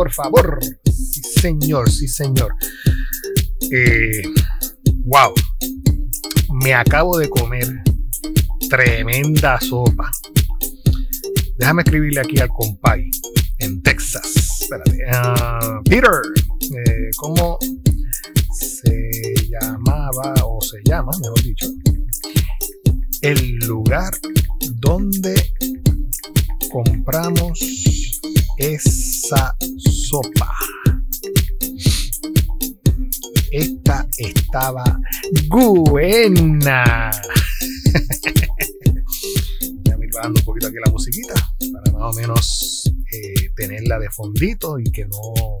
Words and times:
por 0.00 0.12
favor. 0.12 0.58
Sí, 0.86 1.20
señor, 1.42 1.90
sí, 1.90 2.08
señor. 2.08 2.54
Eh, 3.70 4.22
wow. 5.04 5.34
Me 6.62 6.72
acabo 6.72 7.18
de 7.18 7.28
comer 7.28 7.66
tremenda 8.70 9.60
sopa. 9.60 10.10
Déjame 11.58 11.82
escribirle 11.82 12.20
aquí 12.22 12.38
al 12.38 12.48
compay 12.48 13.10
en 13.58 13.82
Texas. 13.82 14.68
Uh, 14.70 15.82
Peter, 15.84 16.22
eh, 16.62 17.10
¿cómo 17.18 17.58
se 18.52 19.34
llamaba 19.50 20.32
o 20.46 20.62
se 20.62 20.78
llama, 20.82 21.12
mejor 21.20 21.42
dicho, 21.42 21.66
el 23.20 23.56
lugar 23.66 24.14
donde 24.80 25.34
compramos 26.70 28.09
esa 28.60 29.56
sopa. 29.78 30.54
Esta 33.50 34.06
estaba 34.18 34.84
buena. 35.48 37.10
Ya 39.84 39.96
me 39.96 40.06
bajando 40.14 40.40
un 40.40 40.44
poquito 40.44 40.68
aquí 40.68 40.76
la 40.84 40.90
musiquita 40.90 41.34
para 41.72 41.92
más 41.92 42.14
o 42.14 42.18
menos 42.18 42.84
eh, 43.12 43.50
tenerla 43.56 43.98
de 43.98 44.08
fondito 44.10 44.78
y 44.78 44.84
que 44.84 45.04
no 45.04 45.58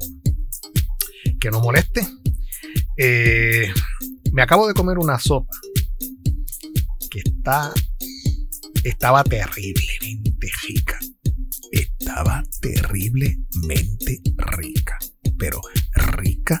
que 1.40 1.50
no 1.50 1.60
moleste. 1.60 2.06
Eh, 2.96 3.68
me 4.32 4.42
acabo 4.42 4.66
de 4.68 4.74
comer 4.74 4.98
una 4.98 5.18
sopa 5.18 5.54
que 7.10 7.20
está 7.20 7.72
estaba 8.84 9.24
terriblemente 9.24 10.48
rica. 10.68 10.79
Estaba 12.20 12.44
terriblemente 12.60 14.20
rica. 14.58 14.98
Pero 15.38 15.58
rica, 16.18 16.60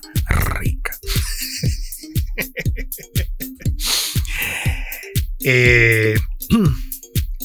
rica. 0.58 0.96
eh, 5.44 6.14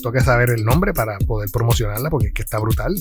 toca 0.02 0.24
saber 0.24 0.52
el 0.52 0.64
nombre 0.64 0.94
para 0.94 1.20
poder 1.20 1.50
promocionarla 1.52 2.10
porque 2.10 2.28
es 2.28 2.34
que 2.34 2.44
está 2.44 2.58
brutal. 2.60 2.96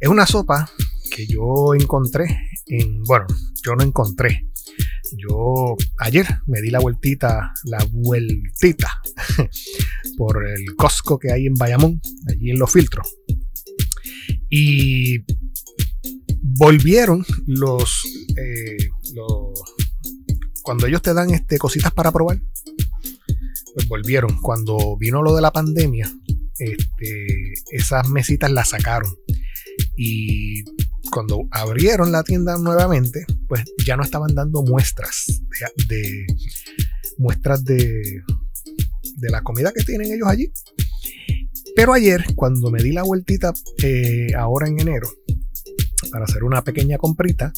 Es 0.00 0.08
una 0.08 0.24
sopa 0.24 0.70
que 1.14 1.26
yo 1.26 1.74
encontré 1.78 2.24
en, 2.64 3.02
bueno, 3.02 3.26
yo 3.62 3.76
no 3.76 3.84
encontré, 3.84 4.48
yo 5.16 5.76
ayer 5.98 6.26
me 6.46 6.60
di 6.60 6.70
la 6.70 6.80
vueltita, 6.80 7.52
la 7.64 7.78
vueltita 7.90 9.00
por 10.16 10.46
el 10.46 10.74
Costco 10.76 11.18
que 11.18 11.32
hay 11.32 11.46
en 11.46 11.54
Bayamón, 11.54 12.00
allí 12.28 12.50
en 12.50 12.58
los 12.58 12.72
filtros. 12.72 13.16
Y 14.56 15.24
volvieron 16.40 17.26
los, 17.48 18.04
eh, 18.36 18.88
cuando 20.62 20.86
ellos 20.86 21.02
te 21.02 21.12
dan 21.12 21.30
este, 21.30 21.58
cositas 21.58 21.92
para 21.92 22.12
probar, 22.12 22.40
pues 23.74 23.88
volvieron. 23.88 24.40
Cuando 24.40 24.96
vino 24.96 25.24
lo 25.24 25.34
de 25.34 25.42
la 25.42 25.50
pandemia, 25.50 26.08
este, 26.60 27.54
esas 27.72 28.08
mesitas 28.10 28.52
las 28.52 28.68
sacaron. 28.68 29.12
Y 29.96 30.62
cuando 31.10 31.48
abrieron 31.50 32.12
la 32.12 32.22
tienda 32.22 32.56
nuevamente, 32.56 33.26
pues 33.48 33.64
ya 33.84 33.96
no 33.96 34.04
estaban 34.04 34.36
dando 34.36 34.62
muestras 34.62 35.42
de, 35.88 36.26
muestras 37.18 37.64
de, 37.64 38.22
de 39.16 39.30
la 39.30 39.42
comida 39.42 39.72
que 39.72 39.82
tienen 39.82 40.12
ellos 40.12 40.28
allí. 40.28 40.52
Pero 41.76 41.92
ayer, 41.92 42.24
cuando 42.36 42.70
me 42.70 42.82
di 42.82 42.92
la 42.92 43.02
vueltita 43.02 43.52
eh, 43.82 44.28
ahora 44.36 44.68
en 44.68 44.80
enero, 44.80 45.08
para 46.10 46.24
hacer 46.24 46.44
una 46.44 46.62
pequeña 46.62 46.98
comprita, 46.98 47.52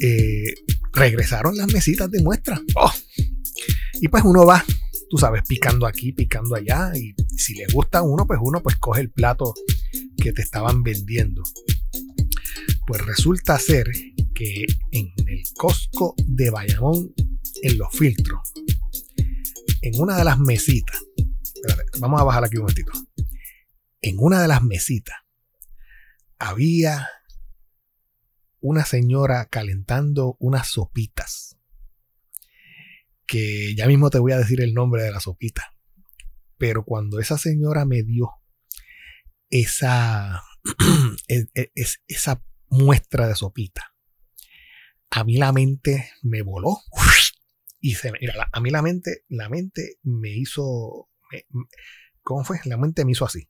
eh, 0.00 0.54
regresaron 0.92 1.56
las 1.56 1.72
mesitas 1.72 2.10
de 2.10 2.22
muestra. 2.22 2.60
Oh. 2.74 2.92
Y 4.00 4.08
pues 4.08 4.24
uno 4.24 4.44
va, 4.44 4.64
tú 5.08 5.16
sabes, 5.16 5.42
picando 5.48 5.86
aquí, 5.86 6.12
picando 6.12 6.56
allá. 6.56 6.92
Y 6.94 7.14
si 7.36 7.54
le 7.54 7.66
gusta 7.72 7.98
a 7.98 8.02
uno, 8.02 8.26
pues 8.26 8.38
uno 8.42 8.62
pues 8.62 8.76
coge 8.76 9.00
el 9.00 9.10
plato 9.10 9.54
que 10.16 10.32
te 10.32 10.42
estaban 10.42 10.82
vendiendo. 10.82 11.42
Pues 12.86 13.00
resulta 13.06 13.58
ser 13.58 13.86
que 14.34 14.66
en 14.92 15.12
el 15.26 15.42
Costco 15.56 16.14
de 16.26 16.50
Bayamón, 16.50 17.14
en 17.62 17.78
los 17.78 17.88
filtros, 17.92 18.40
en 19.80 20.00
una 20.00 20.18
de 20.18 20.24
las 20.24 20.38
mesitas, 20.38 20.98
vamos 22.00 22.20
a 22.20 22.24
bajar 22.24 22.44
aquí 22.44 22.56
un 22.56 22.62
momentito. 22.62 22.92
En 24.06 24.16
una 24.18 24.42
de 24.42 24.48
las 24.48 24.62
mesitas 24.62 25.16
había 26.38 27.08
una 28.60 28.84
señora 28.84 29.46
calentando 29.46 30.36
unas 30.40 30.68
sopitas. 30.68 31.56
Que 33.26 33.74
ya 33.74 33.86
mismo 33.86 34.10
te 34.10 34.18
voy 34.18 34.32
a 34.32 34.38
decir 34.38 34.60
el 34.60 34.74
nombre 34.74 35.02
de 35.02 35.10
la 35.10 35.20
sopita. 35.20 35.72
Pero 36.58 36.84
cuando 36.84 37.18
esa 37.18 37.38
señora 37.38 37.86
me 37.86 38.02
dio 38.02 38.28
esa, 39.48 40.42
e, 41.28 41.46
e, 41.54 41.72
esa 42.06 42.44
muestra 42.68 43.26
de 43.26 43.36
sopita, 43.36 43.94
a 45.08 45.24
mí 45.24 45.38
la 45.38 45.50
mente 45.50 46.10
me 46.20 46.42
voló. 46.42 46.76
Y 47.80 47.94
se, 47.94 48.12
mira, 48.12 48.50
a 48.52 48.60
mí 48.60 48.68
la 48.68 48.82
mente, 48.82 49.24
la 49.28 49.48
mente 49.48 49.98
me 50.02 50.28
hizo. 50.28 51.08
¿Cómo 52.22 52.44
fue? 52.44 52.60
La 52.66 52.76
mente 52.76 53.06
me 53.06 53.12
hizo 53.12 53.24
así. 53.24 53.48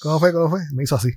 ¿Cómo 0.00 0.20
fue? 0.20 0.32
¿Cómo 0.32 0.50
fue? 0.50 0.60
Me 0.72 0.84
hizo 0.84 0.96
así. 0.96 1.10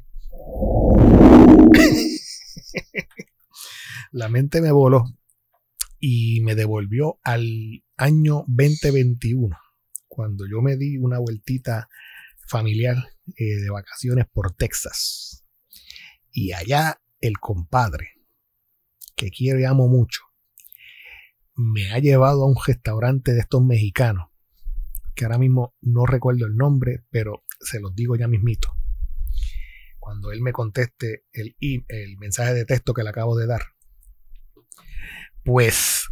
la 4.12 4.30
mente 4.30 4.62
me 4.62 4.72
voló 4.72 5.06
y 6.00 6.42
me 6.42 6.56
devolvió 6.56 7.20
al 7.24 7.84
año 7.98 8.46
2021, 8.48 9.56
cuando 10.08 10.46
yo 10.50 10.62
me 10.62 10.78
di 10.78 10.98
una 10.98 11.20
vueltita 11.20 11.90
familiar 12.48 12.98
eh, 13.38 13.56
de 13.62 13.70
vacaciones 13.70 14.26
por 14.32 14.54
Texas. 14.54 15.46
Y 16.32 16.54
allá 16.54 17.02
el 17.22 17.38
compadre, 17.40 18.14
que 19.16 19.30
quiero 19.30 19.60
y 19.60 19.66
amo 19.66 19.88
mucho, 19.88 20.22
me 21.56 21.92
ha 21.92 22.00
llevado 22.00 22.44
a 22.44 22.48
un 22.48 22.56
restaurante 22.66 23.34
de 23.34 23.42
estos 23.42 23.62
mexicanos, 23.64 24.29
que 25.20 25.26
ahora 25.26 25.38
mismo 25.38 25.76
no 25.82 26.06
recuerdo 26.06 26.46
el 26.46 26.56
nombre, 26.56 27.04
pero 27.10 27.44
se 27.60 27.82
los 27.82 27.94
digo 27.94 28.16
ya 28.16 28.30
mismito. 28.30 28.74
Cuando 30.00 30.32
él 30.32 30.42
me 30.42 30.54
conteste 30.54 31.26
el, 31.34 31.58
el 31.60 32.18
mensaje 32.20 32.54
de 32.54 32.64
texto 32.64 32.94
que 32.94 33.04
le 33.04 33.10
acabo 33.10 33.38
de 33.38 33.46
dar. 33.46 33.64
Pues, 35.44 36.08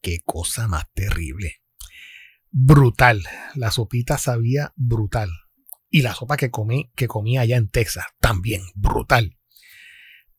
qué 0.00 0.20
cosa 0.24 0.68
más 0.68 0.90
terrible. 0.94 1.60
Brutal. 2.50 3.22
La 3.56 3.70
sopita 3.70 4.16
sabía 4.16 4.72
brutal. 4.74 5.28
Y 5.90 6.00
la 6.00 6.14
sopa 6.14 6.38
que 6.38 6.50
comí, 6.50 6.90
que 6.96 7.08
comí 7.08 7.36
allá 7.36 7.58
en 7.58 7.68
Texas, 7.68 8.06
también 8.20 8.62
brutal. 8.74 9.36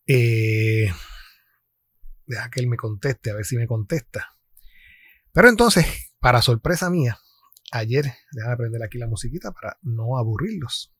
Eh, 0.08 0.92
deja 2.26 2.50
que 2.50 2.58
él 2.58 2.66
me 2.66 2.76
conteste, 2.76 3.30
a 3.30 3.34
ver 3.34 3.44
si 3.44 3.56
me 3.56 3.68
contesta. 3.68 4.36
Pero 5.32 5.48
entonces, 5.48 6.03
para 6.24 6.40
sorpresa 6.40 6.88
mía, 6.88 7.18
ayer, 7.70 8.10
déjame 8.32 8.54
aprender 8.54 8.82
aquí 8.82 8.96
la 8.96 9.06
musiquita 9.06 9.52
para 9.52 9.76
no 9.82 10.16
aburrirlos. 10.16 10.90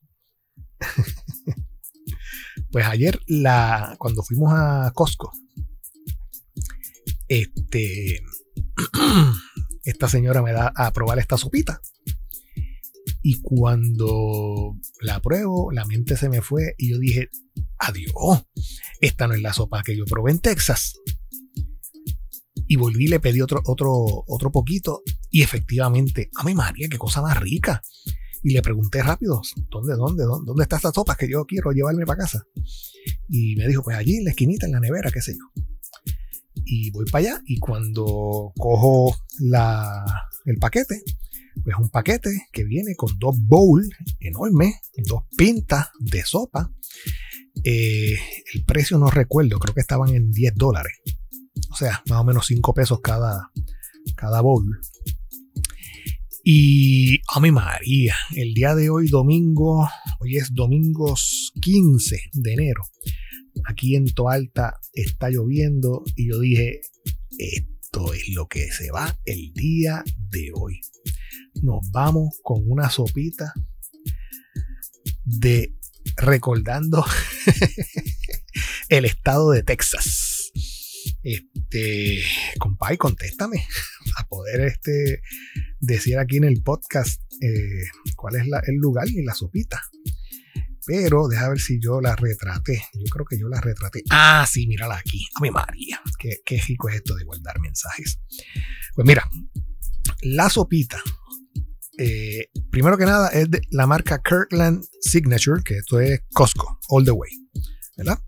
pues 2.71 2.85
ayer, 2.85 3.19
la, 3.27 3.97
cuando 3.99 4.23
fuimos 4.23 4.53
a 4.53 4.93
Costco, 4.95 5.33
este, 7.27 8.21
esta 9.85 10.09
señora 10.09 10.43
me 10.43 10.53
da 10.53 10.75
a 10.77 10.93
probar 10.93 11.19
esta 11.19 11.39
sopita. 11.39 11.81
Y 13.23 13.41
cuando 13.41 14.77
la 15.01 15.23
pruebo, 15.23 15.73
la 15.73 15.87
mente 15.87 16.19
se 16.19 16.29
me 16.29 16.43
fue 16.43 16.75
y 16.77 16.91
yo 16.91 16.99
dije, 16.99 17.31
adiós, 17.79 18.45
esta 19.01 19.27
no 19.27 19.33
es 19.33 19.41
la 19.41 19.55
sopa 19.55 19.83
que 19.85 19.97
yo 19.97 20.05
probé 20.05 20.33
en 20.33 20.41
Texas. 20.41 21.01
Y 22.75 22.77
volví 22.77 23.05
y 23.05 23.07
le 23.07 23.21
pedí 23.21 23.41
otro, 23.41 23.63
otro, 23.67 23.93
otro 24.27 24.51
poquito. 24.51 25.03
Y 25.31 25.43
efectivamente, 25.43 26.29
a 26.35 26.43
mi 26.43 26.55
María, 26.57 26.89
qué 26.91 26.99
cosa 26.99 27.23
más 27.23 27.39
rica. 27.39 27.81
Y 28.43 28.53
le 28.53 28.63
pregunté 28.63 29.01
rápido, 29.01 29.41
¿dónde, 29.71 29.95
dónde, 29.95 30.25
dónde, 30.25 30.45
dónde 30.45 30.65
está 30.65 30.75
esta 30.75 30.91
sopa 30.91 31.15
que 31.15 31.31
yo 31.31 31.45
quiero 31.45 31.71
llevarme 31.71 32.05
para 32.05 32.23
casa? 32.23 32.45
Y 33.29 33.55
me 33.55 33.69
dijo, 33.69 33.85
pues 33.85 33.97
allí 33.97 34.17
en 34.17 34.25
la 34.25 34.31
esquinita, 34.31 34.67
en 34.67 34.73
la 34.73 34.81
nevera, 34.81 35.13
qué 35.13 35.21
sé 35.21 35.35
yo. 35.35 35.63
Y 36.65 36.91
voy 36.91 37.05
para 37.05 37.29
allá 37.29 37.43
y 37.47 37.61
cuando 37.61 38.53
cojo 38.59 39.15
la, 39.39 40.05
el 40.47 40.57
paquete, 40.59 41.01
pues 41.63 41.77
un 41.79 41.91
paquete 41.91 42.49
que 42.51 42.65
viene 42.65 42.97
con 42.97 43.17
dos 43.21 43.37
bowls 43.39 43.89
enormes, 44.19 44.75
dos 45.07 45.23
pintas 45.37 45.91
de 46.01 46.25
sopa. 46.25 46.73
Eh, 47.63 48.19
el 48.53 48.65
precio 48.65 48.99
no 48.99 49.11
recuerdo, 49.11 49.61
creo 49.61 49.75
que 49.75 49.81
estaban 49.81 50.13
en 50.13 50.33
10 50.33 50.55
dólares. 50.57 50.99
O 51.75 51.77
sea, 51.77 52.05
más 52.09 52.21
o 52.21 52.25
menos 52.25 52.47
5 52.47 52.73
pesos 52.73 53.01
cada, 53.03 53.51
cada 54.15 54.41
bowl. 54.43 54.79
Y 56.45 57.19
a 57.35 57.41
mi 57.41 57.51
María, 57.51 58.15
el 58.37 58.55
día 58.55 58.77
de 58.77 58.91
hoy, 58.91 59.09
domingo, 59.09 59.89
hoy 60.21 60.37
es 60.37 60.55
domingo 60.55 61.17
15 61.61 62.31
de 62.33 62.53
enero. 62.53 62.83
Aquí 63.65 63.97
en 63.97 64.05
Toalta 64.05 64.79
está 64.93 65.31
lloviendo 65.31 66.05
y 66.15 66.29
yo 66.29 66.39
dije, 66.39 66.81
esto 67.39 68.15
es 68.15 68.29
lo 68.29 68.47
que 68.47 68.71
se 68.71 68.93
va 68.93 69.19
el 69.25 69.53
día 69.53 70.05
de 70.31 70.53
hoy. 70.55 70.81
Nos 71.61 71.81
vamos 71.91 72.39
con 72.45 72.63
una 72.71 72.89
sopita 72.89 73.53
de 75.25 75.75
recordando 76.15 77.05
el 78.91 79.07
estado 79.07 79.51
de 79.51 79.65
Texas. 79.65 80.34
Este, 81.25 82.23
compay, 82.59 82.97
contéstame 82.97 83.67
a 84.19 84.27
poder 84.29 84.61
este, 84.61 85.23
decir 85.81 86.19
aquí 86.19 86.37
en 86.37 86.45
el 86.45 86.63
podcast 86.63 87.21
eh, 87.41 87.85
cuál 88.15 88.37
es 88.37 88.43
el 88.43 88.77
lugar 88.77 89.09
y 89.09 89.23
la 89.25 89.35
sopita. 89.35 89.83
Pero 90.87 91.29
deja 91.29 91.49
ver 91.49 91.59
si 91.59 91.81
yo 91.81 92.03
la 92.03 92.15
retraté. 92.15 92.85
Yo 92.93 93.11
creo 93.11 93.25
que 93.25 93.39
yo 93.39 93.49
la 93.49 93.59
retraté. 93.59 94.03
Ah, 94.11 94.47
sí, 94.49 94.67
mírala 94.67 94.97
aquí. 94.97 95.27
A 95.35 95.41
mi 95.41 95.51
María. 95.51 95.99
Qué, 96.19 96.41
qué 96.45 96.61
rico 96.61 96.91
es 96.91 96.97
esto 96.97 97.15
de 97.17 97.25
guardar 97.25 97.59
mensajes. 97.59 98.21
Pues 98.95 99.07
mira, 99.07 99.27
la 100.21 100.51
sopita 100.51 101.03
eh, 101.97 102.49
primero 102.71 102.99
que 102.99 103.05
nada 103.05 103.29
es 103.29 103.51
de 103.51 103.63
la 103.71 103.87
marca 103.87 104.21
Kirkland 104.23 104.85
Signature, 105.01 105.63
que 105.63 105.77
esto 105.79 106.01
es 106.01 106.23
Costco, 106.33 106.81
all 106.89 107.05
the 107.05 107.13
way, 107.13 107.31
¿verdad? 107.97 108.19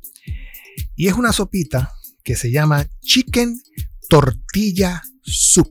Y 0.95 1.09
es 1.09 1.15
una 1.15 1.33
sopita 1.33 1.93
que 2.27 2.35
se 2.35 2.51
llama 2.51 2.85
Chicken 3.03 3.63
Tortilla 4.09 5.01
Soup. 5.23 5.71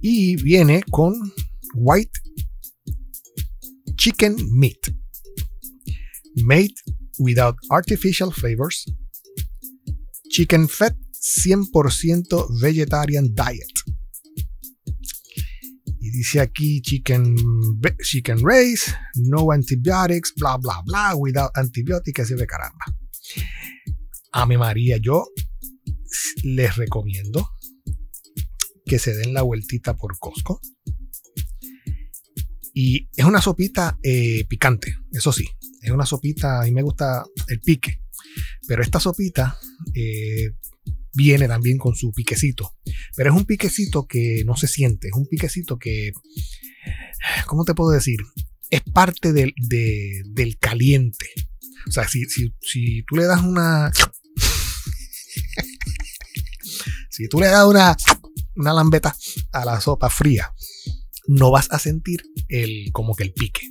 Y 0.00 0.36
viene 0.36 0.84
con 0.88 1.14
white 1.74 2.20
chicken 3.96 4.36
meat, 4.52 4.78
made 6.36 6.74
without 7.18 7.56
artificial 7.70 8.30
flavors, 8.30 8.84
chicken 10.30 10.68
fat 10.68 10.94
100% 11.20 12.60
vegetarian 12.60 13.34
diet 13.34 13.76
dice 16.16 16.40
aquí 16.40 16.80
chicken, 16.80 17.36
chicken 18.00 18.38
race, 18.42 18.94
no 19.14 19.52
antibiotics, 19.52 20.32
bla, 20.34 20.56
bla, 20.56 20.80
bla, 20.84 21.14
without 21.14 21.50
antibiotics, 21.56 22.30
y 22.30 22.34
de 22.34 22.46
caramba. 22.46 22.84
A 24.38 24.44
mi 24.44 24.58
María, 24.58 24.98
yo 24.98 25.28
les 26.42 26.76
recomiendo 26.76 27.52
que 28.84 28.98
se 28.98 29.14
den 29.14 29.32
la 29.32 29.40
vueltita 29.40 29.96
por 29.96 30.18
Costco. 30.18 30.60
Y 32.74 33.08
es 33.16 33.24
una 33.24 33.40
sopita 33.40 33.98
eh, 34.02 34.44
picante, 34.46 34.94
eso 35.10 35.32
sí. 35.32 35.48
Es 35.80 35.90
una 35.90 36.04
sopita, 36.04 36.60
a 36.60 36.64
mí 36.64 36.72
me 36.72 36.82
gusta 36.82 37.24
el 37.48 37.60
pique. 37.62 38.02
Pero 38.68 38.82
esta 38.82 39.00
sopita 39.00 39.58
eh, 39.94 40.50
viene 41.14 41.48
también 41.48 41.78
con 41.78 41.96
su 41.96 42.12
piquecito. 42.12 42.74
Pero 43.16 43.30
es 43.30 43.36
un 43.38 43.46
piquecito 43.46 44.06
que 44.06 44.42
no 44.44 44.54
se 44.54 44.68
siente, 44.68 45.08
es 45.08 45.14
un 45.14 45.26
piquecito 45.26 45.78
que, 45.78 46.12
¿cómo 47.46 47.64
te 47.64 47.74
puedo 47.74 47.90
decir? 47.90 48.18
Es 48.68 48.82
parte 48.82 49.32
del, 49.32 49.54
del 49.56 50.58
caliente. 50.58 51.26
O 51.88 51.92
sea, 51.92 52.06
si, 52.08 52.24
si, 52.26 53.02
tú 53.04 53.16
le 53.16 53.24
das 53.24 53.42
una... 53.42 53.92
si 57.16 57.28
tú 57.28 57.40
le 57.40 57.46
das 57.46 57.64
una, 57.64 57.96
una 58.56 58.74
lambeta 58.74 59.16
a 59.52 59.64
la 59.64 59.80
sopa 59.80 60.10
fría, 60.10 60.52
no 61.26 61.50
vas 61.50 61.68
a 61.70 61.78
sentir 61.78 62.22
el, 62.48 62.90
como 62.92 63.14
que 63.14 63.24
el 63.24 63.32
pique. 63.32 63.62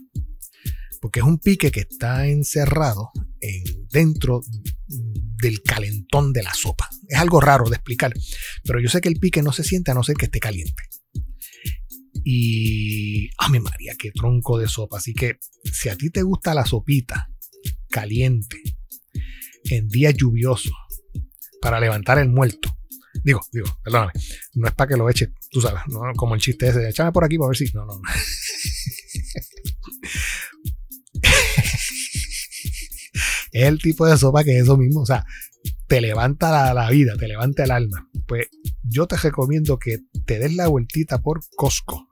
Porque 1.00 1.20
es 1.20 1.26
un 1.26 1.38
pique 1.38 1.70
que 1.72 1.82
está 1.82 2.28
encerrado 2.28 3.12
en, 3.40 3.88
dentro 3.92 4.42
del 4.88 5.62
calentón 5.62 6.34
de 6.34 6.42
la 6.42 6.54
sopa. 6.56 6.90
Es 7.08 7.20
algo 7.20 7.40
raro 7.40 7.70
de 7.70 7.76
explicar, 7.76 8.14
pero 8.64 8.80
yo 8.80 8.90
sé 8.90 9.00
que 9.00 9.10
el 9.10 9.20
pique 9.20 9.44
no 9.44 9.52
se 9.52 9.64
siente 9.64 9.92
a 9.92 9.94
no 9.94 10.02
ser 10.02 10.16
que 10.16 10.26
esté 10.26 10.40
caliente. 10.40 10.84
Y, 12.24 13.30
¡ah, 13.38 13.50
mi 13.50 13.60
María, 13.60 13.94
qué 14.00 14.10
tronco 14.12 14.58
de 14.58 14.68
sopa! 14.68 14.98
Así 14.98 15.14
que 15.14 15.38
si 15.72 15.90
a 15.90 15.96
ti 15.96 16.10
te 16.10 16.24
gusta 16.24 16.56
la 16.56 16.66
sopita 16.66 17.30
caliente 17.92 18.60
en 19.66 19.88
días 19.88 20.16
lluviosos 20.16 20.74
para 21.62 21.80
levantar 21.80 22.18
el 22.18 22.30
muerto, 22.30 22.76
digo, 23.26 23.42
digo, 23.52 23.68
perdóname, 23.84 24.14
no 24.54 24.68
es 24.68 24.74
para 24.74 24.88
que 24.88 24.96
lo 24.96 25.10
eches, 25.10 25.30
tú 25.50 25.60
sabes, 25.60 25.82
como 26.16 26.36
el 26.36 26.42
chiste 26.42 26.68
ese, 26.68 26.88
échame 26.88 27.12
por 27.12 27.26
aquí 27.26 27.38
para 27.38 27.50
ver 27.50 27.58
si, 27.58 27.66
no, 27.74 27.86
no, 27.86 27.96
no. 27.96 28.02
es 33.52 33.64
el 33.64 33.80
tipo 33.80 34.06
de 34.06 34.18
sopa 34.18 34.44
que 34.44 34.58
es 34.58 34.64
eso 34.64 34.78
mismo. 34.78 35.02
O 35.02 35.06
sea, 35.06 35.26
te 35.88 36.02
levanta 36.02 36.74
la, 36.74 36.90
vida, 36.90 37.16
te 37.18 37.28
levanta 37.28 37.64
el 37.64 37.72
alma. 37.72 38.08
Pues 38.28 38.48
yo 38.84 39.08
te 39.08 39.18
recomiendo 39.18 39.80
que 39.80 40.00
te 40.26 40.40
des 40.40 40.54
la 40.56 40.68
vueltita 40.68 41.22
por 41.22 41.42
Costco 41.56 42.08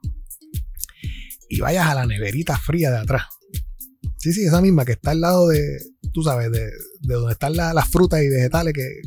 y 1.48 1.60
vayas 1.60 1.86
a 1.86 1.94
la 1.94 2.06
neverita 2.06 2.58
fría 2.58 2.90
de 2.90 2.98
atrás. 2.98 3.24
Sí, 4.18 4.32
sí, 4.32 4.46
esa 4.46 4.60
misma 4.60 4.84
que 4.84 4.92
está 4.92 5.10
al 5.10 5.20
lado 5.20 5.48
de, 5.48 5.78
tú 6.12 6.22
sabes, 6.22 6.50
de, 6.50 6.70
donde 7.00 7.32
están 7.32 7.54
las 7.54 7.88
frutas 7.88 8.22
y 8.22 8.28
vegetales 8.28 8.72
que 8.72 9.02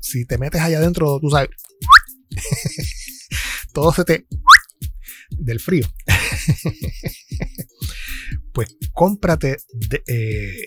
si 0.00 0.24
te 0.24 0.38
metes 0.38 0.60
allá 0.60 0.78
adentro, 0.78 1.18
tú 1.20 1.30
sabes, 1.30 1.50
todo 3.72 3.92
se 3.92 4.04
te... 4.04 4.26
del 5.30 5.60
frío. 5.60 5.86
pues 8.52 8.76
cómprate 8.92 9.56
de, 9.72 10.02
eh, 10.06 10.66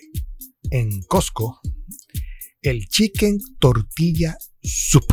en 0.72 1.02
Costco 1.04 1.62
el 2.70 2.88
chicken 2.88 3.40
tortilla 3.60 4.38
soup. 4.64 5.06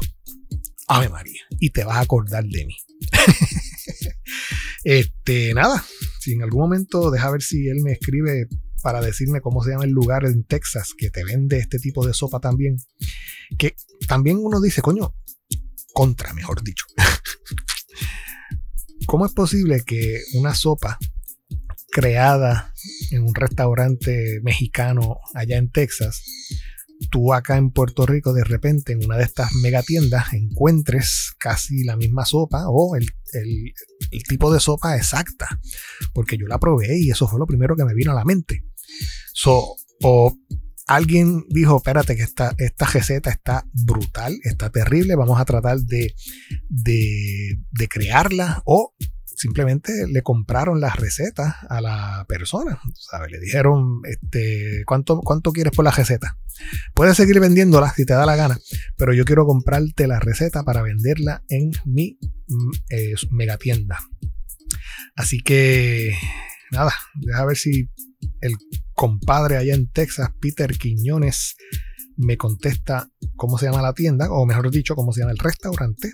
Ave 0.89 1.09
María. 1.09 1.43
Y 1.61 1.71
te 1.71 1.85
vas 1.85 1.97
a 1.97 2.01
acordar 2.01 2.45
de 2.45 2.67
mí. 2.67 2.77
este, 4.85 5.55
nada. 5.55 5.85
Si 6.21 6.33
en 6.33 6.43
algún 6.43 6.63
momento 6.63 7.11
deja 7.11 7.31
ver 7.31 7.43
si 7.43 7.69
él 7.69 7.81
me 7.83 7.93
escribe 7.93 8.49
para 8.83 9.01
decirme 9.01 9.41
cómo 9.41 9.63
se 9.63 9.71
llama 9.71 9.85
el 9.85 9.91
lugar 9.91 10.27
en 10.27 10.45
Texas 10.45 10.91
que 10.97 11.11
te 11.11 11.25
vende 11.25 11.59
este 11.59 11.79
tipo 11.79 12.07
de 12.07 12.15
sopa 12.15 12.41
también. 12.41 12.77
Que 13.59 13.75
también 14.07 14.39
uno 14.39 14.61
dice, 14.61 14.83
coño, 14.83 15.15
contra, 15.93 16.33
mejor 16.35 16.63
dicho. 16.63 16.87
¿Cómo 19.07 19.27
es 19.27 19.33
posible 19.33 19.83
que 19.85 20.23
una 20.35 20.55
sopa 20.55 20.99
creada 21.93 22.73
en 23.11 23.23
un 23.23 23.35
restaurante 23.35 24.41
mexicano 24.43 25.19
allá 25.35 25.59
en 25.59 25.71
Texas, 25.71 26.23
tú 27.11 27.35
acá 27.35 27.59
en 27.59 27.71
Puerto 27.71 28.07
Rico 28.07 28.33
de 28.33 28.45
repente 28.45 28.93
en 28.93 29.05
una 29.05 29.19
de 29.19 29.25
estas 29.25 29.53
megatiendas 29.57 30.33
encuentres 30.33 31.35
casi 31.39 31.85
la 31.85 31.97
misma 31.97 32.25
sopa 32.25 32.65
o 32.69 32.97
el, 32.97 33.07
tipo 34.29 34.53
de 34.53 34.61
sopa 34.61 34.97
exacta, 34.97 35.61
porque 36.15 36.39
yo 36.39 36.47
la 36.47 36.59
probé 36.59 36.99
y 36.99 37.11
eso 37.11 37.29
fue 37.29 37.39
lo 37.39 37.47
primero 37.47 37.77
que 37.77 37.85
me 37.85 37.95
vino 37.95 38.13
a 38.13 38.15
la 38.15 38.25
mente. 38.25 38.65
So, 39.33 39.77
o 40.03 40.37
alguien 40.87 41.45
dijo, 41.49 41.77
espérate 41.77 42.17
que 42.17 42.23
esta, 42.23 42.55
esta 42.59 42.87
receta 42.87 43.31
está 43.31 43.65
brutal, 43.73 44.37
está 44.43 44.71
terrible, 44.71 45.15
vamos 45.17 45.41
a 45.41 45.45
tratar 45.45 45.79
de, 45.79 46.15
de, 46.69 47.61
de 47.71 47.89
crearla 47.89 48.63
o 48.65 48.95
simplemente 49.43 50.07
le 50.07 50.23
compraron 50.23 50.81
las 50.81 50.97
recetas 50.97 51.55
a 51.69 51.81
la 51.81 52.25
persona. 52.29 52.81
Le 53.29 53.41
dijeron, 53.41 54.01
este, 54.05 54.85
¿cuánto, 54.87 55.21
¿cuánto 55.21 55.53
quieres 55.53 55.73
por 55.73 55.85
la 55.85 55.91
receta? 55.91 56.37
Puedes 56.95 57.17
seguir 57.17 57.41
vendiéndola 57.41 57.93
si 57.95 58.05
te 58.05 58.13
da 58.13 58.25
la 58.27 58.37
gana, 58.37 58.59
pero 58.97 59.13
yo 59.13 59.25
quiero 59.25 59.45
comprarte 59.45 60.07
la 60.07 60.21
receta 60.21 60.63
para 60.63 60.83
venderla 60.83 61.43
en 61.49 61.73
mi 61.85 62.19
mm, 62.47 62.71
eh, 62.91 63.15
megatienda. 63.31 63.99
Así 65.17 65.41
que, 65.41 66.15
nada, 66.71 66.93
deja 67.15 67.45
ver 67.45 67.57
si 67.57 67.91
el 68.43 68.57
compadre 68.95 69.57
allá 69.57 69.75
en 69.75 69.91
Texas, 69.91 70.31
Peter 70.41 70.77
Quiñones, 70.77 71.57
me 72.17 72.37
contesta 72.37 73.09
cómo 73.37 73.57
se 73.57 73.67
llama 73.67 73.83
la 73.83 73.95
tienda, 73.95 74.31
o 74.31 74.45
mejor 74.45 74.71
dicho, 74.71 74.95
cómo 74.95 75.13
se 75.13 75.21
llama 75.21 75.33
el 75.33 75.39
restaurante 75.39 76.13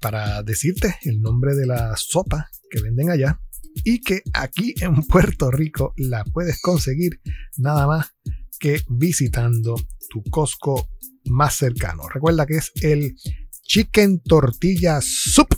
para 0.00 0.42
decirte 0.42 0.96
el 1.02 1.20
nombre 1.20 1.54
de 1.54 1.66
la 1.66 1.96
sopa 1.96 2.48
que 2.70 2.82
venden 2.82 3.10
allá 3.10 3.40
y 3.84 4.00
que 4.00 4.22
aquí 4.34 4.74
en 4.80 5.02
Puerto 5.02 5.50
Rico 5.50 5.94
la 5.96 6.24
puedes 6.24 6.60
conseguir 6.60 7.20
nada 7.56 7.86
más 7.86 8.14
que 8.58 8.82
visitando 8.88 9.76
tu 10.08 10.22
Costco 10.24 10.88
más 11.24 11.56
cercano. 11.56 12.08
Recuerda 12.08 12.46
que 12.46 12.56
es 12.56 12.72
el 12.82 13.16
Chicken 13.62 14.20
Tortilla 14.20 15.00
Soup 15.02 15.48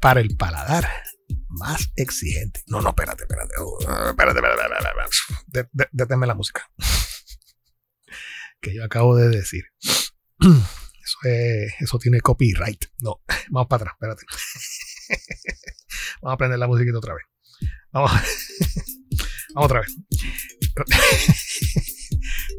para 0.00 0.20
el 0.20 0.36
paladar 0.36 0.86
más 1.50 1.90
exigente. 1.96 2.62
No, 2.66 2.80
no, 2.80 2.90
espérate, 2.90 3.24
espérate. 3.24 3.54
Uh, 3.60 3.78
espérate, 4.10 4.38
espérate, 4.38 4.62
espérate. 5.92 6.26
la 6.26 6.34
música. 6.34 6.70
que 8.60 8.74
yo 8.74 8.84
acabo 8.84 9.16
de 9.16 9.28
decir. 9.28 9.64
Eso, 11.80 11.98
tiene 11.98 12.20
copyright. 12.20 12.84
No, 13.00 13.20
vamos 13.50 13.68
para 13.68 13.82
atrás, 13.82 13.94
espérate. 13.94 14.24
Vamos 16.22 16.32
a 16.32 16.34
aprender 16.34 16.58
la 16.58 16.68
musiquita 16.68 16.98
otra 16.98 17.14
vez. 17.14 17.24
Vamos, 17.92 18.12
Vamos 19.54 19.64
otra 19.64 19.80
vez. 19.80 19.96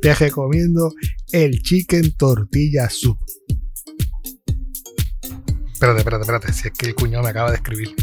Te 0.01 0.15
recomiendo 0.15 0.91
el 1.31 1.61
chicken 1.61 2.17
tortilla 2.17 2.89
soup. 2.89 3.19
Espérate, 5.71 5.99
espérate, 5.99 6.21
espérate. 6.23 6.53
Si 6.53 6.67
es 6.67 6.73
que 6.73 6.87
el 6.87 6.95
cuñado 6.95 7.23
me 7.23 7.29
acaba 7.29 7.51
de 7.51 7.57
escribir. 7.57 7.95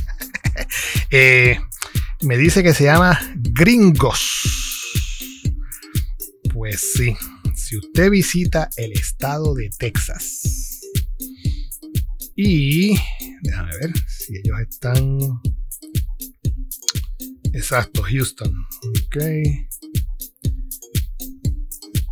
Eh, 1.10 1.58
me 2.22 2.36
dice 2.36 2.62
que 2.62 2.74
se 2.74 2.84
llama 2.84 3.18
Gringos. 3.36 4.42
Pues 6.52 6.92
sí, 6.94 7.16
si 7.54 7.76
usted 7.76 8.10
visita 8.10 8.68
el 8.76 8.92
estado 8.92 9.54
de 9.54 9.70
Texas 9.78 10.80
y 12.40 12.96
déjame 13.42 13.76
ver 13.80 13.92
si 14.06 14.36
ellos 14.36 14.60
están 14.60 15.18
exacto 17.52 18.02
Houston 18.02 18.54
ok 19.00 19.24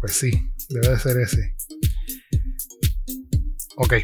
pues 0.00 0.12
sí 0.12 0.31
debe 0.69 0.88
de 0.88 0.99
ser 0.99 1.21
ese 1.21 1.57
ok 3.76 3.95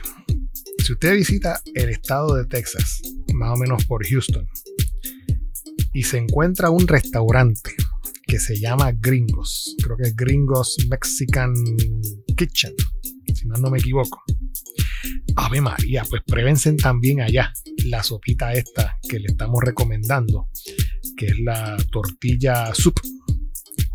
si 0.82 0.92
usted 0.92 1.14
visita 1.14 1.62
el 1.74 1.90
estado 1.90 2.34
de 2.34 2.44
Texas 2.44 3.00
más 3.34 3.50
o 3.52 3.56
menos 3.56 3.84
por 3.84 4.04
Houston 4.04 4.48
y 5.92 6.02
se 6.02 6.18
encuentra 6.18 6.70
un 6.70 6.88
restaurante 6.88 7.76
que 8.26 8.40
se 8.40 8.58
llama 8.58 8.92
Gringos. 8.92 9.76
Creo 9.82 9.96
que 9.96 10.08
es 10.08 10.16
Gringos 10.16 10.76
Mexican 10.88 11.54
Kitchen, 12.36 12.74
si 13.32 13.46
no 13.46 13.70
me 13.70 13.78
equivoco. 13.78 14.22
Ave 15.36 15.60
María, 15.60 16.04
pues 16.08 16.22
pruébense 16.26 16.72
también 16.72 17.20
allá 17.20 17.52
la 17.84 18.02
sopita 18.02 18.52
esta 18.52 18.98
que 19.08 19.20
le 19.20 19.26
estamos 19.26 19.62
recomendando, 19.62 20.48
que 21.16 21.26
es 21.26 21.38
la 21.44 21.76
tortilla 21.92 22.74
soup. 22.74 22.98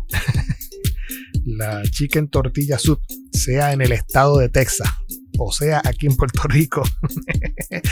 la 1.44 1.82
chicken 1.82 2.28
tortilla 2.28 2.78
soup, 2.78 3.00
sea 3.32 3.72
en 3.72 3.82
el 3.82 3.92
estado 3.92 4.38
de 4.38 4.48
Texas 4.48 4.88
o 5.38 5.52
sea 5.52 5.80
aquí 5.84 6.06
en 6.06 6.16
Puerto 6.16 6.42
Rico. 6.48 6.82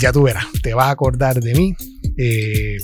ya 0.00 0.12
tú 0.12 0.22
verás, 0.22 0.46
te 0.62 0.74
vas 0.74 0.86
a 0.86 0.90
acordar 0.90 1.40
de 1.40 1.54
mí. 1.54 1.74
Eh, 2.16 2.76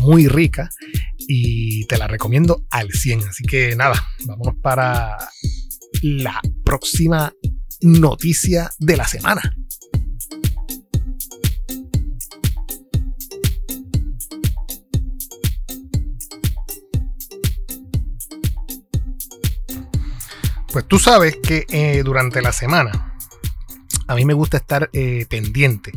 muy 0.00 0.28
rica 0.28 0.68
y 1.16 1.86
te 1.86 1.98
la 1.98 2.06
recomiendo 2.06 2.64
al 2.70 2.90
100. 2.90 3.20
Así 3.24 3.44
que 3.44 3.74
nada, 3.76 3.94
vámonos 4.26 4.60
para 4.62 5.16
la 6.02 6.40
próxima 6.64 7.32
noticia 7.80 8.70
de 8.78 8.96
la 8.96 9.06
semana. 9.06 9.54
Pues 20.72 20.86
tú 20.86 20.98
sabes 20.98 21.36
que 21.36 21.64
eh, 21.70 22.02
durante 22.04 22.42
la 22.42 22.52
semana 22.52 23.16
a 24.06 24.14
mí 24.14 24.24
me 24.24 24.34
gusta 24.34 24.58
estar 24.58 24.90
eh, 24.92 25.26
pendiente 25.28 25.92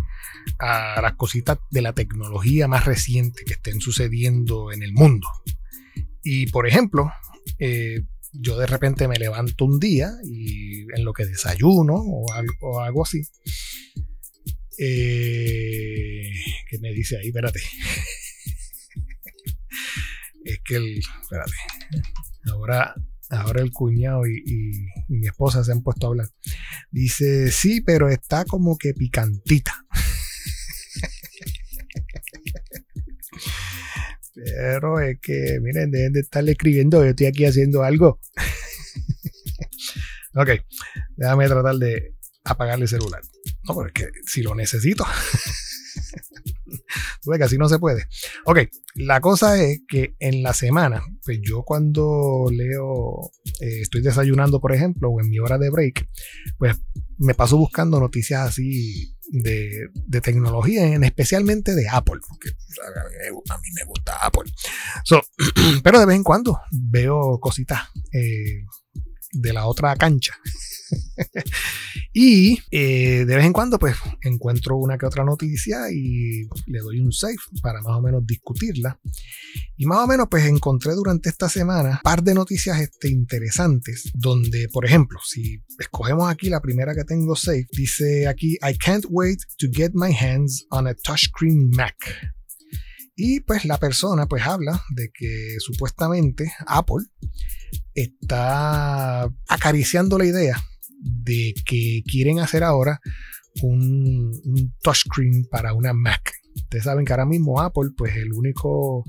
a 0.59 1.01
las 1.01 1.13
cositas 1.13 1.59
de 1.69 1.81
la 1.81 1.93
tecnología 1.93 2.67
más 2.67 2.85
reciente 2.85 3.43
que 3.45 3.53
estén 3.53 3.81
sucediendo 3.81 4.71
en 4.71 4.83
el 4.83 4.93
mundo. 4.93 5.27
Y 6.23 6.47
por 6.47 6.67
ejemplo, 6.67 7.11
eh, 7.59 8.01
yo 8.33 8.57
de 8.57 8.67
repente 8.67 9.07
me 9.07 9.17
levanto 9.17 9.65
un 9.65 9.79
día 9.79 10.11
y 10.23 10.81
en 10.93 11.03
lo 11.03 11.13
que 11.13 11.25
desayuno 11.25 11.95
o 11.95 12.31
algo, 12.33 13.03
así, 13.03 13.21
eh, 14.77 16.31
que 16.69 16.79
me 16.79 16.93
dice 16.93 17.17
ahí, 17.17 17.27
espérate. 17.27 17.59
es 20.45 20.59
que 20.63 20.75
el, 20.75 20.99
espérate, 20.99 21.53
ahora, 22.51 22.95
ahora 23.31 23.61
el 23.61 23.71
cuñado 23.71 24.27
y, 24.27 24.87
mi 25.07 25.27
esposa 25.27 25.63
se 25.63 25.71
han 25.71 25.81
puesto 25.81 26.07
a 26.07 26.09
hablar. 26.09 26.27
Dice, 26.91 27.51
sí, 27.51 27.81
pero 27.81 28.09
está 28.09 28.45
como 28.45 28.77
que 28.77 28.93
picantita. 28.93 29.73
Pero 34.33 34.99
es 35.01 35.19
que, 35.21 35.59
miren, 35.61 35.91
deben 35.91 36.13
de 36.13 36.21
estarle 36.21 36.53
escribiendo, 36.53 37.03
yo 37.03 37.09
estoy 37.09 37.27
aquí 37.27 37.45
haciendo 37.45 37.83
algo. 37.83 38.19
ok, 40.33 40.49
déjame 41.17 41.47
tratar 41.47 41.75
de 41.75 42.15
apagarle 42.45 42.85
el 42.85 42.89
celular. 42.89 43.21
No, 43.67 43.75
pero 43.75 43.87
es 43.87 43.93
que 43.93 44.09
si 44.25 44.41
lo 44.41 44.55
necesito. 44.55 45.05
que 47.37 47.43
así 47.43 47.57
no 47.57 47.69
se 47.69 47.79
puede. 47.79 48.07
Ok, 48.45 48.59
la 48.95 49.21
cosa 49.21 49.61
es 49.61 49.81
que 49.87 50.15
en 50.19 50.43
la 50.43 50.53
semana, 50.53 51.01
pues 51.23 51.39
yo 51.41 51.63
cuando 51.63 52.45
leo, 52.51 53.31
eh, 53.59 53.81
estoy 53.81 54.01
desayunando, 54.01 54.59
por 54.59 54.73
ejemplo, 54.73 55.09
o 55.09 55.21
en 55.21 55.29
mi 55.29 55.39
hora 55.39 55.57
de 55.57 55.69
break, 55.69 56.07
pues 56.57 56.75
me 57.17 57.35
paso 57.35 57.57
buscando 57.57 57.99
noticias 57.99 58.49
así 58.49 59.15
de, 59.31 59.89
tecnología, 60.21 60.85
en, 60.85 61.03
especialmente 61.03 61.73
de 61.73 61.87
Apple, 61.87 62.19
porque 62.27 62.49
a 63.49 63.57
mí 63.57 63.67
me 63.75 63.85
gusta 63.85 64.17
Apple. 64.21 64.51
pero 65.83 65.99
de 65.99 66.05
vez 66.05 66.15
en 66.15 66.23
cuando 66.23 66.59
veo 66.71 67.39
cositas 67.39 67.81
eh, 68.11 68.65
de 69.31 69.53
la 69.53 69.65
otra 69.65 69.95
cancha. 69.95 70.37
y 72.13 72.59
eh, 72.71 73.25
de 73.25 73.35
vez 73.35 73.45
en 73.45 73.53
cuando 73.53 73.79
pues 73.79 73.95
encuentro 74.21 74.77
una 74.77 74.97
que 74.97 75.05
otra 75.05 75.23
noticia 75.23 75.91
y 75.91 76.47
le 76.67 76.79
doy 76.79 76.99
un 76.99 77.11
save 77.11 77.35
para 77.61 77.81
más 77.81 77.97
o 77.97 78.01
menos 78.01 78.25
discutirla. 78.25 78.99
Y 79.77 79.85
más 79.85 79.99
o 79.99 80.07
menos 80.07 80.27
pues 80.29 80.45
encontré 80.45 80.93
durante 80.93 81.29
esta 81.29 81.49
semana 81.49 81.89
un 81.89 82.01
par 82.03 82.23
de 82.23 82.33
noticias 82.33 82.79
este, 82.79 83.09
interesantes 83.09 84.11
donde 84.13 84.67
por 84.69 84.85
ejemplo 84.85 85.19
si 85.25 85.63
escogemos 85.79 86.29
aquí 86.29 86.49
la 86.49 86.61
primera 86.61 86.93
que 86.93 87.03
tengo 87.03 87.35
save 87.35 87.67
dice 87.71 88.27
aquí 88.27 88.57
I 88.61 88.77
can't 88.77 89.05
wait 89.09 89.39
to 89.57 89.67
get 89.71 89.91
my 89.93 90.13
hands 90.13 90.65
on 90.69 90.87
a 90.87 90.93
touchscreen 90.93 91.69
Mac. 91.71 91.95
Y 93.15 93.41
pues 93.41 93.65
la 93.65 93.77
persona 93.77 94.25
pues 94.25 94.43
habla 94.43 94.83
de 94.95 95.11
que 95.13 95.57
supuestamente 95.59 96.51
Apple 96.65 97.05
está 97.93 99.29
acariciando 99.47 100.17
la 100.17 100.25
idea 100.25 100.63
de 101.01 101.53
que 101.65 102.03
quieren 102.05 102.39
hacer 102.39 102.63
ahora 102.63 102.99
un, 103.61 104.31
touchscreen 104.81 105.45
para 105.49 105.73
una 105.73 105.93
Mac. 105.93 106.33
Ustedes 106.55 106.83
saben 106.83 107.05
que 107.05 107.13
ahora 107.13 107.25
mismo 107.25 107.61
Apple, 107.61 107.91
pues 107.95 108.15
el 108.15 108.33
único 108.33 109.03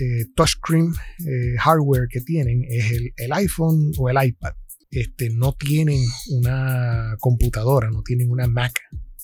eh, 0.00 0.26
touchscreen 0.34 0.92
eh, 1.26 1.56
hardware 1.58 2.08
que 2.10 2.20
tienen 2.20 2.64
es 2.68 2.90
el, 2.92 3.12
el, 3.16 3.32
iPhone 3.32 3.92
o 3.98 4.08
el 4.08 4.16
iPad. 4.22 4.52
Este, 4.90 5.30
no 5.30 5.52
tienen 5.52 6.00
una 6.30 7.14
computadora, 7.20 7.90
no 7.90 8.02
tienen 8.02 8.30
una 8.30 8.46
Mac 8.46 8.72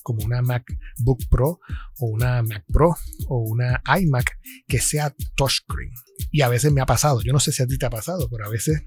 como 0.05 0.23
una 0.23 0.43
MacBook 0.43 1.27
Pro 1.31 1.59
o 1.97 2.05
una 2.05 2.43
Mac 2.43 2.63
Pro 2.71 2.95
o 3.27 3.39
una 3.39 3.81
iMac 3.99 4.37
que 4.67 4.79
sea 4.79 5.11
touchscreen. 5.35 5.91
Y 6.31 6.41
a 6.41 6.49
veces 6.49 6.71
me 6.71 6.79
ha 6.79 6.85
pasado, 6.85 7.21
yo 7.23 7.33
no 7.33 7.39
sé 7.39 7.51
si 7.51 7.63
a 7.63 7.67
ti 7.67 7.79
te 7.79 7.87
ha 7.87 7.89
pasado, 7.89 8.29
pero 8.29 8.45
a 8.45 8.49
veces 8.49 8.83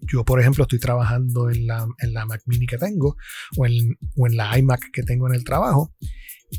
yo, 0.00 0.24
por 0.24 0.40
ejemplo, 0.40 0.64
estoy 0.64 0.78
trabajando 0.78 1.50
en 1.50 1.66
la, 1.66 1.86
en 1.98 2.12
la 2.12 2.26
Mac 2.26 2.42
mini 2.46 2.66
que 2.66 2.78
tengo 2.78 3.16
o 3.56 3.66
en, 3.66 3.98
o 4.16 4.26
en, 4.26 4.36
la 4.36 4.58
iMac 4.58 4.90
que 4.92 5.02
tengo 5.02 5.28
en 5.28 5.34
el 5.34 5.44
trabajo 5.44 5.94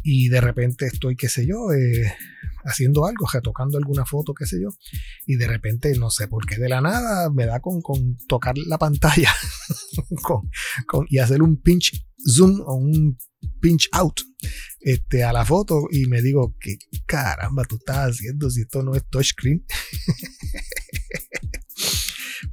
y 0.03 0.29
de 0.29 0.41
repente 0.41 0.85
estoy, 0.85 1.15
qué 1.15 1.29
sé 1.29 1.47
yo, 1.47 1.71
eh, 1.73 2.13
haciendo 2.63 3.05
algo, 3.05 3.27
retocando 3.31 3.77
alguna 3.77 4.05
foto, 4.05 4.33
qué 4.33 4.45
sé 4.45 4.61
yo, 4.61 4.69
y 5.25 5.35
de 5.35 5.47
repente, 5.47 5.91
no 5.97 6.09
sé 6.09 6.27
por 6.27 6.45
qué, 6.45 6.57
de 6.57 6.69
la 6.69 6.81
nada 6.81 7.29
me 7.31 7.45
da 7.45 7.59
con, 7.59 7.81
con 7.81 8.17
tocar 8.27 8.55
la 8.57 8.77
pantalla 8.77 9.33
con, 10.23 10.49
con, 10.85 11.05
y 11.09 11.17
hacer 11.17 11.41
un 11.41 11.61
pinch 11.61 12.05
zoom 12.27 12.61
o 12.61 12.75
un 12.75 13.17
pinch 13.61 13.87
out 13.91 14.21
este, 14.81 15.23
a 15.23 15.33
la 15.33 15.45
foto 15.45 15.87
y 15.91 16.05
me 16.07 16.21
digo, 16.21 16.55
¿qué 16.59 16.77
caramba 17.05 17.63
tú 17.65 17.77
estás 17.77 18.11
haciendo 18.11 18.49
si 18.49 18.61
esto 18.61 18.83
no 18.83 18.95
es 18.95 19.03
touchscreen? 19.09 19.65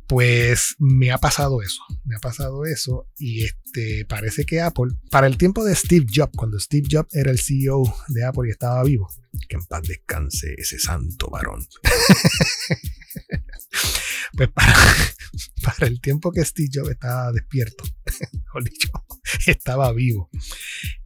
Pues 0.09 0.77
me 0.79 1.11
ha 1.11 1.19
pasado 1.19 1.63
eso, 1.63 1.83
me 2.05 2.15
ha 2.15 2.21
pasado 2.21 2.65
eso 2.65 3.09
y 3.19 3.45
este 3.45 4.05
parece 4.09 4.45
que 4.45 4.61
Apple, 4.61 4.95
para 5.11 5.27
el 5.27 5.37
tiempo 5.37 5.65
de 5.65 5.75
Steve 5.75 6.07
Jobs, 6.13 6.33
cuando 6.37 6.61
Steve 6.61 6.87
Jobs 6.91 7.13
era 7.15 7.33
el 7.33 7.41
CEO 7.41 7.83
de 8.09 8.25
Apple 8.25 8.49
y 8.49 8.53
estaba 8.53 8.85
vivo, 8.85 9.09
que 9.49 9.57
en 9.57 9.65
paz 9.65 9.83
descanse 9.83 10.55
ese 10.57 10.79
santo 10.79 11.29
varón. 11.29 11.67
pues 14.37 14.49
para, 14.51 14.75
para, 15.63 15.87
el 15.89 16.01
tiempo 16.01 16.31
que 16.31 16.45
Steve 16.45 16.69
Jobs 16.73 16.91
estaba 16.91 17.33
despierto, 17.33 17.85
dicho, 18.65 18.91
estaba 19.47 19.93
vivo, 19.93 20.31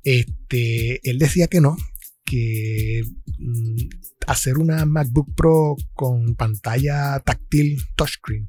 este, 0.02 1.00
él 1.08 1.18
decía 1.18 1.46
que 1.46 1.60
no, 1.60 1.76
que 2.24 3.02
mm, 3.38 3.88
hacer 4.30 4.58
una 4.58 4.84
MacBook 4.86 5.34
Pro 5.34 5.76
con 5.94 6.34
pantalla 6.36 7.20
táctil 7.20 7.82
touchscreen 7.96 8.48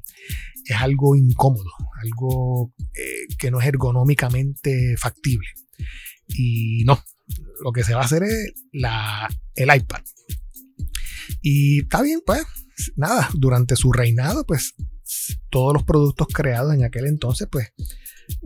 es 0.64 0.76
algo 0.76 1.16
incómodo, 1.16 1.70
algo 2.02 2.72
eh, 2.94 3.26
que 3.38 3.50
no 3.50 3.60
es 3.60 3.66
ergonómicamente 3.66 4.96
factible. 4.96 5.48
Y 6.28 6.84
no, 6.84 7.02
lo 7.62 7.72
que 7.72 7.84
se 7.84 7.94
va 7.94 8.02
a 8.02 8.04
hacer 8.04 8.22
es 8.22 8.54
la, 8.72 9.28
el 9.54 9.74
iPad. 9.74 10.02
Y 11.40 11.80
está 11.80 12.02
bien, 12.02 12.20
pues, 12.24 12.44
nada, 12.96 13.28
durante 13.34 13.76
su 13.76 13.92
reinado, 13.92 14.46
pues, 14.46 14.74
todos 15.50 15.74
los 15.74 15.82
productos 15.84 16.28
creados 16.28 16.74
en 16.74 16.84
aquel 16.84 17.06
entonces, 17.06 17.48
pues, 17.50 17.72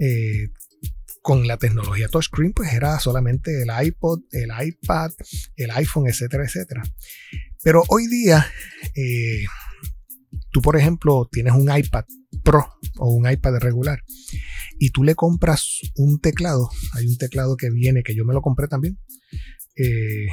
eh, 0.00 0.48
con 1.26 1.48
la 1.48 1.56
tecnología 1.56 2.06
touchscreen, 2.06 2.52
pues 2.52 2.72
era 2.72 3.00
solamente 3.00 3.50
el 3.60 3.86
iPod, 3.88 4.20
el 4.30 4.48
iPad, 4.64 5.10
el 5.56 5.72
iPhone, 5.72 6.06
etcétera, 6.06 6.44
etcétera. 6.44 6.84
Pero 7.64 7.82
hoy 7.88 8.06
día, 8.06 8.46
eh, 8.94 9.44
tú, 10.52 10.62
por 10.62 10.76
ejemplo, 10.76 11.28
tienes 11.32 11.52
un 11.54 11.68
iPad 11.76 12.04
Pro 12.44 12.64
o 12.98 13.10
un 13.12 13.28
iPad 13.28 13.58
regular 13.58 14.04
y 14.78 14.90
tú 14.90 15.02
le 15.02 15.16
compras 15.16 15.80
un 15.96 16.20
teclado, 16.20 16.70
hay 16.92 17.08
un 17.08 17.18
teclado 17.18 17.56
que 17.56 17.70
viene, 17.70 18.04
que 18.04 18.14
yo 18.14 18.24
me 18.24 18.32
lo 18.32 18.40
compré 18.40 18.68
también, 18.68 18.96
eh, 19.74 20.28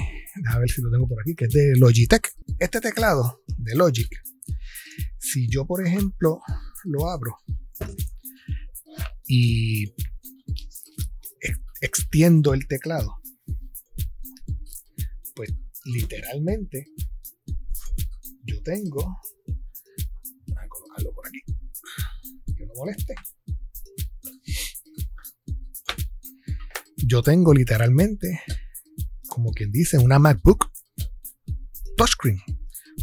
a 0.48 0.60
ver 0.60 0.70
si 0.70 0.84
lo 0.84 0.92
tengo 0.92 1.08
por 1.08 1.20
aquí, 1.22 1.34
que 1.34 1.46
es 1.46 1.54
de 1.54 1.74
Logitech. 1.76 2.30
Este 2.60 2.80
teclado 2.82 3.42
de 3.58 3.74
Logic, 3.74 4.10
si 5.18 5.50
yo, 5.50 5.66
por 5.66 5.84
ejemplo, 5.88 6.40
lo 6.84 7.10
abro 7.10 7.36
y 9.28 9.92
extiendo 11.84 12.54
el 12.54 12.66
teclado, 12.66 13.18
pues 15.36 15.50
literalmente 15.84 16.88
yo 18.46 18.64
tengo, 18.64 19.02
a 20.56 20.68
colocarlo 20.70 21.14
por 21.14 21.28
aquí, 21.28 21.42
que 22.56 22.66
no 22.66 22.74
moleste. 22.76 23.16
Yo 27.06 27.22
tengo 27.22 27.54
literalmente, 27.54 28.40
como 29.28 29.52
quien 29.52 29.72
dice, 29.74 29.98
una 29.98 30.20
MacBook 30.20 30.72
touchscreen, 31.98 32.40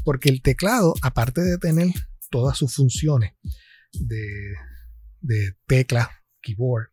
porque 0.05 0.31
el 0.31 0.41
teclado, 0.41 0.95
aparte 1.03 1.43
de 1.43 1.59
tener 1.59 1.89
todas 2.31 2.57
sus 2.57 2.75
funciones 2.75 3.35
de, 3.93 4.55
de 5.21 5.55
tecla, 5.67 6.11
keyboard, 6.41 6.89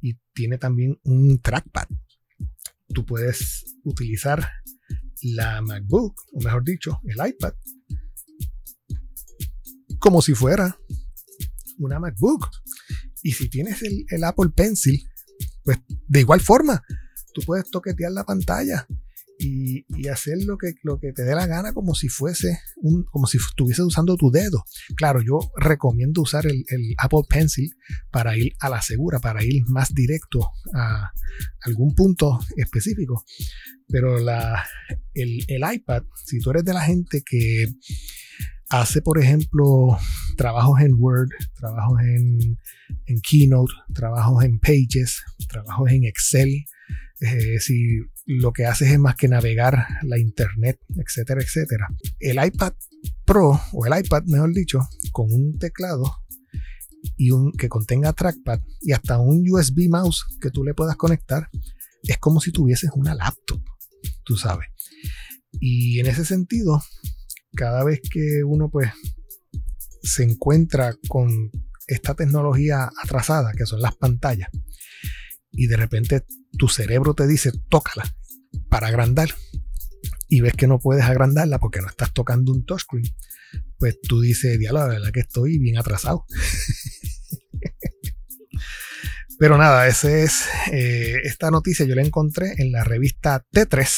y 0.00 0.18
tiene 0.32 0.58
también 0.58 0.98
un 1.04 1.40
trackpad. 1.40 1.88
Tú 2.94 3.04
puedes 3.04 3.76
utilizar 3.84 4.48
la 5.22 5.60
MacBook, 5.62 6.14
o 6.32 6.40
mejor 6.40 6.64
dicho, 6.64 7.00
el 7.04 7.28
iPad, 7.28 7.52
como 9.98 10.22
si 10.22 10.34
fuera 10.34 10.78
una 11.78 11.98
MacBook. 11.98 12.48
Y 13.22 13.32
si 13.32 13.48
tienes 13.48 13.82
el, 13.82 14.24
Apple 14.24 14.50
Pencil, 14.54 15.02
pues 15.64 15.78
de 16.06 16.20
igual 16.20 16.40
forma, 16.40 16.82
tú 17.34 17.42
puedes 17.42 17.70
toquetear 17.70 18.12
la 18.12 18.24
pantalla 18.24 18.86
y, 19.38 20.08
hacer 20.08 20.38
lo 20.44 20.58
que, 20.58 20.74
lo 20.82 20.98
que 20.98 21.12
te 21.12 21.22
dé 21.22 21.34
la 21.34 21.46
gana 21.46 21.72
como 21.72 21.94
si 21.94 22.08
fuese 22.08 22.58
un, 22.76 23.04
como 23.04 23.26
si 23.26 23.38
estuvieses 23.38 23.84
usando 23.84 24.16
tu 24.16 24.30
dedo. 24.30 24.64
Claro, 24.96 25.20
yo 25.22 25.38
recomiendo 25.56 26.22
usar 26.22 26.46
el, 26.46 26.64
Apple 26.98 27.22
Pencil 27.28 27.70
para 28.10 28.36
ir 28.36 28.54
a 28.60 28.68
la 28.68 28.82
segura, 28.82 29.20
para 29.20 29.44
ir 29.44 29.62
más 29.68 29.94
directo 29.94 30.50
a 30.74 31.12
algún 31.62 31.94
punto 31.94 32.40
específico. 32.56 33.24
Pero 33.86 34.18
la, 34.18 34.64
el, 35.14 35.44
iPad, 35.72 36.02
si 36.26 36.40
tú 36.40 36.50
eres 36.50 36.64
de 36.64 36.74
la 36.74 36.82
gente 36.82 37.22
que 37.24 37.68
hace, 38.70 39.02
por 39.02 39.22
ejemplo, 39.22 39.98
trabajos 40.36 40.80
en 40.80 40.94
Word, 40.94 41.30
trabajos 41.54 42.00
en, 42.00 42.58
en 43.06 43.20
Keynote, 43.20 43.72
trabajos 43.94 44.44
en 44.44 44.58
Pages, 44.58 45.22
trabajos 45.48 45.90
en 45.90 46.04
Excel, 46.04 46.64
eh, 47.20 47.58
si 47.58 47.98
lo 48.26 48.52
que 48.52 48.66
haces 48.66 48.90
es 48.90 48.98
más 48.98 49.16
que 49.16 49.28
navegar 49.28 49.86
la 50.02 50.18
internet, 50.18 50.78
etcétera, 50.96 51.40
etcétera. 51.42 51.88
El 52.20 52.44
iPad 52.44 52.74
Pro, 53.24 53.60
o 53.72 53.86
el 53.86 53.98
iPad 53.98 54.24
mejor 54.26 54.52
dicho, 54.52 54.80
con 55.12 55.32
un 55.32 55.58
teclado 55.58 56.04
y 57.16 57.30
un 57.30 57.52
que 57.52 57.68
contenga 57.68 58.12
trackpad 58.12 58.60
y 58.80 58.92
hasta 58.92 59.18
un 59.18 59.44
USB 59.48 59.88
mouse 59.88 60.24
que 60.40 60.50
tú 60.50 60.64
le 60.64 60.74
puedas 60.74 60.96
conectar, 60.96 61.48
es 62.02 62.18
como 62.18 62.40
si 62.40 62.52
tuvieses 62.52 62.90
una 62.94 63.14
laptop, 63.14 63.62
tú 64.24 64.36
sabes. 64.36 64.68
Y 65.60 65.98
en 66.00 66.06
ese 66.06 66.24
sentido, 66.24 66.82
cada 67.54 67.84
vez 67.84 68.00
que 68.10 68.44
uno 68.44 68.70
pues 68.70 68.90
se 70.02 70.22
encuentra 70.22 70.94
con 71.08 71.50
esta 71.86 72.14
tecnología 72.14 72.90
atrasada, 73.02 73.52
que 73.52 73.66
son 73.66 73.80
las 73.80 73.96
pantallas, 73.96 74.48
y 75.50 75.66
de 75.66 75.76
repente 75.76 76.24
tu 76.58 76.68
cerebro 76.68 77.14
te 77.14 77.26
dice, 77.26 77.52
tócala 77.70 78.04
para 78.68 78.88
agrandar, 78.88 79.30
y 80.28 80.42
ves 80.42 80.52
que 80.52 80.66
no 80.66 80.78
puedes 80.78 81.04
agrandarla 81.04 81.58
porque 81.58 81.80
no 81.80 81.88
estás 81.88 82.12
tocando 82.12 82.52
un 82.52 82.64
touchscreen, 82.64 83.06
pues 83.78 83.98
tú 84.00 84.20
dices, 84.20 84.58
diablo, 84.58 84.80
la 84.80 84.88
verdad 84.88 85.12
que 85.12 85.20
estoy 85.20 85.58
bien 85.58 85.78
atrasado. 85.78 86.26
Pero 89.38 89.56
nada, 89.56 89.86
ese 89.86 90.24
es 90.24 90.42
eh, 90.72 91.20
esta 91.22 91.50
noticia 91.50 91.86
yo 91.86 91.94
la 91.94 92.02
encontré 92.02 92.54
en 92.58 92.72
la 92.72 92.82
revista 92.82 93.46
T3 93.52 93.88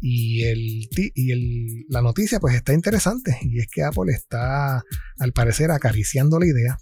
y, 0.00 0.42
el, 0.42 0.88
y 1.14 1.86
la 1.88 2.02
noticia 2.02 2.40
pues 2.40 2.56
está 2.56 2.72
interesante 2.72 3.38
y 3.42 3.60
es 3.60 3.68
que 3.72 3.84
Apple 3.84 4.12
está 4.12 4.82
al 5.20 5.32
parecer 5.32 5.70
acariciando 5.70 6.40
la 6.40 6.46
idea 6.46 6.76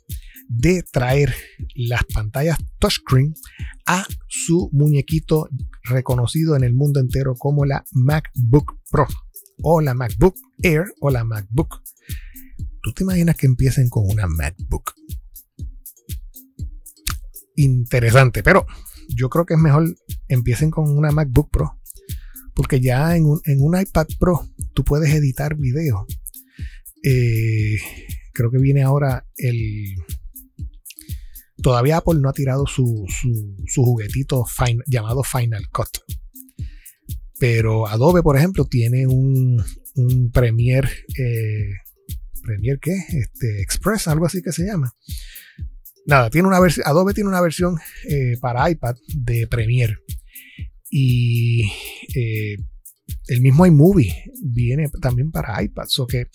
de 0.48 0.82
traer 0.82 1.34
las 1.74 2.04
pantallas 2.04 2.58
touchscreen 2.78 3.34
a 3.86 4.06
su 4.28 4.68
muñequito 4.72 5.48
reconocido 5.84 6.56
en 6.56 6.64
el 6.64 6.74
mundo 6.74 7.00
entero 7.00 7.34
como 7.34 7.64
la 7.64 7.84
MacBook 7.92 8.78
Pro 8.90 9.06
o 9.62 9.80
la 9.80 9.94
MacBook 9.94 10.36
Air 10.62 10.84
o 11.00 11.10
la 11.10 11.24
MacBook. 11.24 11.82
¿Tú 12.82 12.92
te 12.92 13.02
imaginas 13.02 13.36
que 13.36 13.46
empiecen 13.46 13.88
con 13.88 14.04
una 14.10 14.26
MacBook? 14.26 14.94
Interesante, 17.56 18.42
pero 18.42 18.66
yo 19.08 19.28
creo 19.28 19.46
que 19.46 19.54
es 19.54 19.60
mejor 19.60 19.96
empiecen 20.28 20.70
con 20.70 20.90
una 20.90 21.10
MacBook 21.10 21.50
Pro 21.50 21.78
porque 22.54 22.80
ya 22.80 23.16
en 23.16 23.26
un, 23.26 23.80
iPad 23.80 24.06
Pro 24.18 24.48
tú 24.74 24.84
puedes 24.84 25.12
editar 25.12 25.56
video. 25.56 26.06
Eh, 27.02 27.76
creo 28.32 28.50
que 28.50 28.58
viene 28.58 28.82
ahora 28.82 29.26
el, 29.36 29.96
todavía 31.64 31.96
Apple 31.96 32.20
no 32.20 32.28
ha 32.28 32.34
tirado 32.34 32.66
su, 32.66 33.06
juguetito 33.74 34.44
llamado 34.86 35.22
Final 35.22 35.66
Cut. 35.72 35.88
Pero 37.40 37.88
Adobe, 37.88 38.22
por 38.22 38.36
ejemplo, 38.36 38.66
tiene 38.66 39.06
un, 39.06 39.64
un 39.94 40.30
Premiere, 40.30 40.90
eh, 41.18 41.70
Premiere 42.42 42.78
qué? 42.82 42.92
Este, 42.92 43.62
Express, 43.62 44.08
algo 44.08 44.26
así 44.26 44.42
que 44.42 44.52
se 44.52 44.66
llama. 44.66 44.92
Nada, 46.06 46.28
tiene 46.28 46.48
una 46.48 46.60
versión, 46.60 46.86
Adobe 46.86 47.14
tiene 47.14 47.30
una 47.30 47.40
versión 47.40 47.78
eh, 48.10 48.36
para 48.42 48.70
iPad 48.70 48.96
de 49.14 49.46
Premiere. 49.46 49.96
Y 50.90 51.64
eh, 52.14 52.58
el 53.28 53.40
mismo 53.40 53.64
iMovie 53.64 54.30
viene 54.42 54.90
también 55.00 55.30
para 55.30 55.62
iPad. 55.62 55.86
O 55.98 56.06
que 56.06 56.26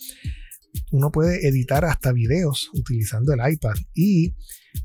uno 0.90 1.12
puede 1.12 1.46
editar 1.46 1.84
hasta 1.84 2.10
videos 2.10 2.68
utilizando 2.74 3.32
el 3.32 3.40
iPad. 3.48 3.76
Y 3.94 4.34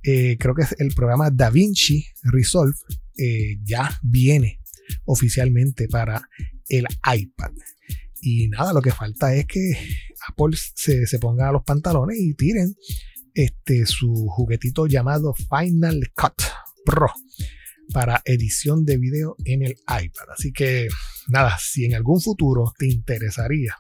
eh, 0.04 0.38
creo 0.40 0.56
que 0.56 0.66
el 0.80 0.94
programa 0.94 1.30
DaVinci 1.32 2.06
Resolve 2.24 2.76
eh, 3.18 3.58
ya 3.64 3.98
viene 4.04 4.60
oficialmente 5.06 5.88
para 5.88 6.30
el 6.70 6.86
iPad. 7.14 7.52
Y 8.22 8.48
nada, 8.50 8.74
lo 8.74 8.82
que 8.82 8.92
falta 8.92 9.36
es 9.36 9.46
que 9.46 9.78
Apple 10.28 10.58
se, 10.76 11.06
se 11.06 11.20
ponga 11.20 11.52
los 11.52 11.64
pantalones 11.64 12.18
y 12.20 12.34
tiren 12.34 12.76
este, 13.34 13.86
su 13.86 14.28
juguetito 14.30 14.88
llamado 14.88 15.34
Final 15.34 16.02
Cut 16.16 16.42
Pro 16.86 17.12
para 17.94 18.22
edición 18.26 18.86
de 18.86 18.98
video 18.98 19.36
en 19.46 19.62
el 19.62 19.72
iPad. 19.72 20.30
Así 20.36 20.52
que 20.52 20.88
nada, 21.28 21.58
si 21.60 21.86
en 21.86 21.96
algún 21.96 22.22
futuro 22.22 22.74
te 22.78 22.88
interesaría 22.88 23.76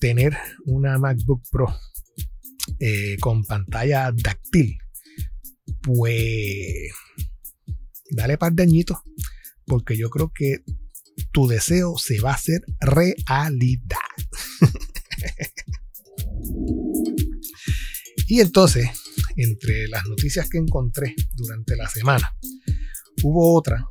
tener 0.00 0.36
una 0.64 0.98
MacBook 0.98 1.42
Pro 1.50 1.74
eh, 2.80 3.16
con 3.20 3.44
pantalla 3.44 4.12
táctil, 4.22 4.78
pues 5.84 6.92
dale 8.10 8.38
par 8.38 8.54
de 8.54 8.62
añitos, 8.62 8.98
porque 9.66 9.96
yo 9.96 10.08
creo 10.10 10.32
que 10.34 10.64
tu 11.32 11.46
deseo 11.46 11.96
se 11.98 12.20
va 12.20 12.32
a 12.32 12.34
hacer 12.34 12.64
realidad. 12.80 13.98
y 18.28 18.40
entonces, 18.40 18.88
entre 19.36 19.88
las 19.88 20.06
noticias 20.06 20.48
que 20.48 20.58
encontré 20.58 21.14
durante 21.36 21.76
la 21.76 21.88
semana, 21.88 22.34
hubo 23.22 23.54
otra. 23.54 23.86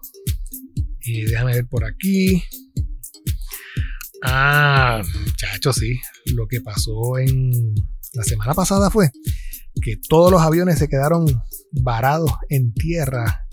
Y 1.02 1.24
déjame 1.24 1.54
ver 1.54 1.68
por 1.68 1.86
aquí. 1.86 2.44
Ah, 4.24 5.04
muchachos, 5.26 5.76
sí. 5.76 6.00
Lo 6.34 6.48
que 6.48 6.62
pasó 6.62 7.20
en 7.20 7.76
la 8.14 8.24
semana 8.24 8.54
pasada 8.54 8.90
fue 8.90 9.12
que 9.82 9.98
todos 10.08 10.32
los 10.32 10.42
aviones 10.42 10.80
se 10.80 10.88
quedaron 10.88 11.26
varados 11.74 12.32
en 12.50 12.74
tierra. 12.74 13.46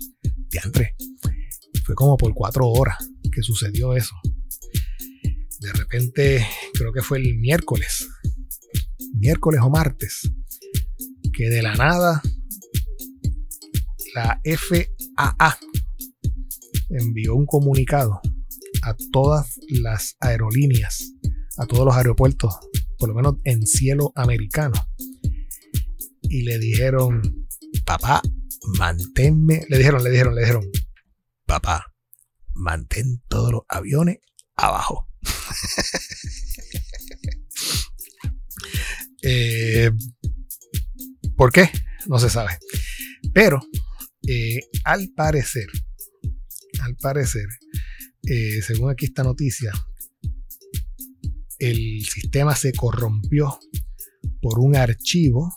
Diantre. 0.49 0.95
Fue 1.85 1.95
como 1.95 2.17
por 2.17 2.33
cuatro 2.33 2.67
horas 2.67 2.97
que 3.31 3.41
sucedió 3.41 3.95
eso. 3.95 4.15
De 5.59 5.73
repente, 5.73 6.45
creo 6.73 6.91
que 6.91 7.01
fue 7.01 7.19
el 7.19 7.37
miércoles, 7.37 8.07
miércoles 9.13 9.61
o 9.63 9.69
martes, 9.69 10.31
que 11.33 11.49
de 11.49 11.61
la 11.61 11.75
nada 11.75 12.21
la 14.15 14.41
FAA 14.43 15.59
envió 16.89 17.35
un 17.35 17.45
comunicado 17.45 18.19
a 18.83 18.95
todas 19.11 19.59
las 19.69 20.17
aerolíneas, 20.19 21.13
a 21.57 21.65
todos 21.65 21.85
los 21.85 21.95
aeropuertos, 21.95 22.55
por 22.97 23.09
lo 23.09 23.15
menos 23.15 23.35
en 23.43 23.65
cielo 23.65 24.11
americano, 24.15 24.75
y 26.23 26.43
le 26.43 26.59
dijeron, 26.59 27.21
papá, 27.91 28.21
manténme, 28.77 29.65
le 29.67 29.77
dijeron, 29.77 30.01
le 30.01 30.09
dijeron, 30.11 30.33
le 30.33 30.41
dijeron, 30.41 30.63
papá, 31.45 31.93
mantén 32.53 33.21
todos 33.27 33.51
los 33.51 33.61
aviones 33.67 34.19
abajo. 34.55 35.07
Eh, 39.23 39.91
¿Por 41.37 41.51
qué? 41.51 41.69
No 42.07 42.17
se 42.17 42.27
sabe. 42.27 42.57
Pero 43.35 43.61
eh, 44.27 44.61
al 44.83 45.11
parecer, 45.15 45.67
al 46.81 46.95
parecer, 46.95 47.45
eh, 48.23 48.63
según 48.63 48.89
aquí 48.89 49.05
esta 49.05 49.21
noticia, 49.21 49.71
el 51.59 52.03
sistema 52.03 52.55
se 52.55 52.73
corrompió 52.73 53.59
por 54.41 54.57
un 54.57 54.75
archivo 54.75 55.55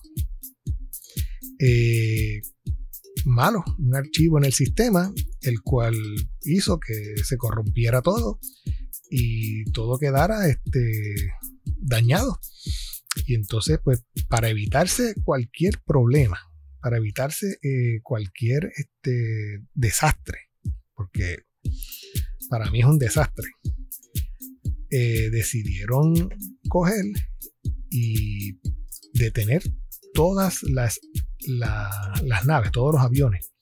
malo, 3.24 3.64
un 3.78 3.94
archivo 3.94 4.38
en 4.38 4.44
el 4.44 4.52
sistema, 4.52 5.12
el 5.42 5.60
cual 5.62 5.94
hizo 6.42 6.78
que 6.78 7.22
se 7.22 7.36
corrompiera 7.36 8.02
todo 8.02 8.38
y 9.10 9.64
todo 9.72 9.98
quedara 9.98 10.48
este, 10.48 11.32
dañado. 11.78 12.40
Y 13.26 13.34
entonces, 13.34 13.78
pues, 13.82 14.04
para 14.28 14.48
evitarse 14.48 15.14
cualquier 15.24 15.80
problema, 15.86 16.38
para 16.80 16.98
evitarse 16.98 17.58
eh, 17.62 18.00
cualquier 18.02 18.72
este, 18.76 19.62
desastre, 19.74 20.38
porque 20.94 21.38
para 22.50 22.70
mí 22.70 22.80
es 22.80 22.86
un 22.86 22.98
desastre, 22.98 23.48
eh, 24.90 25.30
decidieron 25.30 26.28
coger 26.68 27.04
y 27.90 28.58
detener 29.14 29.62
todas 30.12 30.62
las, 30.64 30.98
las 31.46 32.46
naves, 32.46 32.70
todos 32.72 32.94
los 32.94 33.02
aviones. 33.02 33.52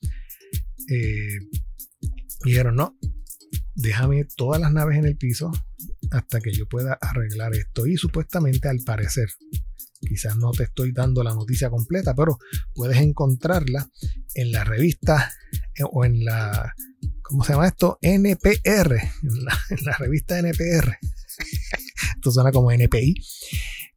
Eh, 0.88 1.38
dijeron, 2.44 2.76
no, 2.76 2.96
déjame 3.74 4.24
todas 4.36 4.60
las 4.60 4.72
naves 4.72 4.98
en 4.98 5.06
el 5.06 5.16
piso 5.16 5.50
hasta 6.10 6.40
que 6.40 6.52
yo 6.52 6.66
pueda 6.68 6.98
arreglar 7.00 7.54
esto. 7.54 7.86
Y 7.86 7.96
supuestamente 7.96 8.68
al 8.68 8.80
parecer, 8.80 9.28
quizás 10.00 10.36
no 10.36 10.50
te 10.52 10.64
estoy 10.64 10.92
dando 10.92 11.22
la 11.22 11.34
noticia 11.34 11.70
completa, 11.70 12.14
pero 12.14 12.38
puedes 12.74 12.98
encontrarla 12.98 13.88
en 14.34 14.52
la 14.52 14.64
revista 14.64 15.32
eh, 15.74 15.82
o 15.90 16.04
en 16.04 16.24
la, 16.24 16.74
¿cómo 17.22 17.44
se 17.44 17.52
llama 17.52 17.68
esto? 17.68 17.98
NPR, 18.02 18.96
en 19.22 19.44
la, 19.84 19.96
revista 19.98 20.38
NPR. 20.38 20.98
esto 22.16 22.30
suena 22.30 22.52
como 22.52 22.70
NPI. 22.70 23.14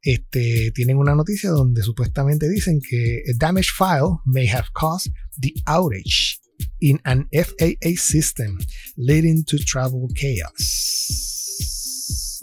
Este, 0.06 0.72
tienen 0.76 0.98
una 0.98 1.15
noticia 1.15 1.50
donde 1.50 1.82
supuestamente 1.82 2.48
dicen 2.48 2.80
que 2.80 3.24
a 3.28 3.38
damaged 3.38 3.72
file 3.76 4.20
may 4.24 4.48
have 4.48 4.68
caused 4.74 5.12
the 5.41 5.52
outage 5.65 6.39
in 6.80 7.02
an 7.06 7.28
FAA 7.34 7.98
system, 7.98 8.60
leading 8.98 9.44
to 9.44 9.58
travel 9.58 10.08
chaos. 10.13 11.15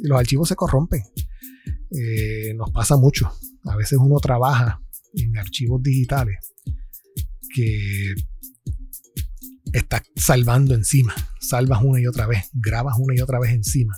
los 0.03 0.19
archivos 0.19 0.49
se 0.49 0.57
corrompen. 0.57 1.03
Eh, 1.91 2.53
nos 2.55 2.71
pasa 2.73 2.97
mucho. 2.97 3.31
A 3.65 3.77
veces 3.77 3.99
uno 4.01 4.19
trabaja 4.19 4.81
en 5.15 5.37
archivos 5.39 5.83
digitales 5.83 6.39
que 7.55 8.15
estás 9.73 10.03
salvando 10.17 10.75
encima. 10.75 11.15
Salvas 11.41 11.81
una 11.83 12.01
y 12.01 12.07
otra 12.07 12.27
vez, 12.27 12.49
grabas 12.53 12.97
una 12.99 13.15
y 13.15 13.21
otra 13.21 13.39
vez 13.39 13.53
encima. 13.53 13.97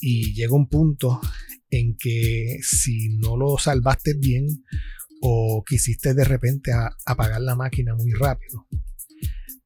Y 0.00 0.34
llega 0.34 0.54
un 0.54 0.68
punto 0.68 1.20
en 1.70 1.96
que 1.96 2.58
si 2.62 3.10
no 3.18 3.36
lo 3.36 3.58
salvaste 3.58 4.14
bien 4.14 4.46
o 5.20 5.64
quisiste 5.66 6.14
de 6.14 6.24
repente 6.24 6.70
apagar 7.06 7.40
la 7.40 7.56
máquina 7.56 7.94
muy 7.94 8.12
rápido, 8.12 8.66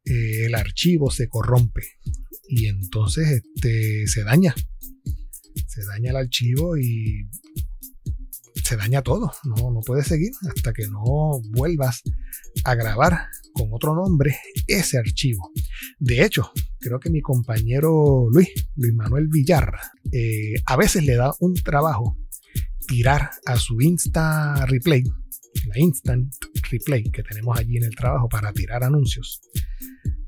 eh, 0.04 0.46
el 0.46 0.54
archivo 0.54 1.10
se 1.10 1.28
corrompe 1.28 1.82
y 2.48 2.66
entonces 2.66 3.42
este, 3.42 4.06
se 4.06 4.24
daña. 4.24 4.54
Se 5.66 5.84
daña 5.86 6.10
el 6.10 6.16
archivo 6.16 6.76
y 6.76 7.28
se 8.64 8.76
daña 8.76 9.02
todo. 9.02 9.32
No, 9.44 9.70
no 9.70 9.80
puedes 9.80 10.06
seguir 10.06 10.32
hasta 10.48 10.72
que 10.72 10.86
no 10.88 11.40
vuelvas 11.50 12.02
a 12.64 12.74
grabar 12.74 13.26
con 13.52 13.68
otro 13.72 13.94
nombre 13.94 14.36
ese 14.66 14.98
archivo. 14.98 15.50
De 15.98 16.24
hecho, 16.24 16.50
creo 16.80 16.98
que 16.98 17.10
mi 17.10 17.20
compañero 17.20 18.28
Luis, 18.30 18.48
Luis 18.76 18.94
Manuel 18.94 19.28
Villarra, 19.28 19.80
eh, 20.10 20.54
a 20.66 20.76
veces 20.76 21.04
le 21.04 21.16
da 21.16 21.32
un 21.40 21.54
trabajo 21.54 22.16
tirar 22.86 23.30
a 23.46 23.56
su 23.56 23.80
Insta 23.80 24.66
Replay, 24.66 25.04
la 25.66 25.78
Instant 25.78 26.34
Replay 26.70 27.04
que 27.04 27.22
tenemos 27.22 27.58
allí 27.58 27.76
en 27.76 27.84
el 27.84 27.94
trabajo 27.94 28.28
para 28.28 28.52
tirar 28.52 28.84
anuncios. 28.84 29.40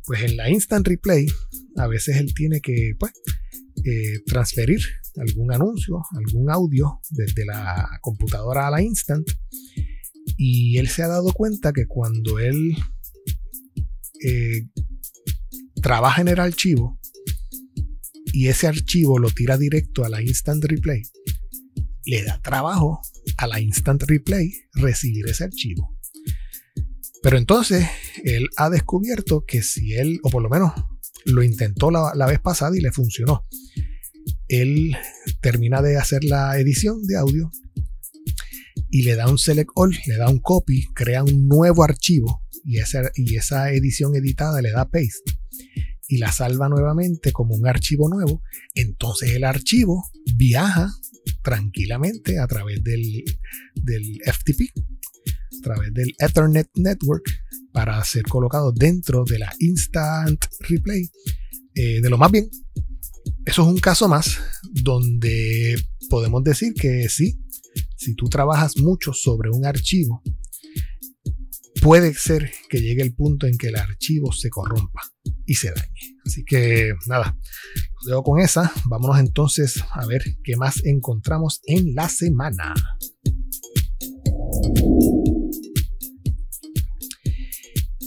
Pues 0.06 0.22
en 0.22 0.36
la 0.36 0.50
Instant 0.50 0.86
Replay, 0.86 1.26
a 1.76 1.86
veces 1.86 2.16
él 2.16 2.32
tiene 2.34 2.60
que 2.60 2.92
pues, 2.98 3.12
eh, 3.84 4.22
transferir 4.26 4.80
algún 5.16 5.52
anuncio, 5.52 6.02
algún 6.16 6.50
audio 6.50 7.00
desde 7.10 7.44
la 7.44 7.98
computadora 8.00 8.66
a 8.66 8.70
la 8.70 8.82
Instant. 8.82 9.30
Y 10.36 10.78
él 10.78 10.88
se 10.88 11.02
ha 11.02 11.08
dado 11.08 11.32
cuenta 11.32 11.72
que 11.72 11.86
cuando 11.86 12.38
él 12.38 12.76
eh, 14.24 14.68
trabaja 15.82 16.22
en 16.22 16.28
el 16.28 16.40
archivo 16.40 16.98
y 18.32 18.48
ese 18.48 18.66
archivo 18.66 19.18
lo 19.18 19.30
tira 19.30 19.58
directo 19.58 20.04
a 20.04 20.08
la 20.08 20.22
Instant 20.22 20.64
Replay, 20.64 21.02
le 22.06 22.24
da 22.24 22.40
trabajo 22.40 23.02
a 23.36 23.46
la 23.46 23.60
Instant 23.60 24.02
Replay 24.02 24.50
recibir 24.72 25.28
ese 25.28 25.44
archivo. 25.44 25.94
Pero 27.22 27.38
entonces 27.38 27.86
él 28.24 28.48
ha 28.56 28.70
descubierto 28.70 29.44
que 29.46 29.62
si 29.62 29.92
él, 29.94 30.20
o 30.22 30.30
por 30.30 30.42
lo 30.42 30.48
menos 30.48 30.72
lo 31.24 31.42
intentó 31.42 31.90
la, 31.90 32.26
vez 32.26 32.40
pasada 32.40 32.76
y 32.76 32.80
le 32.80 32.92
funcionó, 32.92 33.44
él 34.48 34.96
termina 35.40 35.82
de 35.82 35.96
hacer 35.96 36.24
la 36.24 36.58
edición 36.58 37.02
de 37.06 37.16
audio 37.16 37.50
y 38.90 39.02
le 39.02 39.16
da 39.16 39.28
un 39.28 39.38
select 39.38 39.70
all, 39.74 39.96
le 40.06 40.16
da 40.16 40.28
un 40.28 40.38
copy, 40.38 40.86
crea 40.94 41.24
un 41.24 41.48
nuevo 41.48 41.82
archivo 41.82 42.42
y 42.64 42.78
esa, 42.78 43.10
y 43.14 43.36
esa 43.36 43.72
edición 43.72 44.14
editada 44.14 44.62
le 44.62 44.70
da 44.70 44.84
paste 44.84 45.38
y 46.08 46.18
la 46.18 46.30
salva 46.30 46.68
nuevamente 46.68 47.32
como 47.32 47.54
un 47.54 47.66
archivo 47.66 48.08
nuevo, 48.08 48.42
entonces 48.74 49.32
el 49.32 49.44
archivo 49.44 50.04
viaja 50.36 50.92
tranquilamente 51.42 52.38
a 52.38 52.46
través 52.46 52.82
del, 52.82 53.24
del 53.74 54.20
FTP 54.26 54.70
a 54.76 55.62
través 55.62 55.94
del 55.94 56.14
Ethernet 56.18 56.68
Network 56.74 57.24
para 57.74 58.02
ser 58.04 58.22
colocado 58.22 58.70
dentro 58.70 59.24
de 59.24 59.40
la 59.40 59.52
Instant 59.58 60.44
Replay 60.60 61.10
eh, 61.74 62.00
de 62.00 62.08
lo 62.08 62.16
más 62.16 62.30
bien. 62.30 62.48
Eso 63.44 63.62
es 63.62 63.68
un 63.68 63.78
caso 63.78 64.08
más 64.08 64.38
donde 64.70 65.74
podemos 66.08 66.44
decir 66.44 66.72
que 66.72 67.08
sí, 67.08 67.36
si 67.96 68.14
tú 68.14 68.28
trabajas 68.28 68.76
mucho 68.78 69.12
sobre 69.12 69.50
un 69.50 69.66
archivo, 69.66 70.22
puede 71.82 72.14
ser 72.14 72.52
que 72.68 72.80
llegue 72.80 73.02
el 73.02 73.12
punto 73.12 73.48
en 73.48 73.58
que 73.58 73.68
el 73.68 73.76
archivo 73.76 74.30
se 74.30 74.50
corrompa 74.50 75.02
y 75.44 75.56
se 75.56 75.72
dañe. 75.72 76.16
Así 76.24 76.44
que 76.44 76.92
nada, 77.08 77.36
luego 78.06 78.22
con 78.22 78.40
esa, 78.40 78.72
vámonos 78.84 79.18
entonces 79.18 79.82
a 79.90 80.06
ver 80.06 80.22
qué 80.44 80.56
más 80.56 80.80
encontramos 80.84 81.60
en 81.64 81.92
la 81.96 82.08
semana. 82.08 82.72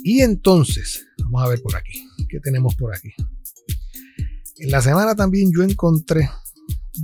Y 0.09 0.21
entonces, 0.21 1.05
vamos 1.17 1.43
a 1.43 1.49
ver 1.49 1.61
por 1.61 1.75
aquí, 1.75 2.07
¿qué 2.29 2.39
tenemos 2.39 2.73
por 2.75 2.95
aquí? 2.95 3.09
En 4.57 4.71
la 4.71 4.81
semana 4.81 5.15
también 5.15 5.51
yo 5.53 5.63
encontré 5.63 6.29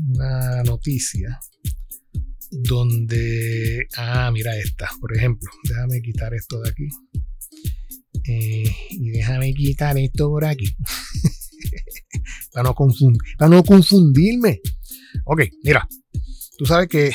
una 0.08 0.64
noticia 0.64 1.38
donde, 2.50 3.90
ah, 3.98 4.32
mira 4.32 4.58
esta, 4.58 4.90
por 5.02 5.14
ejemplo, 5.18 5.52
déjame 5.66 6.02
quitar 6.02 6.34
esto 6.34 6.62
de 6.62 6.70
aquí. 6.70 6.88
Eh, 8.26 8.74
y 8.92 9.10
déjame 9.10 9.54
quitar 9.54 9.98
esto 9.98 10.30
por 10.30 10.46
aquí. 10.46 10.74
para, 12.54 12.70
no 12.70 12.74
para 13.38 13.50
no 13.50 13.64
confundirme. 13.66 14.62
Ok, 15.26 15.42
mira, 15.66 15.86
tú 16.58 16.66
sabes 16.66 16.88
que 16.88 17.12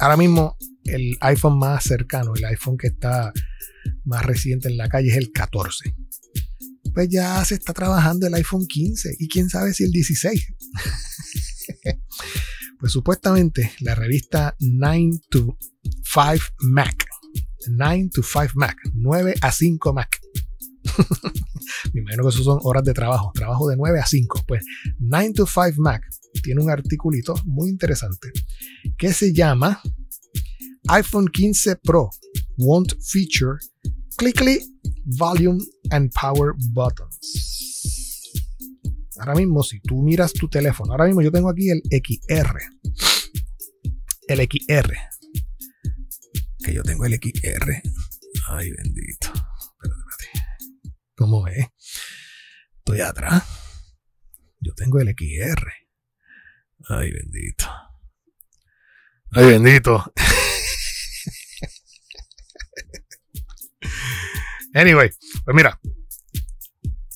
ahora 0.00 0.16
mismo 0.16 0.56
el 0.82 1.16
iPhone 1.20 1.60
más 1.60 1.84
cercano, 1.84 2.34
el 2.34 2.44
iPhone 2.46 2.76
que 2.76 2.88
está 2.88 3.32
más 4.04 4.24
reciente 4.24 4.68
en 4.68 4.76
la 4.76 4.88
calle 4.88 5.10
es 5.10 5.16
el 5.16 5.32
14. 5.32 5.94
pues 6.92 7.08
ya 7.08 7.44
se 7.44 7.54
está 7.54 7.72
trabajando 7.72 8.26
el 8.26 8.34
iPhone 8.34 8.66
15 8.66 9.16
y 9.18 9.28
quién 9.28 9.48
sabe 9.48 9.74
si 9.74 9.84
el 9.84 9.90
16. 9.90 10.46
pues 12.78 12.92
supuestamente 12.92 13.72
la 13.80 13.94
revista 13.94 14.54
9 14.60 15.10
to 15.30 15.58
5 16.04 16.44
Mac, 16.60 17.06
9 17.68 18.10
to 18.12 18.22
5 18.22 18.52
Mac, 18.54 18.76
9 18.92 19.34
a 19.40 19.52
5 19.52 19.92
Mac. 19.92 20.20
Me 21.92 22.00
imagino 22.00 22.22
que 22.24 22.28
eso 22.28 22.44
son 22.44 22.60
horas 22.62 22.84
de 22.84 22.92
trabajo, 22.92 23.32
trabajo 23.34 23.68
de 23.68 23.76
9 23.76 24.00
a 24.00 24.06
5. 24.06 24.44
Pues 24.46 24.64
9 24.98 25.32
to 25.34 25.46
5 25.46 25.74
Mac 25.78 26.02
tiene 26.42 26.62
un 26.62 26.70
articulito 26.70 27.34
muy 27.44 27.68
interesante 27.68 28.30
que 28.98 29.12
se 29.12 29.32
llama 29.32 29.80
iPhone 30.88 31.28
15 31.28 31.76
Pro 31.76 32.10
won't 32.56 32.92
feature 33.00 33.58
clickly 34.16 34.60
volume 35.04 35.60
and 35.90 36.12
power 36.12 36.54
buttons. 36.72 37.52
Ahora 39.18 39.34
mismo, 39.34 39.62
si 39.62 39.80
tú 39.80 40.02
miras 40.02 40.32
tu 40.32 40.48
teléfono, 40.48 40.92
ahora 40.92 41.06
mismo 41.06 41.22
yo 41.22 41.30
tengo 41.30 41.48
aquí 41.48 41.70
el 41.70 41.82
XR. 41.90 42.58
El 44.28 44.40
XR. 44.40 44.94
Que 46.64 46.74
yo 46.74 46.82
tengo 46.82 47.04
el 47.04 47.14
XR. 47.14 47.82
Ay, 48.48 48.70
bendito. 48.72 49.32
¿Cómo 51.16 51.46
es? 51.46 51.66
Estoy 52.78 53.00
atrás. 53.00 53.44
Yo 54.60 54.74
tengo 54.74 54.98
el 54.98 55.08
XR. 55.08 55.72
Ay, 56.88 57.12
bendito. 57.12 57.66
Ay, 59.30 59.46
bendito. 59.46 60.12
anyway, 64.74 65.10
pues 65.44 65.54
mira, 65.54 65.80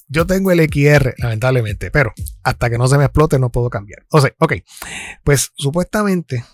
yo 0.09 0.27
tengo 0.27 0.51
el 0.51 0.61
XR, 0.61 1.15
lamentablemente, 1.19 1.91
pero 1.91 2.13
hasta 2.43 2.71
que 2.71 2.79
no 2.79 2.89
se 2.89 2.97
me 2.97 3.05
explote 3.05 3.39
no 3.39 3.51
puedo 3.51 3.69
cambiar. 3.69 4.07
O 4.11 4.21
sea, 4.21 4.35
ok, 4.39 4.55
pues 5.23 5.53
supuestamente 5.55 6.45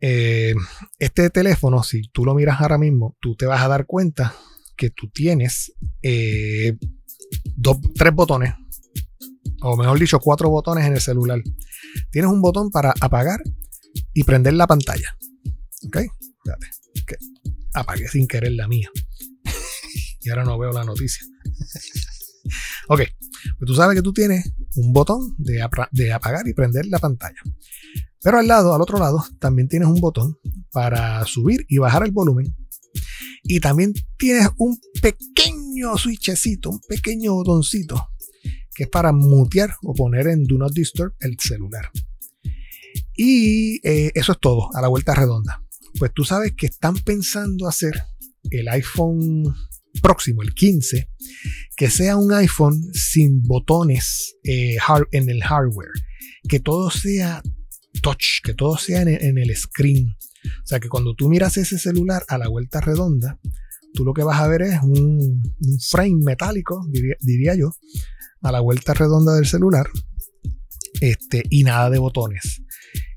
eh, 0.00 0.54
este 0.98 1.30
teléfono, 1.30 1.82
si 1.82 2.02
tú 2.12 2.24
lo 2.24 2.34
miras 2.34 2.60
ahora 2.60 2.78
mismo, 2.78 3.16
tú 3.20 3.34
te 3.34 3.46
vas 3.46 3.62
a 3.62 3.68
dar 3.68 3.86
cuenta 3.86 4.34
que 4.76 4.90
tú 4.90 5.10
tienes 5.10 5.74
eh, 6.02 6.76
tres 7.94 8.14
botones, 8.14 8.54
o 9.60 9.76
mejor 9.76 9.98
dicho, 9.98 10.18
cuatro 10.18 10.50
botones 10.50 10.86
en 10.86 10.94
el 10.94 11.00
celular. 11.00 11.40
Tienes 12.10 12.30
un 12.30 12.40
botón 12.40 12.70
para 12.70 12.94
apagar 13.00 13.40
y 14.12 14.24
prender 14.24 14.54
la 14.54 14.66
pantalla. 14.66 15.16
¿Ok? 15.86 15.98
Fíjate. 16.44 16.66
Apagué 17.74 18.08
sin 18.08 18.26
querer 18.26 18.52
la 18.52 18.68
mía. 18.68 18.90
Y 20.22 20.30
ahora 20.30 20.44
no 20.44 20.58
veo 20.58 20.72
la 20.72 20.84
noticia. 20.84 21.26
ok. 22.88 23.00
Pues 23.58 23.66
tú 23.66 23.74
sabes 23.74 23.96
que 23.96 24.02
tú 24.02 24.12
tienes 24.12 24.52
un 24.76 24.92
botón 24.92 25.34
de, 25.38 25.62
apagar 25.62 26.46
y 26.46 26.54
prender 26.54 26.86
la 26.86 26.98
pantalla. 26.98 27.40
Pero 28.22 28.38
al 28.38 28.46
lado, 28.46 28.74
al 28.74 28.80
otro 28.80 28.98
lado, 28.98 29.24
también 29.40 29.68
tienes 29.68 29.88
un 29.88 30.00
botón 30.00 30.38
para 30.70 31.24
subir 31.26 31.66
y 31.68 31.78
bajar 31.78 32.04
el 32.04 32.12
volumen. 32.12 32.54
Y 33.42 33.58
también 33.58 33.92
tienes 34.16 34.48
un 34.58 34.78
pequeño 35.00 35.98
switchecito, 35.98 36.70
un 36.70 36.80
pequeño 36.88 37.34
botoncito 37.34 38.08
que 38.74 38.84
es 38.84 38.88
para 38.88 39.12
mutear 39.12 39.74
o 39.82 39.94
poner 39.94 40.28
en 40.28 40.44
Do 40.44 40.56
Not 40.56 40.72
Disturb 40.72 41.14
el 41.20 41.36
celular. 41.38 41.90
Y 43.14 43.86
eh, 43.86 44.10
eso 44.14 44.32
es 44.32 44.38
todo, 44.40 44.74
a 44.74 44.80
la 44.80 44.88
vuelta 44.88 45.14
redonda. 45.14 45.62
Pues 45.98 46.12
tú 46.14 46.24
sabes 46.24 46.52
que 46.56 46.66
están 46.66 46.94
pensando 46.94 47.68
hacer 47.68 48.02
el 48.50 48.68
iPhone 48.68 49.54
próximo, 50.00 50.42
el 50.42 50.54
15, 50.54 51.08
que 51.76 51.90
sea 51.90 52.16
un 52.16 52.32
iPhone 52.32 52.80
sin 52.94 53.42
botones 53.42 54.36
eh, 54.44 54.76
en 55.12 55.28
el 55.28 55.42
hardware, 55.42 55.90
que 56.48 56.60
todo 56.60 56.90
sea 56.90 57.42
touch, 58.00 58.40
que 58.42 58.54
todo 58.54 58.76
sea 58.78 59.02
en, 59.02 59.38
el 59.38 59.56
screen. 59.56 60.08
O 60.44 60.66
sea 60.66 60.80
que 60.80 60.88
cuando 60.88 61.14
tú 61.14 61.28
miras 61.28 61.56
ese 61.56 61.78
celular 61.78 62.24
a 62.28 62.38
la 62.38 62.48
vuelta 62.48 62.80
redonda, 62.80 63.38
tú 63.94 64.04
lo 64.04 64.14
que 64.14 64.22
vas 64.22 64.40
a 64.40 64.48
ver 64.48 64.62
es 64.62 64.80
un, 64.82 65.42
frame 65.90 66.20
metálico, 66.24 66.84
diría, 67.20 67.54
yo, 67.54 67.72
a 68.40 68.50
la 68.50 68.60
vuelta 68.60 68.94
redonda 68.94 69.34
del 69.34 69.46
celular, 69.46 69.86
este, 71.00 71.42
y 71.50 71.64
nada 71.64 71.90
de 71.90 71.98
botones 71.98 72.62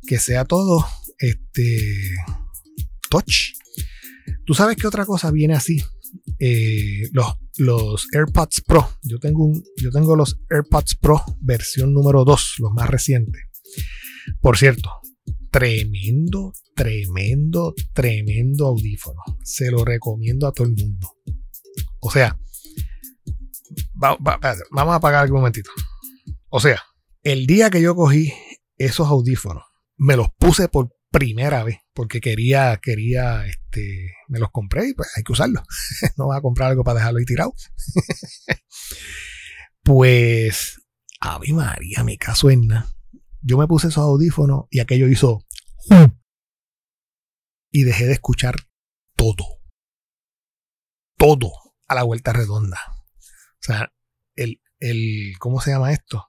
que 0.05 0.19
sea 0.19 0.45
todo 0.45 0.85
este, 1.19 1.79
touch. 3.09 3.53
Tú 4.45 4.53
sabes 4.53 4.77
que 4.77 4.87
otra 4.87 5.05
cosa 5.05 5.31
viene 5.31 5.55
así. 5.55 5.83
Eh, 6.39 7.09
los, 7.11 7.35
los, 7.57 8.07
AirPods 8.13 8.61
Pro. 8.61 8.89
Yo 9.03 9.19
tengo, 9.19 9.45
un, 9.45 9.63
yo 9.77 9.91
tengo 9.91 10.15
los 10.15 10.39
AirPods 10.49 10.95
Pro 10.95 11.23
versión 11.41 11.93
número 11.93 12.23
2, 12.23 12.55
los 12.59 12.71
más 12.71 12.89
recientes. 12.89 13.41
Por 14.41 14.57
cierto, 14.57 14.89
tremendo, 15.51 16.51
tremendo, 16.75 17.73
tremendo 17.93 18.67
audífono. 18.67 19.21
Se 19.43 19.71
lo 19.71 19.85
recomiendo 19.85 20.47
a 20.47 20.51
todo 20.51 20.67
el 20.67 20.75
mundo. 20.75 21.15
O 21.99 22.11
sea, 22.11 22.37
vamos 23.93 24.93
a 24.93 24.95
apagar 24.95 25.29
un 25.31 25.37
momentito. 25.37 25.71
O 26.49 26.59
sea, 26.59 26.81
el 27.23 27.47
día 27.47 27.69
que 27.69 27.81
yo 27.81 27.95
cogí 27.95 28.33
esos 28.77 29.07
audífonos, 29.07 29.63
me 29.97 30.17
los 30.17 30.27
puse 30.37 30.67
por 30.67 30.89
primera 31.09 31.63
vez 31.63 31.77
porque 31.95 32.19
quería, 32.19 32.77
quería, 32.81 33.45
este, 33.47 34.13
me 34.27 34.37
los 34.37 34.51
compré 34.51 34.89
y 34.89 34.93
pues 34.93 35.09
hay 35.15 35.23
que 35.23 35.31
usarlos. 35.31 35.63
no 36.17 36.27
vas 36.27 36.39
a 36.39 36.41
comprar 36.41 36.69
algo 36.69 36.83
para 36.83 36.99
dejarlo 36.99 37.19
ahí 37.19 37.25
tirado. 37.25 37.53
pues, 39.83 40.81
a 41.21 41.39
mi 41.39 41.53
María, 41.53 42.03
mi 42.03 42.17
caso 42.17 42.49
Yo 43.41 43.57
me 43.57 43.67
puse 43.67 43.87
esos 43.87 44.03
audífonos 44.03 44.65
y 44.69 44.81
aquello 44.81 45.07
hizo. 45.07 45.45
Y 47.71 47.83
dejé 47.83 48.05
de 48.05 48.13
escuchar 48.13 48.55
todo. 49.15 49.61
Todo 51.17 51.51
a 51.87 51.95
la 51.95 52.03
vuelta 52.03 52.33
redonda. 52.33 52.79
O 53.17 53.61
sea, 53.61 53.93
el, 54.35 54.61
el, 54.79 55.35
¿cómo 55.39 55.61
se 55.61 55.71
llama 55.71 55.93
esto? 55.93 56.27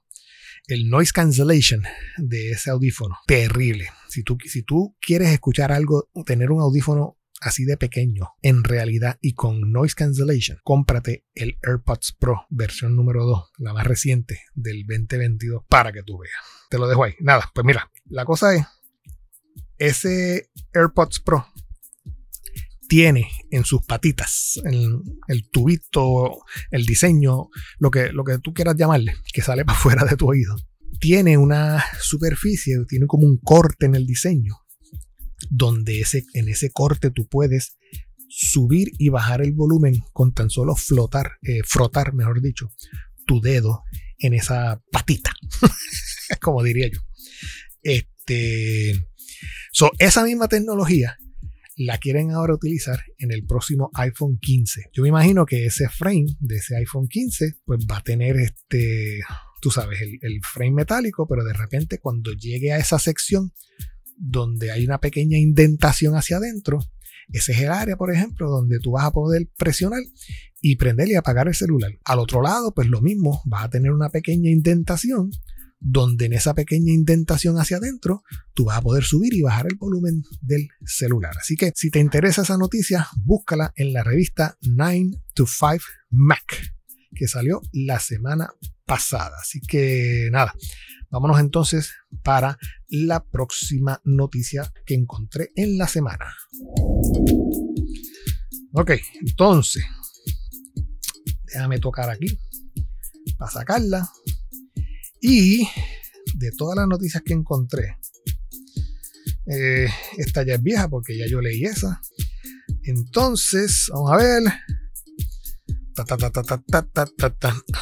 El 0.67 0.89
noise 0.89 1.13
cancellation 1.13 1.83
de 2.17 2.51
ese 2.51 2.69
audífono, 2.69 3.17
terrible. 3.25 3.89
Si 4.09 4.23
tú, 4.23 4.37
si 4.45 4.63
tú 4.63 4.95
quieres 4.99 5.29
escuchar 5.29 5.71
algo, 5.71 6.09
tener 6.25 6.51
un 6.51 6.61
audífono 6.61 7.17
así 7.39 7.65
de 7.65 7.77
pequeño 7.77 8.31
en 8.41 8.63
realidad 8.63 9.17
y 9.21 9.33
con 9.33 9.71
noise 9.71 9.95
cancellation, 9.95 10.59
cómprate 10.63 11.25
el 11.35 11.57
AirPods 11.63 12.17
Pro 12.19 12.45
versión 12.49 12.95
número 12.95 13.25
2, 13.25 13.51
la 13.59 13.73
más 13.73 13.87
reciente 13.87 14.41
del 14.53 14.85
2022, 14.87 15.63
para 15.69 15.91
que 15.91 16.03
tú 16.03 16.19
veas. 16.19 16.33
Te 16.69 16.77
lo 16.77 16.87
dejo 16.87 17.03
ahí. 17.05 17.13
Nada, 17.19 17.49
pues 17.53 17.65
mira, 17.65 17.89
la 18.09 18.25
cosa 18.25 18.53
es, 18.53 18.65
ese 19.77 20.49
AirPods 20.73 21.21
Pro 21.21 21.47
tiene 22.87 23.29
en 23.51 23.65
sus 23.65 23.85
patitas, 23.85 24.59
en 24.63 25.01
el 25.27 25.49
tubito, 25.49 26.39
el 26.71 26.85
diseño, 26.85 27.49
lo 27.79 27.91
que, 27.91 28.11
lo 28.11 28.23
que 28.23 28.39
tú 28.39 28.53
quieras 28.53 28.75
llamarle, 28.77 29.15
que 29.33 29.41
sale 29.41 29.65
para 29.65 29.77
afuera 29.77 30.05
de 30.05 30.15
tu 30.15 30.29
oído, 30.29 30.55
tiene 30.99 31.37
una 31.37 31.83
superficie, 32.01 32.77
tiene 32.87 33.07
como 33.07 33.27
un 33.27 33.37
corte 33.37 33.85
en 33.85 33.95
el 33.95 34.05
diseño, 34.05 34.55
donde 35.49 35.99
ese, 35.99 36.23
en 36.33 36.49
ese 36.49 36.71
corte 36.71 37.11
tú 37.11 37.27
puedes 37.27 37.77
subir 38.29 38.91
y 38.97 39.09
bajar 39.09 39.41
el 39.41 39.53
volumen 39.53 39.95
con 40.13 40.33
tan 40.33 40.49
solo 40.49 40.75
flotar, 40.75 41.33
eh, 41.43 41.61
frotar, 41.65 42.13
mejor 42.13 42.41
dicho, 42.41 42.69
tu 43.25 43.41
dedo 43.41 43.83
en 44.19 44.33
esa 44.33 44.81
patita, 44.91 45.31
como 46.41 46.63
diría 46.63 46.89
yo. 46.91 46.99
Este, 47.83 48.93
so, 49.71 49.91
esa 49.99 50.23
misma 50.23 50.47
tecnología 50.47 51.17
la 51.77 51.97
quieren 51.99 52.31
ahora 52.31 52.55
utilizar 52.55 52.99
en 53.19 53.31
el 53.31 53.45
próximo 53.45 53.91
iPhone 53.93 54.39
15. 54.39 54.89
Yo 54.93 55.03
me 55.03 55.09
imagino 55.09 55.45
que 55.45 55.67
ese 55.67 55.87
frame 55.89 56.25
de 56.39 56.57
ese 56.57 56.75
iPhone 56.75 57.07
15 57.07 57.53
pues 57.65 57.85
va 57.89 57.97
a 57.97 58.03
tener 58.03 58.35
este, 58.37 59.19
tú 59.61 59.69
sabes, 59.69 60.01
el, 60.01 60.17
el 60.21 60.41
frame 60.43 60.71
metálico, 60.71 61.27
pero 61.27 61.43
de 61.43 61.53
repente 61.53 61.99
cuando 61.99 62.33
llegue 62.33 62.73
a 62.73 62.77
esa 62.77 62.97
sección 62.99 63.51
donde 64.17 64.71
hay 64.71 64.83
una 64.83 64.99
pequeña 64.99 65.37
indentación 65.37 66.15
hacia 66.15 66.37
adentro, 66.37 66.79
ese 67.31 67.51
es 67.51 67.59
el 67.59 67.71
área, 67.71 67.97
por 67.97 68.11
ejemplo, 68.11 68.49
donde 68.49 68.79
tú 68.79 68.91
vas 68.91 69.05
a 69.05 69.11
poder 69.11 69.47
presionar 69.57 69.99
y 70.61 70.77
prender 70.77 71.09
y 71.09 71.15
apagar 71.15 71.47
el 71.47 71.55
celular. 71.55 71.91
Al 72.05 72.19
otro 72.19 72.41
lado, 72.41 72.73
pues 72.73 72.87
lo 72.87 73.01
mismo, 73.01 73.41
vas 73.45 73.65
a 73.65 73.69
tener 73.69 73.91
una 73.91 74.09
pequeña 74.09 74.49
indentación 74.49 75.31
donde 75.79 76.25
en 76.25 76.33
esa 76.33 76.53
pequeña 76.53 76.91
indentación 76.91 77.57
hacia 77.59 77.77
adentro 77.77 78.23
tú 78.53 78.65
vas 78.65 78.77
a 78.77 78.81
poder 78.81 79.03
subir 79.03 79.33
y 79.33 79.41
bajar 79.41 79.67
el 79.67 79.77
volumen 79.77 80.23
del 80.41 80.69
celular. 80.85 81.33
Así 81.39 81.55
que 81.55 81.71
si 81.75 81.89
te 81.89 81.99
interesa 81.99 82.41
esa 82.41 82.57
noticia, 82.57 83.07
búscala 83.23 83.73
en 83.75 83.93
la 83.93 84.03
revista 84.03 84.57
9 84.61 85.11
to 85.33 85.45
5 85.45 85.83
Mac, 86.09 86.73
que 87.15 87.27
salió 87.27 87.61
la 87.71 87.99
semana 87.99 88.49
pasada. 88.85 89.35
Así 89.41 89.61
que 89.61 90.29
nada, 90.31 90.53
vámonos 91.11 91.39
entonces 91.39 91.93
para 92.23 92.57
la 92.89 93.23
próxima 93.23 94.01
noticia 94.03 94.71
que 94.85 94.95
encontré 94.95 95.51
en 95.55 95.77
la 95.77 95.87
semana. 95.87 96.33
Ok, 98.73 98.91
entonces, 99.21 99.83
déjame 101.45 101.79
tocar 101.79 102.09
aquí 102.09 102.39
para 103.37 103.51
sacarla. 103.51 104.09
Y 105.21 105.67
de 106.35 106.51
todas 106.51 106.77
las 106.77 106.87
noticias 106.87 107.23
que 107.23 107.33
encontré, 107.33 107.97
eh, 109.47 109.87
esta 110.17 110.43
ya 110.43 110.55
es 110.55 110.63
vieja 110.63 110.89
porque 110.89 111.17
ya 111.17 111.25
yo 111.27 111.41
leí 111.41 111.63
esa. 111.63 112.01
Entonces, 112.83 113.87
vamos 113.91 114.11
a 114.11 114.17
ver. 114.17 114.43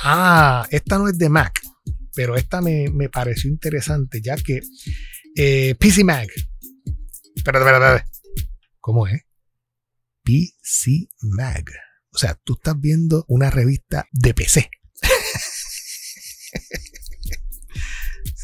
ah, 0.03 0.65
esta 0.71 0.97
no 0.97 1.07
es 1.09 1.17
de 1.17 1.29
Mac, 1.29 1.59
pero 2.13 2.35
esta 2.35 2.61
me, 2.61 2.89
pareció 3.11 3.49
interesante 3.49 4.21
ya 4.21 4.35
que 4.37 4.61
eh, 5.35 5.75
PC 5.75 6.03
Mag. 6.03 6.27
Espérate, 7.35 7.65
espérate, 7.65 7.85
espérate. 7.85 8.05
¿Cómo 8.79 9.07
es? 9.07 9.21
PC 10.23 11.09
Mag. 11.21 11.65
O 12.11 12.17
sea, 12.17 12.39
tú 12.43 12.53
estás 12.53 12.79
viendo 12.79 13.25
una 13.27 13.49
revista 13.51 14.07
de 14.11 14.33
PC. 14.33 14.69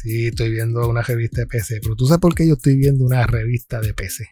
Sí, 0.02 0.26
estoy 0.26 0.50
viendo 0.50 0.88
una 0.88 1.02
revista 1.02 1.42
de 1.42 1.46
PC, 1.46 1.80
pero 1.82 1.94
tú 1.94 2.06
sabes 2.06 2.20
por 2.20 2.34
qué 2.34 2.46
yo 2.46 2.54
estoy 2.54 2.76
viendo 2.76 3.04
una 3.04 3.26
revista 3.26 3.80
de 3.80 3.94
PC. 3.94 4.28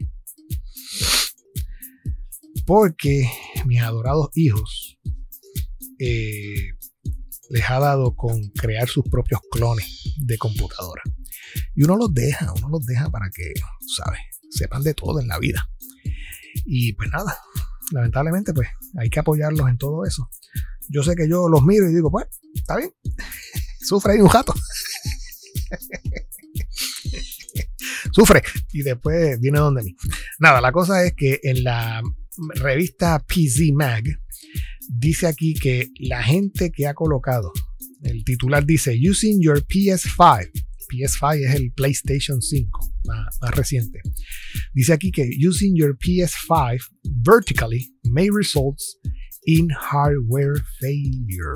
Porque 2.66 3.28
mis 3.66 3.80
adorados 3.80 4.28
hijos 4.34 4.98
eh, 5.98 6.72
les 7.50 7.68
ha 7.68 7.78
dado 7.80 8.14
con 8.14 8.40
crear 8.50 8.88
sus 8.88 9.04
propios 9.08 9.40
clones 9.50 10.14
de 10.18 10.38
computadora. 10.38 11.02
Y 11.74 11.84
uno 11.84 11.96
los 11.96 12.12
deja, 12.14 12.52
uno 12.52 12.68
los 12.68 12.86
deja 12.86 13.10
para 13.10 13.28
que, 13.30 13.52
¿sabes? 13.96 14.20
Sepan 14.50 14.82
de 14.82 14.94
todo 14.94 15.20
en 15.20 15.28
la 15.28 15.38
vida. 15.38 15.68
Y 16.64 16.92
pues 16.94 17.10
nada, 17.10 17.36
lamentablemente 17.92 18.52
pues 18.52 18.68
hay 18.98 19.08
que 19.08 19.20
apoyarlos 19.20 19.68
en 19.68 19.78
todo 19.78 20.04
eso. 20.04 20.28
Yo 20.88 21.02
sé 21.02 21.14
que 21.14 21.28
yo 21.28 21.48
los 21.48 21.64
miro 21.64 21.88
y 21.88 21.94
digo, 21.94 22.10
pues, 22.10 22.26
está 22.54 22.76
bien, 22.76 22.92
sufre 23.80 24.14
ahí 24.14 24.20
un 24.20 24.28
jato. 24.28 24.54
sufre 28.12 28.42
y 28.72 28.82
después 28.82 29.40
viene 29.40 29.58
donde 29.58 29.82
mí. 29.82 29.96
Nada, 30.38 30.60
la 30.60 30.72
cosa 30.72 31.04
es 31.04 31.14
que 31.14 31.40
en 31.42 31.64
la 31.64 32.02
revista 32.56 33.24
PC 33.26 33.72
Mag 33.72 34.04
dice 34.88 35.26
aquí 35.26 35.54
que 35.54 35.88
la 35.98 36.22
gente 36.22 36.70
que 36.70 36.86
ha 36.86 36.94
colocado, 36.94 37.52
el 38.02 38.24
titular 38.24 38.64
dice, 38.64 38.96
using 38.98 39.40
your 39.40 39.64
PS5 39.66 40.50
PS5 40.90 41.46
es 41.46 41.54
el 41.54 41.72
PlayStation 41.72 42.42
5 42.42 42.92
más, 43.04 43.38
reciente. 43.52 44.00
Dice 44.74 44.92
aquí 44.92 45.10
que 45.10 45.30
using 45.38 45.76
your 45.76 45.96
PS5 45.96 46.80
vertically 47.22 47.86
may 48.04 48.28
result 48.30 48.80
in 49.46 49.68
hardware 49.70 50.62
failure. 50.80 51.54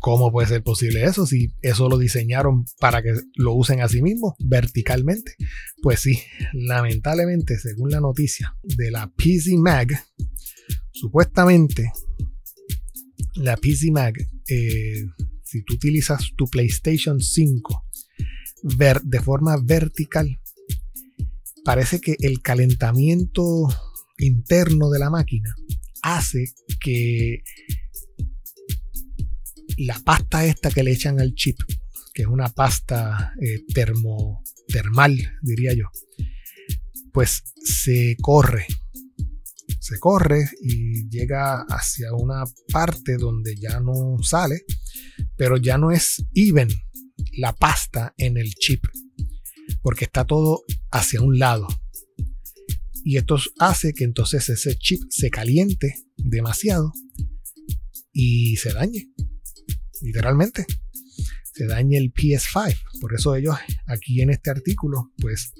¿Cómo 0.00 0.32
puede 0.32 0.48
ser 0.48 0.62
posible 0.62 1.04
eso 1.04 1.26
si 1.26 1.52
eso 1.62 1.88
lo 1.88 1.98
diseñaron 1.98 2.64
para 2.80 3.02
que 3.02 3.12
lo 3.36 3.54
usen 3.54 3.80
a 3.80 3.88
sí 3.88 4.02
mismos 4.02 4.34
verticalmente? 4.38 5.34
Pues 5.82 6.00
sí, 6.00 6.20
lamentablemente, 6.52 7.58
según 7.58 7.90
la 7.90 8.00
noticia 8.00 8.56
de 8.62 8.90
la 8.90 9.10
PC 9.10 9.56
Mag, 9.56 9.88
supuestamente 10.92 11.92
la 13.34 13.56
PC 13.56 13.90
Mag 13.90 14.14
eh, 14.48 15.04
si 15.42 15.62
tú 15.62 15.74
utilizas 15.74 16.30
tu 16.36 16.46
PlayStation 16.46 17.20
5 17.20 17.84
ver, 18.76 19.00
de 19.02 19.20
forma 19.20 19.56
vertical, 19.62 20.40
parece 21.64 22.00
que 22.00 22.16
el 22.20 22.40
calentamiento 22.40 23.68
interno 24.18 24.90
de 24.90 24.98
la 24.98 25.10
máquina 25.10 25.54
hace 26.02 26.46
que 26.80 27.42
la 29.78 29.98
pasta 30.04 30.44
esta 30.44 30.70
que 30.70 30.82
le 30.82 30.92
echan 30.92 31.20
al 31.20 31.34
chip, 31.34 31.58
que 32.12 32.22
es 32.22 32.28
una 32.28 32.48
pasta 32.48 33.34
eh, 33.40 33.64
termal, 34.66 35.16
diría 35.42 35.72
yo, 35.74 35.88
pues 37.12 37.42
se 37.64 38.16
corre 38.20 38.66
se 39.84 39.98
corre 39.98 40.48
y 40.62 41.10
llega 41.10 41.60
hacia 41.68 42.14
una 42.14 42.44
parte 42.72 43.18
donde 43.18 43.54
ya 43.54 43.80
no 43.80 44.16
sale, 44.22 44.64
pero 45.36 45.58
ya 45.58 45.76
no 45.76 45.90
es 45.90 46.24
even 46.34 46.68
la 47.36 47.54
pasta 47.54 48.14
en 48.16 48.38
el 48.38 48.54
chip, 48.54 48.82
porque 49.82 50.06
está 50.06 50.24
todo 50.24 50.62
hacia 50.90 51.20
un 51.20 51.38
lado. 51.38 51.68
Y 53.04 53.18
esto 53.18 53.36
hace 53.58 53.92
que 53.92 54.04
entonces 54.04 54.48
ese 54.48 54.74
chip 54.76 55.02
se 55.10 55.28
caliente 55.28 55.94
demasiado 56.16 56.90
y 58.10 58.56
se 58.56 58.72
dañe, 58.72 59.12
literalmente. 60.02 60.66
Se 61.54 61.66
dañe 61.66 61.96
el 61.98 62.12
PS5. 62.12 63.00
Por 63.00 63.14
eso 63.14 63.34
ellos 63.36 63.56
aquí 63.86 64.20
en 64.20 64.30
este 64.30 64.50
artículo, 64.50 65.12
pues 65.18 65.52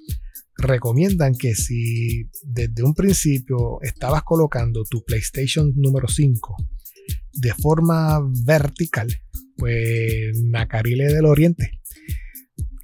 recomiendan 0.56 1.34
que 1.34 1.54
si 1.54 2.28
desde 2.42 2.82
un 2.82 2.94
principio 2.94 3.80
estabas 3.82 4.22
colocando 4.22 4.84
tu 4.84 5.04
PlayStation 5.04 5.72
número 5.76 6.08
5 6.08 6.56
de 7.32 7.52
forma 7.54 8.20
vertical, 8.44 9.08
pues 9.56 10.40
Nacarile 10.42 11.12
del 11.12 11.26
Oriente, 11.26 11.70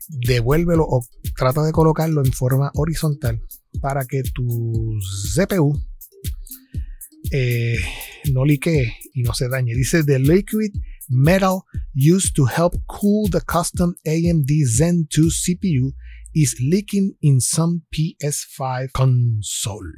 devuélvelo 0.09 0.85
o 0.85 1.05
trata 1.37 1.63
de 1.63 1.73
colocarlo 1.73 2.25
en 2.25 2.33
forma 2.33 2.71
horizontal 2.75 3.41
para 3.81 4.05
que 4.05 4.23
tu 4.23 4.99
CPU 5.35 5.81
eh, 7.31 7.79
no 8.33 8.45
liquee 8.45 8.93
y 9.15 9.23
no 9.23 9.35
se 9.35 9.49
dañe. 9.49 9.75
Dice 9.75 10.03
The 10.03 10.19
Liquid 10.19 10.73
Metal 11.11 11.65
used 11.93 12.37
to 12.37 12.47
help 12.47 12.75
cool 12.87 13.29
the 13.29 13.41
custom 13.41 13.97
AMD 14.07 14.49
Zen 14.65 15.09
2 15.11 15.29
CPU 15.29 15.93
is 16.35 16.57
leaking 16.61 17.17
in 17.21 17.41
some 17.41 17.83
PS5 17.91 18.93
console. 18.93 19.91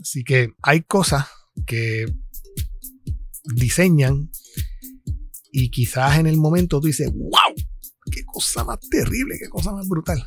Así 0.00 0.24
que 0.24 0.48
hay 0.62 0.82
cosas 0.82 1.26
que 1.66 2.06
diseñan 3.54 4.30
y 5.52 5.70
quizás 5.70 6.18
en 6.18 6.26
el 6.26 6.38
momento 6.38 6.80
tú 6.80 6.86
dices, 6.86 7.10
wow, 7.12 7.54
qué 8.10 8.24
cosa 8.24 8.64
más 8.64 8.78
terrible, 8.88 9.36
qué 9.38 9.48
cosa 9.48 9.72
más 9.72 9.86
brutal. 9.86 10.24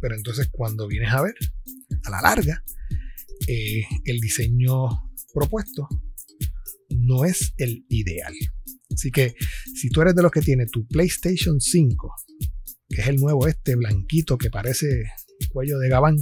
Pero 0.00 0.14
entonces 0.14 0.48
cuando 0.50 0.88
vienes 0.88 1.12
a 1.12 1.22
ver, 1.22 1.34
a 2.04 2.10
la 2.10 2.20
larga, 2.20 2.62
eh, 3.48 3.84
el 4.04 4.20
diseño 4.20 5.10
propuesto 5.32 5.88
no 6.90 7.24
es 7.24 7.54
el 7.56 7.84
ideal. 7.88 8.34
Así 8.92 9.10
que 9.10 9.34
si 9.74 9.88
tú 9.88 10.02
eres 10.02 10.14
de 10.14 10.22
los 10.22 10.30
que 10.30 10.40
tiene 10.40 10.66
tu 10.66 10.86
PlayStation 10.86 11.60
5 11.60 12.14
que 12.92 13.00
es 13.00 13.08
el 13.08 13.16
nuevo 13.16 13.46
este 13.46 13.74
blanquito 13.74 14.36
que 14.36 14.50
parece 14.50 15.04
cuello 15.50 15.78
de 15.78 15.88
gabán, 15.88 16.16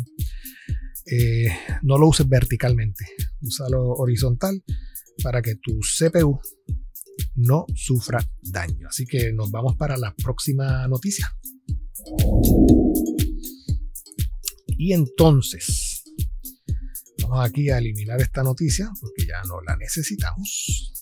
eh, 1.07 1.49
no 1.83 1.99
lo 1.99 2.09
uses 2.09 2.29
verticalmente, 2.29 3.05
úsalo 3.41 3.93
horizontal 3.95 4.63
para 5.23 5.43
que 5.43 5.57
tu 5.57 5.79
CPU 5.81 6.41
no 7.35 7.67
sufra 7.75 8.25
daño. 8.43 8.89
Así 8.89 9.05
que 9.05 9.33
nos 9.33 9.51
vamos 9.51 9.77
para 9.77 9.97
la 9.97 10.15
próxima 10.15 10.87
noticia. 10.89 11.31
Y 14.69 14.93
entonces, 14.95 16.03
vamos 17.23 17.47
aquí 17.47 17.69
a 17.69 17.79
eliminar 17.79 18.21
esta 18.21 18.43
noticia 18.43 18.91
porque 19.01 19.27
ya 19.27 19.43
no 19.43 19.61
la 19.61 19.77
necesitamos. 19.77 20.93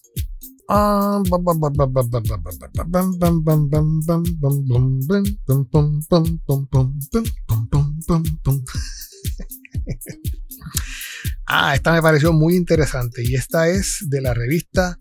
Ah, 11.46 11.74
esta 11.74 11.94
me 11.94 12.02
pareció 12.02 12.34
muy 12.34 12.54
interesante 12.54 13.24
y 13.24 13.34
esta 13.34 13.70
es 13.70 14.04
de 14.08 14.20
la 14.20 14.34
revista 14.34 14.98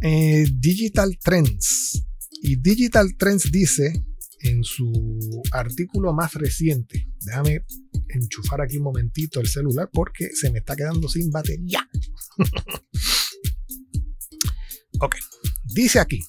eh, 0.00 0.46
Digital 0.54 1.18
Trends. 1.22 2.06
Y 2.40 2.56
Digital 2.56 3.14
Trends 3.18 3.52
dice 3.52 3.92
en 4.40 4.64
su 4.64 5.42
artículo 5.52 6.14
más 6.14 6.32
reciente, 6.32 7.06
déjame 7.26 7.66
enchufar 8.08 8.62
aquí 8.62 8.78
un 8.78 8.84
momentito 8.84 9.40
el 9.40 9.48
celular 9.48 9.90
porque 9.92 10.30
se 10.32 10.50
me 10.50 10.60
está 10.60 10.74
quedando 10.74 11.06
sin 11.10 11.30
batería. 11.30 11.86
Ok. 15.00 15.16
Dice 15.74 16.00
aquí 16.00 16.20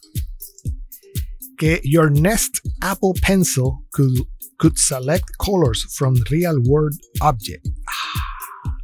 que 1.57 1.81
your 1.83 2.11
Nest 2.11 2.59
Apple 2.81 3.13
Pencil 3.21 3.85
could, 3.91 4.27
could 4.57 4.77
select 4.77 5.25
colors 5.37 5.85
from 5.95 6.15
real 6.29 6.57
world 6.59 6.95
object. 7.21 7.67
Ah, 7.87 8.77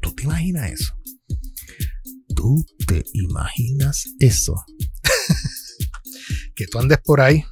¿Tú 0.00 0.14
te 0.14 0.24
imaginas 0.24 0.72
eso? 0.72 0.94
¿Tú 2.34 2.64
te 2.86 3.04
imaginas 3.12 4.04
eso? 4.20 4.54
que 6.56 6.66
tú 6.66 6.78
andes 6.78 6.98
por 7.04 7.20
ahí, 7.20 7.44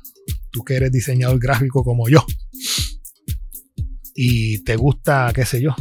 tú 0.51 0.65
que 0.65 0.75
eres 0.75 0.93
diseñador 0.93 1.39
gráfico 1.39 1.85
como 1.85 2.09
yo, 2.09 2.25
y 4.15 4.63
te 4.65 4.77
gusta, 4.77 5.33
qué 5.35 5.45
sé 5.45 5.61
yo, 5.61 5.75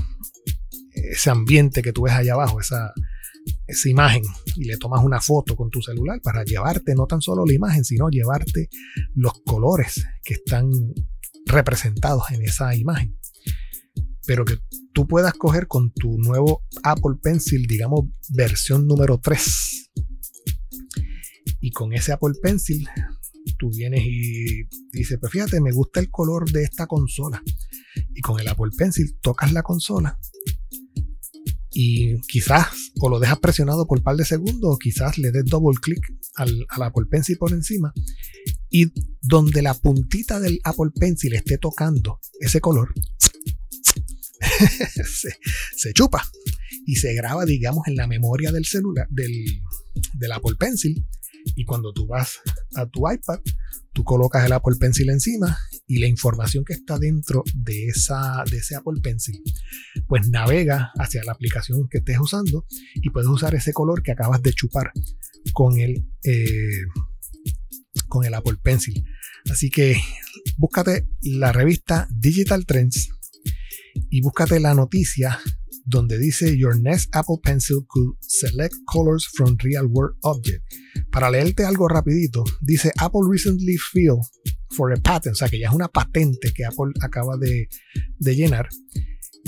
ese 0.93 1.29
ambiente 1.29 1.81
que 1.81 1.93
tú 1.93 2.03
ves 2.03 2.13
allá 2.13 2.33
abajo, 2.33 2.59
esa, 2.59 2.93
esa 3.71 3.89
imagen 3.89 4.23
y 4.55 4.65
le 4.65 4.77
tomas 4.77 5.03
una 5.03 5.21
foto 5.21 5.55
con 5.55 5.69
tu 5.69 5.81
celular 5.81 6.19
para 6.21 6.43
llevarte 6.43 6.93
no 6.95 7.07
tan 7.07 7.21
solo 7.21 7.45
la 7.45 7.53
imagen, 7.53 7.83
sino 7.83 8.09
llevarte 8.09 8.69
los 9.15 9.33
colores 9.45 10.05
que 10.23 10.35
están 10.35 10.69
representados 11.45 12.31
en 12.31 12.43
esa 12.43 12.75
imagen. 12.75 13.17
Pero 14.25 14.45
que 14.45 14.57
tú 14.93 15.07
puedas 15.07 15.33
coger 15.33 15.67
con 15.67 15.91
tu 15.91 16.17
nuevo 16.17 16.63
Apple 16.83 17.17
Pencil, 17.21 17.65
digamos, 17.65 18.05
versión 18.29 18.87
número 18.87 19.19
3. 19.19 19.91
Y 21.61 21.71
con 21.71 21.93
ese 21.93 22.11
Apple 22.11 22.33
Pencil, 22.41 22.87
tú 23.57 23.69
vienes 23.71 24.01
y 24.03 24.67
dices, 24.91 25.17
pues 25.19 25.31
fíjate, 25.31 25.61
me 25.61 25.71
gusta 25.71 25.99
el 25.99 26.09
color 26.09 26.49
de 26.51 26.63
esta 26.63 26.87
consola. 26.87 27.41
Y 28.13 28.21
con 28.21 28.39
el 28.39 28.47
Apple 28.47 28.71
Pencil 28.77 29.17
tocas 29.21 29.51
la 29.53 29.63
consola 29.63 30.19
y 31.73 32.19
quizás 32.21 32.67
o 32.99 33.09
lo 33.09 33.19
dejas 33.19 33.39
presionado 33.39 33.87
por 33.87 33.99
un 33.99 34.03
par 34.03 34.17
de 34.17 34.25
segundos 34.25 34.75
o 34.75 34.77
quizás 34.77 35.17
le 35.17 35.31
des 35.31 35.45
double 35.45 35.79
click 35.81 36.01
al, 36.35 36.65
Apple 36.69 37.05
Pencil 37.09 37.37
por 37.37 37.53
encima 37.53 37.93
y 38.69 38.91
donde 39.21 39.61
la 39.61 39.73
puntita 39.73 40.39
del 40.39 40.59
Apple 40.63 40.91
Pencil 40.93 41.33
esté 41.33 41.57
tocando 41.57 42.19
ese 42.39 42.59
color 42.59 42.93
se, 45.75 45.93
chupa 45.93 46.23
y 46.85 46.95
se 46.95 47.13
graba 47.13 47.45
digamos 47.45 47.87
en 47.87 47.95
la 47.95 48.07
memoria 48.07 48.51
del 48.51 48.65
celular 48.65 49.07
del, 49.09 49.31
del 50.13 50.31
Apple 50.31 50.55
Pencil. 50.59 51.05
Y 51.55 51.65
cuando 51.65 51.91
tú 51.91 52.05
vas 52.07 52.39
a 52.75 52.85
tu 52.85 53.09
iPad 53.09 53.39
tú 53.93 54.03
colocas 54.03 54.45
el 54.45 54.53
Apple 54.53 54.75
Pencil 54.79 55.09
encima 55.09 55.57
y 55.87 55.99
la 55.99 56.07
información 56.07 56.63
que 56.65 56.73
está 56.73 56.97
dentro 56.97 57.43
de, 57.53 57.87
ese 57.87 58.75
Apple 58.75 59.01
Pencil, 59.01 59.41
pues 60.07 60.27
navega 60.29 60.91
hacia 60.97 61.23
la 61.23 61.33
aplicación 61.33 61.87
que 61.89 61.99
estés 61.99 62.19
usando 62.19 62.65
y 62.95 63.09
puedes 63.09 63.29
usar 63.29 63.55
ese 63.55 63.73
color 63.73 64.01
que 64.03 64.11
acabas 64.11 64.41
de 64.41 64.53
chupar 64.53 64.91
con 65.53 65.77
el, 65.79 66.05
eh, 66.23 66.85
con 68.07 68.25
el 68.25 68.33
Apple 68.33 68.57
Pencil. 68.61 69.03
Así 69.49 69.69
que 69.69 69.97
búscate 70.57 71.07
la 71.21 71.51
revista 71.51 72.07
Digital 72.11 72.65
Trends 72.65 73.09
y 74.09 74.21
búscate 74.21 74.59
la 74.59 74.73
noticia 74.73 75.39
donde 75.85 76.17
dice 76.17 76.57
Your 76.57 76.79
next 76.79 77.09
Apple 77.15 77.37
Pencil 77.43 77.85
could 77.87 78.15
select 78.21 78.75
colors 78.85 79.27
from 79.33 79.57
real 79.63 79.85
world 79.87 80.15
object. 80.23 80.63
Para 81.11 81.29
leerte 81.29 81.65
algo 81.65 81.89
rapidito, 81.89 82.45
dice 82.61 82.91
Apple 82.97 83.21
recently 83.29 83.77
filed 83.77 84.21
for 84.69 84.93
a 84.93 84.97
patent, 84.97 85.33
o 85.33 85.35
sea 85.35 85.49
que 85.49 85.59
ya 85.59 85.67
es 85.67 85.75
una 85.75 85.89
patente 85.89 86.53
que 86.53 86.63
Apple 86.63 86.93
acaba 87.01 87.35
de, 87.37 87.67
llenar, 88.19 88.69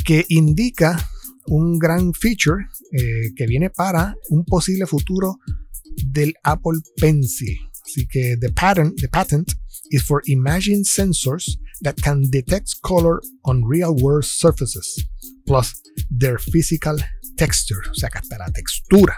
que 0.04 0.26
indica 0.28 1.10
un 1.48 1.80
gran 1.80 2.14
feature 2.14 2.66
eh, 2.92 3.32
que 3.36 3.48
viene 3.48 3.70
para 3.70 4.16
un 4.30 4.44
posible 4.44 4.86
futuro 4.86 5.38
del 6.06 6.34
Apple 6.44 6.82
Pencil. 6.98 7.58
Así 7.86 8.08
que 8.08 8.36
the 8.38 8.50
patent, 8.50 9.00
the 9.00 9.08
patent 9.08 9.54
is 9.92 10.04
for 10.04 10.22
imaging 10.26 10.84
sensors 10.84 11.58
that 11.82 11.96
can 12.02 12.30
detect 12.30 12.82
color 12.82 13.22
on 13.44 13.64
real 13.66 13.96
world 13.96 14.26
surfaces, 14.26 15.06
plus 15.46 15.82
their 16.10 16.38
physical 16.40 16.98
texture, 17.38 17.80
o 17.90 17.94
sea 17.94 18.10
que 18.10 18.20
hasta 18.20 18.38
la 18.38 18.52
textura 18.52 19.18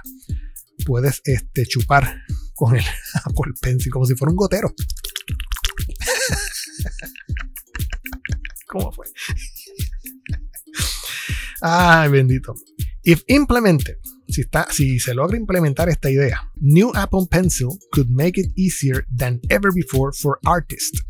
puedes 0.86 1.22
este, 1.26 1.66
chupar 1.66 2.22
con 2.56 2.76
el 2.76 2.84
Apple 3.24 3.54
Pencil 3.62 3.92
como 3.92 4.06
si 4.06 4.16
fuera 4.16 4.32
un 4.32 4.38
gotero. 4.38 4.74
¿Cómo 8.68 8.92
fue? 8.92 9.06
Ay, 11.62 12.10
bendito. 12.10 12.54
If 13.04 13.24
implemented, 13.28 13.98
si, 14.28 14.42
está, 14.42 14.68
si 14.72 15.00
se 15.00 15.14
logra 15.14 15.38
implementar 15.38 15.90
esta 15.90 16.10
idea, 16.10 16.52
New 16.56 16.92
Apple 16.96 17.28
Pencil 17.30 17.78
could 17.92 18.10
make 18.10 18.40
it 18.40 18.52
easier 18.56 19.06
than 19.16 19.40
ever 19.50 19.72
before 19.72 20.12
for 20.12 20.40
artists 20.46 21.02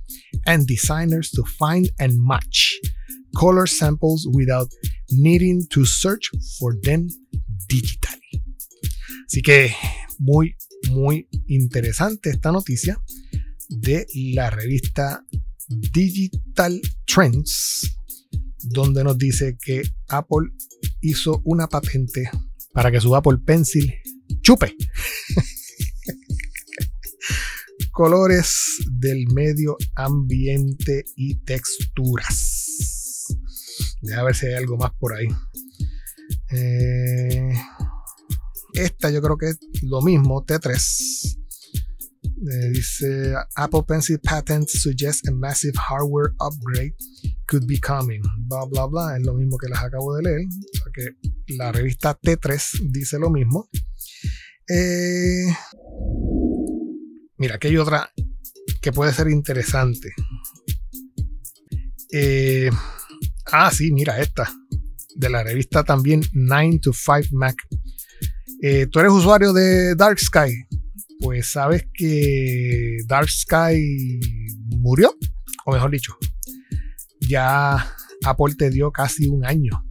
and 0.46 0.68
designers 0.68 1.32
to 1.32 1.44
find 1.58 1.90
and 2.00 2.18
match 2.18 2.80
color 3.36 3.68
samples 3.68 4.28
without 4.32 4.68
needing 5.12 5.66
to 5.70 5.86
search 5.86 6.30
for 6.60 6.76
them 6.84 7.08
digitally. 7.70 8.45
Así 9.26 9.42
que 9.42 9.74
muy, 10.20 10.56
muy 10.90 11.28
interesante 11.48 12.30
esta 12.30 12.52
noticia 12.52 13.02
de 13.70 14.06
la 14.34 14.50
revista 14.50 15.26
Digital 15.68 16.80
Trends, 17.06 17.98
donde 18.64 19.04
nos 19.04 19.18
dice 19.18 19.58
que 19.62 19.82
Apple 20.08 20.52
hizo 21.02 21.42
una 21.44 21.68
patente 21.68 22.30
para 22.74 22.92
que 22.92 23.02
su 23.02 23.16
Apple 23.16 23.40
Pencil 23.46 23.94
chupe 24.42 24.76
colores 27.96 28.84
del 28.92 29.26
medio 29.34 29.78
ambiente 29.96 31.06
y 31.16 31.36
texturas. 31.46 33.26
a 34.14 34.24
ver 34.24 34.36
si 34.36 34.48
hay 34.48 34.54
algo 34.56 34.76
más 34.78 34.92
por 35.00 35.14
ahí. 35.14 35.28
Eh, 36.52 37.54
esta 38.76 39.10
yo 39.10 39.22
creo 39.22 39.38
que 39.38 39.50
es 39.50 39.60
lo 39.84 40.02
mismo, 40.02 40.46
T3. 40.46 41.42
Eh, 42.48 42.70
dice 42.72 43.34
Apple 43.56 43.84
Pencil 43.88 44.20
patent 44.20 44.68
suggests 44.68 45.28
a 45.28 45.32
massive 45.32 45.74
hardware 45.78 46.34
upgrade 46.40 46.94
could 47.48 47.66
be 47.66 47.80
coming. 47.80 48.22
Bla 48.48 48.66
bla 48.66 48.86
bla. 48.88 49.18
Es 49.18 49.26
lo 49.26 49.34
mismo 49.34 49.58
que 49.58 49.68
les 49.68 49.80
acabo 49.80 50.16
de 50.16 50.24
leer. 50.24 50.42
Que 50.94 51.56
la 51.56 51.72
revista 51.72 52.18
T3 52.20 52.92
dice 52.92 53.20
lo 53.20 53.30
mismo. 53.30 53.70
Eh, 54.68 55.48
mira, 57.38 57.56
aquí 57.56 57.68
hay 57.68 57.78
otra 57.78 58.12
que 58.82 58.92
puede 58.92 59.14
ser 59.14 59.30
interesante. 59.30 60.14
Eh, 62.12 62.70
ah, 63.52 63.72
sí, 63.72 63.92
mira 63.92 64.20
esta. 64.20 64.52
De 65.16 65.30
la 65.30 65.44
revista 65.44 65.84
también 65.84 66.22
9 66.34 66.80
to 66.82 66.92
5 66.94 67.30
Mac. 67.32 67.56
¿Tú 68.92 69.00
eres 69.00 69.12
usuario 69.12 69.54
de 69.54 69.96
Dark 69.96 70.20
Sky? 70.20 70.66
pues 71.20 71.48
sabes 71.48 71.88
que 71.94 72.98
Dark 73.08 73.30
Sky 73.30 74.20
murió, 74.68 75.16
o 75.66 75.72
mejor 75.72 75.92
dicho, 75.92 76.16
ya 77.20 77.76
Apple 78.24 78.56
te 78.58 78.70
dio 78.70 78.92
casi 78.92 79.28
un 79.28 79.46
año 79.46 79.84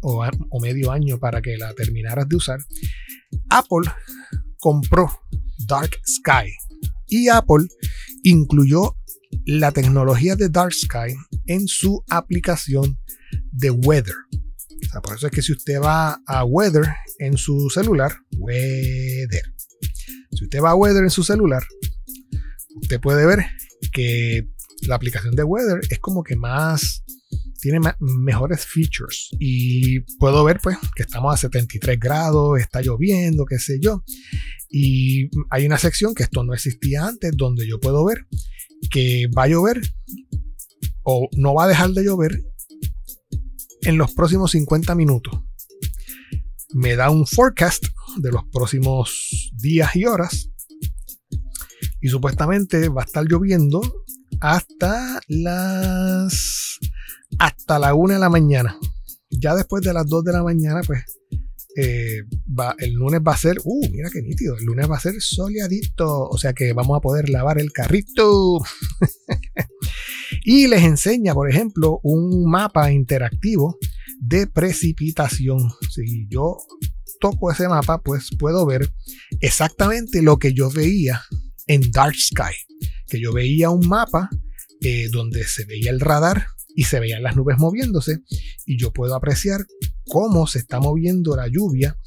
o, 0.00 0.24
medio 0.60 0.92
año 0.92 1.18
para 1.18 1.42
que 1.42 1.56
la 1.56 1.74
terminaras 1.74 2.28
de 2.28 2.36
usar. 2.36 2.60
Apple 3.50 3.90
compró 4.58 5.10
Dark 5.66 5.90
Sky 6.06 6.52
y 7.08 7.28
Apple 7.28 7.66
incluyó 8.22 8.94
la 9.44 9.72
tecnología 9.72 10.36
de 10.36 10.48
Dark 10.48 10.72
Sky 10.72 11.14
en 11.46 11.66
su 11.66 12.04
aplicación 12.10 12.98
de 13.52 13.70
Weather. 13.70 14.14
Por 15.02 15.16
eso 15.16 15.26
es 15.26 15.32
que 15.32 15.42
si 15.42 15.52
usted 15.52 15.80
va 15.80 16.20
a 16.26 16.44
Weather 16.44 16.84
en 17.18 17.36
su 17.36 17.70
celular, 17.70 18.12
Weather, 18.38 19.42
si 20.32 20.44
usted 20.44 20.60
va 20.60 20.70
a 20.70 20.74
Weather 20.74 21.02
en 21.02 21.10
su 21.10 21.22
celular, 21.22 21.62
usted 22.82 23.00
puede 23.00 23.26
ver 23.26 23.46
que 23.92 24.48
la 24.82 24.96
aplicación 24.96 25.34
de 25.34 25.44
Weather 25.44 25.80
es 25.90 25.98
como 25.98 26.22
que 26.22 26.36
más 26.36 27.02
tiene 27.60 27.80
mejores 27.98 28.64
features. 28.64 29.30
Y 29.38 30.00
puedo 30.18 30.44
ver 30.44 30.60
pues 30.62 30.76
que 30.94 31.02
estamos 31.02 31.34
a 31.34 31.36
73 31.36 31.98
grados, 31.98 32.60
está 32.60 32.80
lloviendo, 32.80 33.44
qué 33.44 33.58
sé 33.58 33.78
yo. 33.80 34.04
Y 34.70 35.30
hay 35.50 35.66
una 35.66 35.78
sección 35.78 36.14
que 36.14 36.24
esto 36.24 36.44
no 36.44 36.54
existía 36.54 37.06
antes 37.06 37.32
donde 37.36 37.66
yo 37.66 37.80
puedo 37.80 38.04
ver 38.04 38.26
que 38.90 39.28
va 39.36 39.44
a 39.44 39.48
llover 39.48 39.80
o 41.02 41.28
no 41.36 41.54
va 41.54 41.64
a 41.64 41.68
dejar 41.68 41.90
de 41.90 42.04
llover 42.04 42.42
en 43.86 43.98
los 43.98 44.12
próximos 44.12 44.50
50 44.50 44.94
minutos. 44.94 45.40
Me 46.74 46.96
da 46.96 47.10
un 47.10 47.26
forecast 47.26 47.84
de 48.18 48.32
los 48.32 48.42
próximos 48.52 49.50
días 49.54 49.94
y 49.94 50.04
horas. 50.04 50.50
Y 52.00 52.08
supuestamente 52.08 52.88
va 52.88 53.02
a 53.02 53.04
estar 53.04 53.24
lloviendo 53.24 53.80
hasta 54.40 55.20
las 55.28 56.78
hasta 57.38 57.78
la 57.78 57.94
1 57.94 58.14
de 58.14 58.20
la 58.20 58.28
mañana. 58.28 58.78
Ya 59.30 59.54
después 59.54 59.82
de 59.82 59.92
las 59.92 60.06
2 60.06 60.24
de 60.24 60.32
la 60.32 60.42
mañana, 60.42 60.80
pues 60.86 61.04
eh, 61.76 62.22
va, 62.46 62.74
el 62.78 62.92
lunes 62.94 63.20
va 63.26 63.32
a 63.32 63.36
ser, 63.36 63.58
uh, 63.62 63.88
mira 63.90 64.08
qué 64.12 64.22
nítido, 64.22 64.56
el 64.56 64.64
lunes 64.64 64.90
va 64.90 64.96
a 64.96 65.00
ser 65.00 65.20
soleadito, 65.20 66.28
o 66.28 66.38
sea 66.38 66.54
que 66.54 66.72
vamos 66.72 66.96
a 66.96 67.00
poder 67.00 67.28
lavar 67.28 67.58
el 67.58 67.72
carrito. 67.72 68.58
y 70.48 70.68
les 70.68 70.84
enseña, 70.84 71.34
por 71.34 71.50
ejemplo, 71.50 71.98
un 72.04 72.48
mapa 72.48 72.92
interactivo 72.92 73.80
de 74.20 74.46
precipitación. 74.46 75.58
Si 75.90 76.28
yo 76.30 76.56
toco 77.20 77.50
ese 77.50 77.66
mapa, 77.66 78.00
pues 78.00 78.28
puedo 78.38 78.64
ver 78.64 78.88
exactamente 79.40 80.22
lo 80.22 80.38
que 80.38 80.54
yo 80.54 80.70
veía 80.70 81.20
en 81.66 81.90
Dark 81.90 82.14
Sky. 82.14 82.54
Que 83.08 83.20
yo 83.20 83.32
veía 83.32 83.70
un 83.70 83.88
mapa 83.88 84.30
eh, 84.82 85.08
donde 85.10 85.42
se 85.42 85.64
veía 85.64 85.90
el 85.90 85.98
radar 85.98 86.46
y 86.76 86.84
se 86.84 87.00
veían 87.00 87.24
las 87.24 87.34
nubes 87.34 87.58
moviéndose 87.58 88.20
y 88.66 88.78
yo 88.78 88.92
puedo 88.92 89.16
apreciar 89.16 89.66
cómo 90.04 90.46
se 90.46 90.60
está 90.60 90.78
moviendo 90.78 91.34
la 91.34 91.48
lluvia 91.48 91.98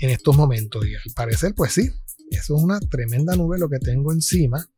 en 0.00 0.10
estos 0.10 0.36
momentos. 0.36 0.86
Y 0.86 0.96
al 0.96 1.14
parecer, 1.14 1.54
pues 1.56 1.72
sí, 1.72 1.88
eso 2.30 2.56
es 2.58 2.62
una 2.62 2.78
tremenda 2.78 3.34
nube 3.36 3.58
lo 3.58 3.70
que 3.70 3.78
tengo 3.78 4.12
encima. 4.12 4.68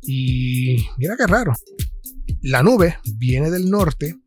Y 0.00 0.78
mira 0.98 1.14
qué 1.16 1.28
raro. 1.28 1.52
La 2.42 2.62
nube 2.62 2.98
viene 3.18 3.50
del 3.50 3.70
norte 3.70 4.18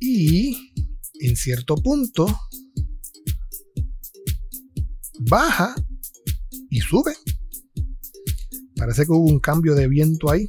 y 0.00 0.72
en 1.20 1.36
cierto 1.36 1.76
punto 1.76 2.26
baja 5.20 5.74
y 6.68 6.80
sube. 6.80 7.14
Parece 8.74 9.04
que 9.04 9.12
hubo 9.12 9.26
un 9.26 9.38
cambio 9.38 9.76
de 9.76 9.86
viento 9.86 10.30
ahí. 10.30 10.48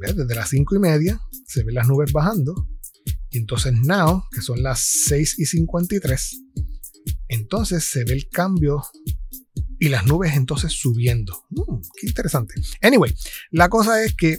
Desde 0.00 0.34
las 0.34 0.48
5 0.50 0.76
y 0.76 0.78
media 0.78 1.20
se 1.46 1.64
ven 1.64 1.74
las 1.74 1.88
nubes 1.88 2.12
bajando. 2.12 2.68
Y 3.30 3.38
entonces 3.38 3.72
now, 3.72 4.22
que 4.30 4.40
son 4.40 4.62
las 4.62 4.80
6 5.08 5.38
y 5.38 5.46
53, 5.46 6.42
entonces 7.28 7.84
se 7.84 8.04
ve 8.04 8.12
el 8.12 8.28
cambio 8.28 8.82
y 9.80 9.88
las 9.88 10.06
nubes 10.06 10.36
entonces 10.36 10.72
subiendo. 10.72 11.44
Mm, 11.50 11.80
qué 11.98 12.06
interesante. 12.06 12.54
Anyway, 12.82 13.12
la 13.50 13.68
cosa 13.68 14.04
es 14.04 14.14
que 14.14 14.38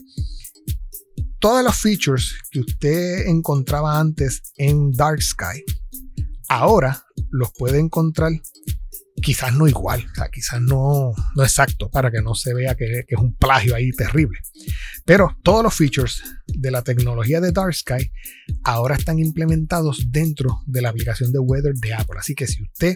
todos 1.39 1.63
los 1.63 1.75
features 1.75 2.35
que 2.51 2.59
usted 2.59 3.25
encontraba 3.25 3.99
antes 3.99 4.43
en 4.55 4.91
Dark 4.91 5.21
Sky, 5.21 5.65
ahora 6.47 7.03
los 7.31 7.51
puede 7.57 7.79
encontrar 7.79 8.31
quizás 9.21 9.53
no 9.53 9.67
igual, 9.67 10.05
o 10.11 10.15
sea, 10.15 10.29
quizás 10.29 10.61
no, 10.61 11.11
no 11.35 11.43
exacto, 11.43 11.89
para 11.89 12.11
que 12.11 12.21
no 12.21 12.33
se 12.33 12.53
vea 12.53 12.75
que, 12.75 13.03
que, 13.07 13.15
es 13.15 13.21
un 13.21 13.35
plagio 13.35 13.75
ahí 13.75 13.91
terrible. 13.91 14.39
Pero 15.05 15.35
todos 15.43 15.63
los 15.63 15.73
features 15.73 16.21
de 16.47 16.71
la 16.71 16.83
tecnología 16.83 17.41
de 17.41 17.51
Dark 17.51 17.73
Sky 17.73 18.11
ahora 18.63 18.95
están 18.95 19.19
implementados 19.19 20.11
dentro 20.11 20.61
de 20.65 20.81
la 20.81 20.89
aplicación 20.89 21.31
de 21.31 21.39
Weather 21.39 21.73
de 21.75 21.93
Apple. 21.93 22.17
Así 22.19 22.35
que 22.35 22.47
si 22.47 22.63
usted 22.63 22.95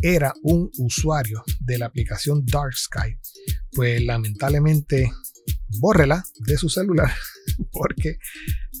era 0.00 0.32
un 0.42 0.70
usuario 0.78 1.42
de 1.60 1.78
la 1.78 1.86
aplicación 1.86 2.44
Dark 2.46 2.74
Sky, 2.74 3.16
pues 3.72 4.02
lamentablemente 4.02 5.10
bórrela 5.78 6.24
de 6.46 6.56
su 6.56 6.68
celular 6.68 7.10
porque 7.72 8.18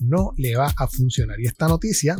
no 0.00 0.32
le 0.36 0.56
va 0.56 0.72
a 0.76 0.86
funcionar. 0.86 1.40
Y 1.40 1.46
esta 1.46 1.68
noticia 1.68 2.16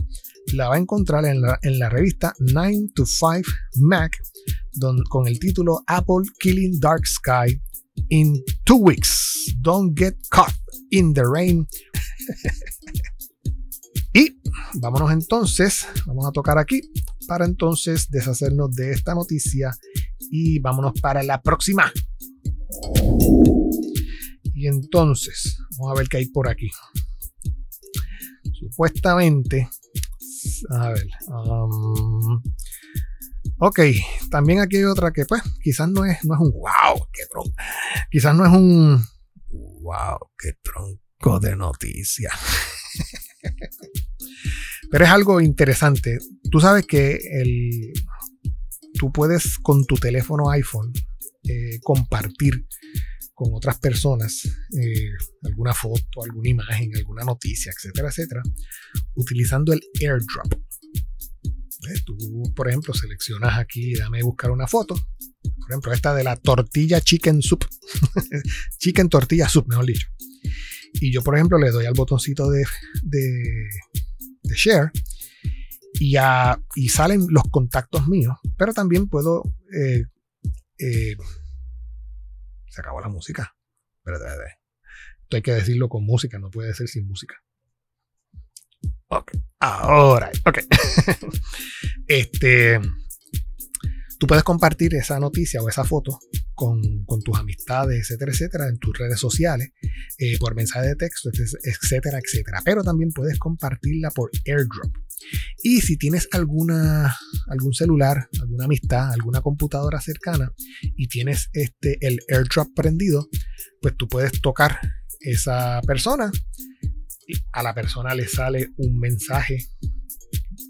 la 0.53 0.68
va 0.68 0.76
a 0.76 0.78
encontrar 0.78 1.24
en 1.24 1.40
la, 1.40 1.88
revista 1.88 2.34
9 2.38 2.90
to 2.94 3.07
5 3.07 3.42
Mac 3.76 4.16
con 5.09 5.28
el 5.28 5.38
título 5.38 5.82
Apple 5.86 6.26
Killing 6.38 6.80
Dark 6.80 7.07
Sky 7.07 7.61
in 8.09 8.42
Two 8.64 8.78
Weeks. 8.78 9.55
Don't 9.61 9.94
get 9.98 10.14
caught 10.30 10.55
in 10.90 11.12
the 11.12 11.22
rain. 11.24 11.66
y 14.14 14.40
vámonos 14.80 15.12
entonces, 15.12 15.86
vamos 16.07 16.26
a 16.26 16.32
tocar 16.32 16.59
aquí 16.59 16.80
para 17.26 17.44
entonces 17.44 18.09
deshacernos 18.11 18.74
de 18.74 18.92
esta 18.92 19.14
noticia 19.14 19.76
y 20.30 20.59
vámonos 20.59 21.01
para 21.01 21.22
la 21.22 21.40
próxima. 21.40 21.92
Y 24.55 24.66
entonces, 24.66 25.57
vamos 25.78 25.92
a 25.92 25.98
ver 25.98 26.09
qué 26.09 26.18
hay 26.18 26.26
por 26.26 26.48
aquí. 26.48 26.70
Supuestamente, 28.53 29.68
a 30.70 30.90
ver, 30.90 31.07
um, 31.28 32.42
Ok, 33.59 33.80
también 34.30 34.61
aquí 34.61 34.76
hay 34.76 34.84
otra 34.84 35.12
que 35.12 35.24
pues 35.24 35.43
quizás 35.62 35.88
no 35.88 36.05
es, 36.05 36.24
no 36.24 36.34
es 36.34 36.41
un 36.41 36.53
wow, 36.53 37.07
qué 37.12 37.24
tronco. 37.30 37.53
Quizás 38.11 38.34
no 38.34 38.47
es 38.47 38.53
un 38.53 39.03
wow, 39.82 40.18
qué 40.38 40.53
tronco 40.62 41.41
de 41.41 41.57
noticia. 41.57 42.30
Pero 44.91 45.05
es 45.05 45.11
algo 45.11 45.41
interesante. 45.41 46.18
Tú 46.51 46.61
sabes 46.61 46.86
que 46.86 47.18
el, 47.32 47.93
tú 48.95 49.12
puedes 49.12 49.59
con 49.59 49.84
tu 49.86 49.97
teléfono 49.97 50.51
iPhone 50.51 50.93
eh, 51.45 51.78
compartir 51.82 52.66
con 53.34 53.55
otras 53.55 53.78
personas 53.78 54.45
eh, 54.45 55.11
alguna 55.45 55.72
foto, 55.72 56.22
alguna 56.22 56.51
imagen, 56.51 56.91
alguna 56.97 57.24
noticia, 57.24 57.72
etcétera, 57.74 58.09
etcétera, 58.09 58.43
utilizando 59.14 59.72
el 59.72 59.80
airdrop. 59.99 60.53
Tú, 62.05 62.53
por 62.55 62.68
ejemplo, 62.68 62.93
seleccionas 62.95 63.59
aquí, 63.59 63.95
dame 63.95 64.22
buscar 64.22 64.51
una 64.51 64.66
foto. 64.66 64.95
Por 64.95 65.70
ejemplo, 65.70 65.93
esta 65.93 66.14
de 66.14 66.24
la 66.24 66.37
tortilla 66.37 67.01
chicken 67.01 67.43
soup. 67.43 67.64
chicken 68.78 69.09
tortilla 69.09 69.49
soup, 69.49 69.66
mejor 69.68 69.87
dicho. 69.87 70.09
Y 70.95 71.12
yo, 71.12 71.22
por 71.22 71.37
ejemplo, 71.37 71.59
le 71.59 71.70
doy 71.70 71.87
al 71.87 71.95
botoncito 71.95 72.51
de, 72.51 72.64
de, 73.03 73.68
share 74.55 74.91
y, 75.95 76.16
y, 76.74 76.89
salen 76.89 77.26
los 77.31 77.45
contactos 77.51 78.09
míos. 78.09 78.37
Pero 78.59 78.74
también 78.74 79.09
puedo. 79.09 79.43
Eh, 79.72 80.05
eh, 80.78 81.16
se 82.68 82.81
acabó 82.81 83.01
la 83.01 83.09
música. 83.09 83.55
Esto 84.05 85.37
hay 85.37 85.43
que 85.43 85.53
decirlo 85.53 85.89
con 85.89 86.05
música, 86.05 86.39
no 86.39 86.51
puede 86.51 86.74
ser 86.74 86.89
sin 86.89 87.07
música. 87.07 87.37
Ok. 89.11 89.32
Ahora, 89.58 90.30
ok. 90.46 90.58
este, 92.06 92.80
tú 94.20 94.26
puedes 94.28 94.44
compartir 94.44 94.94
esa 94.94 95.18
noticia 95.18 95.61
o 95.61 95.68
esa 95.68 95.84
foto 95.84 96.20
con, 96.54 96.80
tus 97.24 97.36
amistades, 97.36 98.02
etcétera, 98.02 98.30
etcétera, 98.30 98.68
en 98.68 98.78
tus 98.78 98.96
redes 98.96 99.18
sociales, 99.18 99.70
eh, 100.18 100.38
por 100.38 100.54
mensaje 100.54 100.88
de 100.88 100.94
texto, 100.94 101.28
etcétera, 101.30 102.20
etcétera. 102.24 102.61
Pero 102.64 102.84
también 102.84 103.11
puedes 103.11 103.38
compartirla 103.38 104.11
por 104.11 104.30
airdrop. 104.46 104.94
Y 105.62 105.80
si 105.80 105.96
tienes 105.96 106.28
alguna, 106.30 107.14
algún 107.48 107.72
celular, 107.72 108.28
alguna 108.40 108.66
amistad, 108.66 109.12
alguna 109.12 109.40
computadora 109.40 110.00
cercana 110.00 110.52
y 110.96 111.08
tienes 111.08 111.50
este, 111.52 111.98
el 112.00 112.20
airdrop 112.28 112.68
prendido, 112.76 113.28
pues 113.82 113.96
tú 113.96 114.08
puedes 114.08 114.40
tocar 114.40 114.78
esa 115.20 115.80
persona 115.84 116.30
a 117.53 117.62
la 117.62 117.74
persona 117.74 118.14
le 118.14 118.26
sale 118.26 118.68
un 118.76 118.99
mensaje 118.99 119.66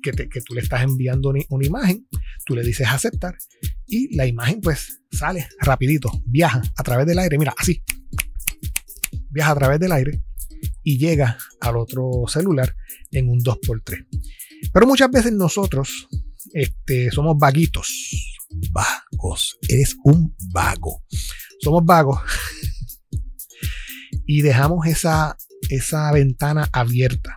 que, 0.03 0.13
tú 0.13 0.55
le 0.55 0.61
estás 0.61 0.83
enviando 0.83 1.33
una, 1.49 1.67
imagen, 1.67 2.07
tú 2.47 2.55
le 2.55 2.63
dices 2.63 2.87
aceptar 2.89 3.37
y 3.87 4.15
la 4.17 4.27
imagen 4.27 4.61
pues 4.61 5.03
sale 5.11 5.49
rapidito, 5.61 6.11
viaja 6.27 6.63
a 6.77 6.83
través 6.83 7.07
del 7.07 7.19
aire, 7.19 7.39
mira, 7.39 7.55
así, 7.59 7.83
viaja 9.31 9.53
a 9.53 9.57
través 9.57 9.81
del 9.81 9.93
aire 9.93 10.23
y 10.83 10.99
llega 10.99 11.39
al 11.61 11.77
otro 11.77 12.25
celular 12.29 12.75
en 13.11 13.29
un 13.29 13.41
2x3. 13.41 14.07
Pero 14.73 14.87
muchas 14.87 15.11
veces 15.11 15.33
nosotros 15.33 16.09
este, 16.53 17.11
somos 17.11 17.37
vaguitos, 17.39 17.89
vagos, 18.73 19.59
eres 19.69 19.97
un 20.05 20.35
vago, 20.53 21.05
somos 21.61 21.85
vagos. 21.85 22.21
Y 24.27 24.43
dejamos 24.43 24.87
esa 24.87 25.37
esa 25.71 26.11
ventana 26.13 26.69
abierta. 26.73 27.37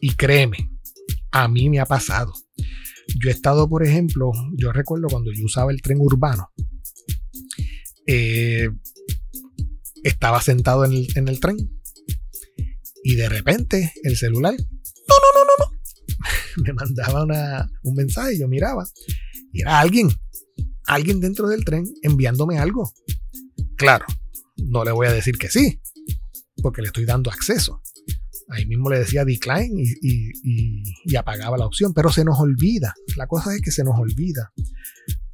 Y 0.00 0.14
créeme, 0.14 0.70
a 1.32 1.48
mí 1.48 1.68
me 1.70 1.80
ha 1.80 1.86
pasado. 1.86 2.32
Yo 3.18 3.30
he 3.30 3.32
estado, 3.32 3.68
por 3.68 3.84
ejemplo, 3.84 4.32
yo 4.56 4.72
recuerdo 4.72 5.08
cuando 5.08 5.32
yo 5.32 5.44
usaba 5.44 5.72
el 5.72 5.80
tren 5.80 5.98
urbano, 6.00 6.50
eh, 8.06 8.68
estaba 10.02 10.40
sentado 10.40 10.84
en 10.84 10.92
el, 11.28 11.40
tren 11.40 11.56
y 13.02 13.14
de 13.14 13.28
repente 13.28 13.92
el 14.02 14.16
celular, 14.16 14.54
no, 14.54 15.14
no, 15.22 15.28
no, 15.34 15.44
no, 15.44 15.64
no, 15.64 16.62
me 16.64 16.72
mandaba 16.72 17.68
un 17.82 17.94
mensaje, 17.94 18.38
yo 18.38 18.48
miraba 18.48 18.84
y 19.52 19.62
era 19.62 19.80
alguien, 19.80 20.08
alguien 20.86 21.20
dentro 21.20 21.48
del 21.48 21.64
tren 21.64 21.84
enviándome 22.02 22.58
algo. 22.58 22.92
Claro, 23.76 24.06
no 24.56 24.84
le 24.84 24.92
voy 24.92 25.06
a 25.06 25.12
decir 25.12 25.38
que 25.38 25.48
sí, 25.48 25.80
porque 26.66 26.82
le 26.82 26.88
estoy 26.88 27.04
dando 27.04 27.30
acceso. 27.30 27.80
Ahí 28.48 28.66
mismo 28.66 28.90
le 28.90 28.98
decía 28.98 29.24
decline 29.24 29.84
y, 30.02 31.16
apagaba 31.16 31.56
la 31.56 31.64
opción, 31.64 31.94
pero 31.94 32.10
se 32.10 32.24
nos 32.24 32.40
olvida. 32.40 32.92
La 33.14 33.28
cosa 33.28 33.54
es 33.54 33.60
que 33.60 33.70
se 33.70 33.84
nos 33.84 33.96
olvida 33.96 34.52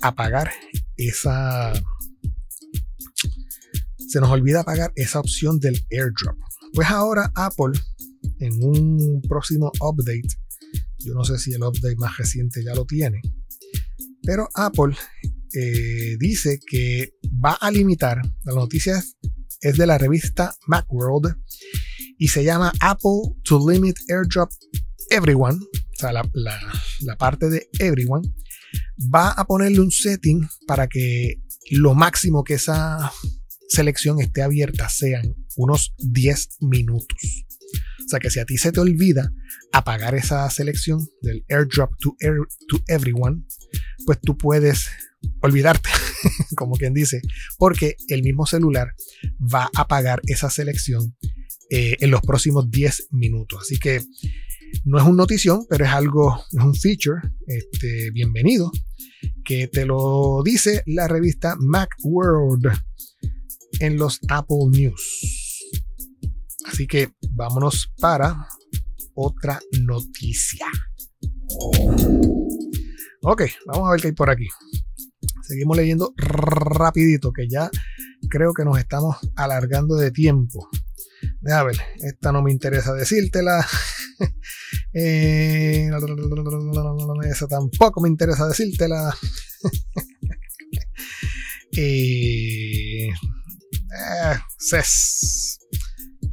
apagar 0.03 0.51
esa. 0.99 1.73
Se 4.07 4.21
nos 4.21 4.29
olvida 4.29 4.61
apagar 4.61 4.93
esa 4.95 5.21
opción 5.21 5.59
del 5.59 5.83
airdrop. 5.91 6.37
Pues 6.75 6.91
ahora 6.91 7.33
Apple, 7.35 7.81
en 8.39 8.63
un 8.63 9.23
próximo 9.27 9.73
update, 9.81 10.37
yo 10.99 11.15
no 11.15 11.25
sé 11.25 11.39
si 11.39 11.55
el 11.55 11.63
update 11.63 11.97
más 11.97 12.19
reciente 12.19 12.63
ya 12.63 12.75
lo 12.75 12.85
tiene, 12.85 13.23
pero 14.23 14.51
Apple 14.55 14.95
eh, 15.55 16.19
dice 16.19 16.61
que 16.67 17.15
va 17.43 17.53
a 17.53 17.71
limitar 17.71 18.21
las 18.45 18.55
noticias 18.55 19.17
es 19.23 19.42
de 19.63 19.87
la 19.87 19.97
revista 19.97 20.55
Macworld 20.67 21.37
y 22.19 22.29
se 22.29 22.43
llama 22.43 22.73
Apple 22.81 23.37
to 23.45 23.71
Limit 23.71 23.97
Airdrop 24.09 24.51
Everyone, 25.11 25.57
o 25.57 25.97
sea, 25.99 26.13
la, 26.13 27.17
parte 27.17 27.49
de 27.49 27.69
Everyone, 27.79 28.27
va 29.15 29.31
a 29.31 29.45
ponerle 29.45 29.81
un 29.81 29.91
setting 29.91 30.49
para 30.67 30.89
que 30.89 31.41
lo 31.71 31.95
máximo 31.95 32.43
que 32.45 32.55
esa 32.55 33.13
selección 33.69 34.21
esté 34.21 34.43
abierta 34.43 34.89
sean 34.89 35.35
unos 35.57 35.95
10 35.99 36.49
minutos. 36.61 37.47
O 38.05 38.09
sea 38.09 38.19
que 38.19 38.31
si 38.31 38.41
a 38.41 38.45
ti 38.45 38.59
se 38.59 38.73
te 38.73 38.81
olvida 38.81 39.33
apagar 39.73 40.15
esa 40.15 40.49
selección 40.51 41.07
del 41.23 41.45
airdrop 41.49 41.91
to, 42.01 42.17
to 42.69 42.83
everyone, 42.89 43.45
pues 44.07 44.19
tú 44.21 44.37
puedes 44.37 44.89
olvidarte, 45.41 45.89
como 46.57 46.77
quien 46.77 46.95
dice, 46.95 47.21
porque 47.59 47.97
el 48.09 48.23
mismo 48.23 48.47
celular 48.47 48.95
va 49.41 49.65
a 49.75 49.83
apagar 49.83 50.21
esa 50.27 50.51
selección 50.51 51.17
eh, 51.71 51.97
en 52.01 52.11
los 52.11 52.21
próximos 52.21 52.71
10 52.71 53.09
minutos. 53.13 53.63
Así 53.63 53.79
que 53.79 54.03
no 54.85 54.99
es 54.99 55.05
un 55.05 55.17
notición, 55.17 55.67
pero 55.69 55.85
es 55.85 55.91
algo, 55.91 56.45
es 56.51 56.65
un 56.65 56.75
feature, 56.75 57.21
este, 57.47 58.11
bienvenido, 58.11 58.71
que 59.45 59.69
te 59.69 59.85
lo 59.87 60.43
dice 60.45 60.83
la 60.87 61.09
revista 61.09 61.57
Macworld 61.59 62.73
en 63.81 63.97
los 63.97 64.21
Apple 64.29 64.69
News. 64.71 65.63
Así 66.67 66.87
que 66.87 67.11
vámonos 67.31 67.93
para 67.99 68.49
otra 69.15 69.61
noticia. 69.81 70.67
Ok, 73.23 73.43
vamos 73.67 73.89
a 73.89 73.93
ver 73.93 74.01
qué 74.01 74.09
hay 74.09 74.15
por 74.15 74.31
aquí. 74.31 74.49
Seguimos 75.53 75.77
leyendo 75.77 76.15
rapidito, 76.17 77.31
que 77.31 77.47
ya 77.47 77.71
creo 78.31 78.55
que 78.55 78.65
nos 78.65 78.79
estamos 78.79 79.17
alargando 79.37 79.97
de 79.97 80.11
tiempo. 80.11 80.71
A 81.53 81.63
ver, 81.63 81.77
esta 81.97 82.33
no 82.33 82.43
me 82.43 82.51
interesa 82.51 82.95
decírtela. 82.95 83.65
Eh, 84.95 85.91
esa 87.25 87.49
tampoco 87.49 88.03
me 88.03 88.09
interesa 88.09 88.47
decírtela. 88.47 89.13
eh, 91.77 93.09
CES. 94.59 95.59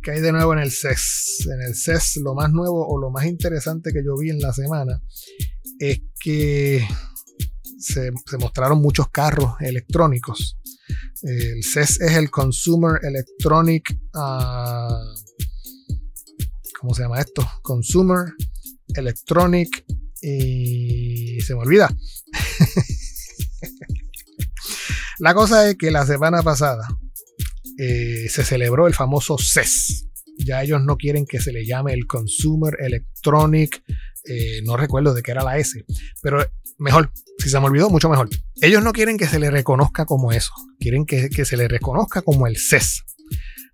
¿Qué 0.04 0.12
hay 0.12 0.22
de 0.22 0.34
nuevo 0.34 0.54
en 0.54 0.60
el 0.60 0.72
CES? 0.72 1.48
En 1.54 1.62
el 1.62 1.74
CES 1.74 2.18
lo 2.18 2.36
más 2.36 2.52
nuevo 2.52 2.86
o 2.86 3.00
lo 3.00 3.12
más 3.12 3.26
interesante 3.26 3.92
que 3.92 4.04
yo 4.06 4.18
vi 4.18 4.30
en 4.30 4.40
la 4.40 4.54
semana 4.54 5.02
es 5.80 6.02
que 6.20 6.86
se, 7.80 8.12
mostraron 8.38 8.82
muchos 8.82 9.10
carros 9.10 9.54
electrónicos. 9.62 10.58
El 11.22 11.64
CES 11.64 12.02
es 12.02 12.12
el 12.14 12.30
Consumer 12.30 13.00
Electronic. 13.04 13.98
Uh, 14.14 15.16
¿Cómo 16.80 16.94
se 16.94 17.04
llama 17.04 17.20
esto? 17.20 17.48
Consumer 17.62 18.26
Electronic. 18.96 19.86
Y 20.22 21.40
se 21.42 21.56
me 21.56 21.62
olvida. 21.62 21.90
la 25.20 25.34
cosa 25.34 25.70
es 25.70 25.78
que 25.78 25.92
la 25.92 26.06
semana 26.06 26.44
pasada 26.44 26.86
eh, 27.78 28.28
se 28.30 28.44
celebró 28.44 28.88
el 28.88 28.94
famoso 28.94 29.38
CES. 29.38 30.08
Ya 30.38 30.64
ellos 30.64 30.82
no 30.84 30.98
quieren 30.98 31.26
que 31.26 31.40
se 31.40 31.54
le 31.54 31.66
llame 31.66 31.94
el 31.94 32.06
Consumer 32.06 32.76
Electronic. 32.80 33.82
Eh, 34.26 34.62
no 34.64 34.76
recuerdo 34.76 35.14
de 35.14 35.22
qué 35.22 35.32
era 35.32 35.44
la 35.44 35.58
S. 35.58 35.86
Pero 36.22 36.46
mejor, 36.80 37.12
si 37.38 37.50
se 37.50 37.60
me 37.60 37.68
olvidó, 37.68 37.90
mucho 37.90 38.10
mejor. 38.10 38.30
Ellos 38.62 38.84
no 38.84 38.94
quieren 38.94 39.18
que 39.18 39.28
se 39.28 39.40
le 39.40 39.52
reconozca 39.52 40.06
como 40.06 40.32
eso. 40.32 40.52
Quieren 40.80 41.06
que, 41.06 41.46
se 41.46 41.58
le 41.58 41.68
reconozca 41.68 42.22
como 42.22 42.48
el 42.48 42.58
CES. 42.58 43.04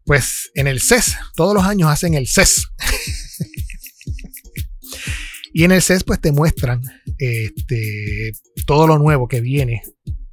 Pues 0.04 0.52
en 0.56 0.68
el 0.68 0.82
CES, 0.82 1.16
todos 1.36 1.54
los 1.54 1.64
años 1.64 1.90
hacen 1.90 2.14
el 2.14 2.28
CES. 2.28 2.68
y 5.54 5.64
en 5.64 5.72
el 5.72 5.82
CES, 5.82 6.04
pues 6.04 6.20
te 6.20 6.32
muestran 6.32 6.82
este, 7.18 8.34
todo 8.66 8.88
lo 8.88 9.00
nuevo 9.00 9.28
que 9.28 9.42
viene 9.42 9.82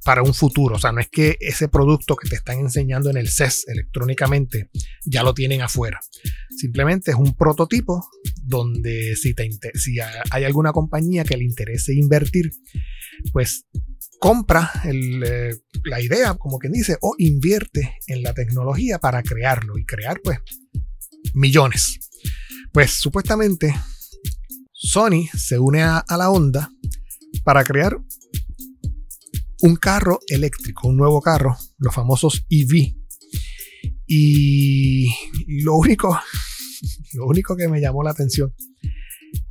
para 0.03 0.21
un 0.21 0.33
futuro. 0.33 0.75
O 0.75 0.79
sea, 0.79 0.91
no 0.91 0.99
es 0.99 1.09
que 1.09 1.37
ese 1.39 1.67
producto 1.67 2.15
que 2.15 2.27
te 2.27 2.35
están 2.35 2.59
enseñando 2.59 3.09
en 3.09 3.17
el 3.17 3.29
CES 3.29 3.65
electrónicamente 3.67 4.69
ya 5.05 5.23
lo 5.23 5.33
tienen 5.33 5.61
afuera. 5.61 5.99
Simplemente 6.55 7.11
es 7.11 7.17
un 7.17 7.35
prototipo 7.35 8.07
donde 8.43 9.15
si, 9.15 9.33
te, 9.33 9.49
si 9.75 9.97
hay 9.99 10.43
alguna 10.43 10.71
compañía 10.71 11.23
que 11.23 11.37
le 11.37 11.45
interese 11.45 11.93
invertir, 11.93 12.51
pues 13.31 13.65
compra 14.19 14.71
eh, 14.85 15.55
la 15.83 16.01
idea, 16.01 16.35
como 16.35 16.59
quien 16.59 16.73
dice, 16.73 16.97
o 17.01 17.15
invierte 17.17 17.97
en 18.07 18.23
la 18.23 18.33
tecnología 18.33 18.99
para 18.99 19.23
crearlo 19.23 19.77
y 19.77 19.85
crear 19.85 20.19
pues 20.23 20.39
millones. 21.33 21.99
Pues 22.71 22.91
supuestamente 22.91 23.73
Sony 24.71 25.27
se 25.37 25.59
une 25.59 25.83
a 25.83 26.03
la 26.17 26.29
onda 26.29 26.69
para 27.43 27.63
crear 27.63 27.97
un 29.63 29.77
carro 29.77 30.19
eléctrico, 30.27 30.89
un 30.89 30.97
nuevo 30.97 31.21
carro, 31.21 31.55
los 31.77 31.95
famosos 31.95 32.45
EV. 32.49 32.95
Y 34.05 35.07
lo 35.63 35.75
único, 35.77 36.19
lo 37.13 37.25
único 37.27 37.55
que 37.55 37.69
me 37.69 37.79
llamó 37.79 38.03
la 38.03 38.11
atención 38.11 38.53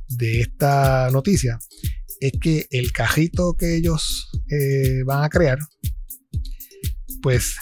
de 0.07 0.41
esta 0.41 1.09
noticia 1.09 1.57
es 2.19 2.33
que 2.39 2.67
el 2.69 2.91
cajito 2.91 3.55
que 3.57 3.75
ellos 3.75 4.29
eh, 4.51 5.01
van 5.03 5.23
a 5.23 5.29
crear, 5.29 5.57
pues, 7.23 7.55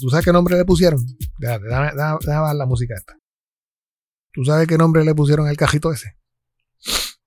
¿tú 0.00 0.08
sabes 0.08 0.24
qué 0.24 0.32
nombre 0.32 0.56
le 0.56 0.64
pusieron? 0.64 1.04
Déjame, 1.40 1.66
déjame, 1.66 2.54
la 2.54 2.66
música 2.66 2.94
esta. 2.94 3.18
¿Tú 4.32 4.44
sabes 4.44 4.68
qué 4.68 4.78
nombre 4.78 5.04
le 5.04 5.16
pusieron 5.16 5.48
al 5.48 5.56
cajito 5.56 5.92
ese? 5.92 6.16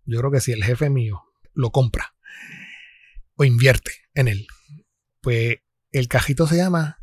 Yo 0.05 0.19
creo 0.19 0.31
que 0.31 0.39
si 0.39 0.53
el 0.53 0.63
jefe 0.63 0.89
mío 0.89 1.21
lo 1.53 1.71
compra 1.71 2.12
o 3.35 3.43
invierte 3.43 3.91
en 4.13 4.27
él. 4.27 4.45
Pues 5.21 5.57
el 5.91 6.07
cajito 6.07 6.45
se 6.47 6.57
llama 6.57 6.99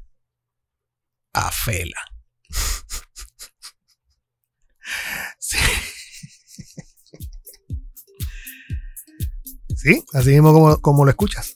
Afela. 1.32 2.00
sí. 5.38 5.58
sí, 9.76 10.04
así 10.12 10.30
mismo 10.30 10.80
como, 10.80 11.04
lo 11.04 11.10
escuchas. 11.10 11.54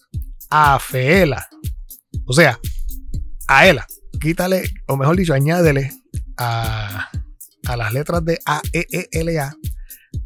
Afela. 0.51 1.49
O 2.27 2.33
sea, 2.33 2.59
a 3.49 3.69
ella. 3.69 3.87
Quítale, 4.21 4.63
o 4.87 4.97
mejor 4.97 5.17
dicho, 5.17 5.35
añádele 5.35 5.91
a, 6.39 7.11
a 7.67 7.77
las 7.77 7.93
letras 7.93 8.25
de 8.25 8.39
A, 8.47 8.63
E, 8.73 8.87
E, 8.91 9.09
L, 9.11 9.39
A. 9.39 9.55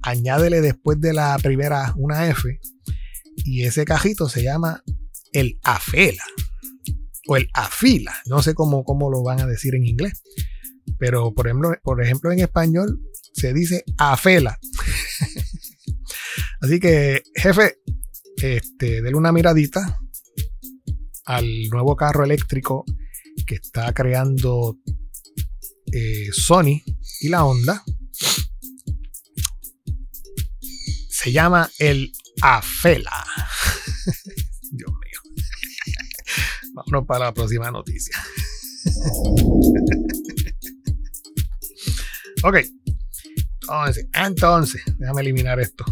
Añádele 0.03 0.61
después 0.61 1.01
de 1.01 1.15
la 1.15 1.37
primera 1.39 1.95
una 1.97 2.29
F. 2.29 2.61
Y 3.51 3.65
ese 3.65 3.87
cajito 3.87 4.29
se 4.29 4.43
llama 4.43 4.85
el 5.33 5.59
afela 5.63 6.23
o 7.29 7.37
el 7.39 7.49
afila, 7.55 8.15
no 8.27 8.43
sé 8.43 8.53
cómo, 8.53 8.85
cómo 8.85 9.11
lo 9.11 9.23
van 9.23 9.41
a 9.41 9.47
decir 9.47 9.75
en 9.75 9.87
inglés, 9.87 10.23
pero 10.99 11.33
por 11.33 11.47
ejemplo, 11.47 11.73
por 11.83 12.03
ejemplo 12.03 12.31
en 12.31 12.41
español 12.41 13.01
se 13.33 13.55
dice 13.55 13.85
afela. 13.97 14.59
Así 16.61 16.79
que, 16.79 17.23
jefe, 17.35 17.79
este, 18.37 19.01
denle 19.01 19.17
una 19.17 19.33
miradita 19.33 19.99
al 21.25 21.71
nuevo 21.71 21.97
carro 21.97 22.25
eléctrico 22.25 22.85
que 23.47 23.55
está 23.55 23.95
creando 23.95 24.77
eh, 25.91 26.29
Sony 26.33 26.83
y 27.23 27.29
la 27.31 27.47
Honda. 27.47 27.83
Se 31.09 31.33
llama 31.33 31.71
el 31.79 32.13
Afela. 32.43 33.25
Vámonos 36.75 37.07
para 37.07 37.27
la 37.27 37.35
próxima 37.35 37.71
noticia. 37.71 38.17
ok. 42.43 42.57
Entonces, 43.63 44.07
entonces, 44.15 44.83
déjame 44.99 45.21
eliminar 45.23 45.61
esto. 45.61 45.85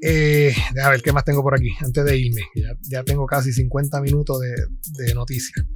Eh, 0.00 0.54
déjame 0.72 0.94
ver 0.94 1.02
qué 1.02 1.12
más 1.12 1.24
tengo 1.24 1.42
por 1.42 1.54
aquí 1.54 1.70
antes 1.80 2.04
de 2.04 2.16
irme. 2.16 2.42
Ya, 2.88 3.02
tengo 3.02 3.26
casi 3.26 3.52
50 3.52 4.00
minutos 4.00 4.38
de, 4.40 5.14
noticias. 5.14 5.66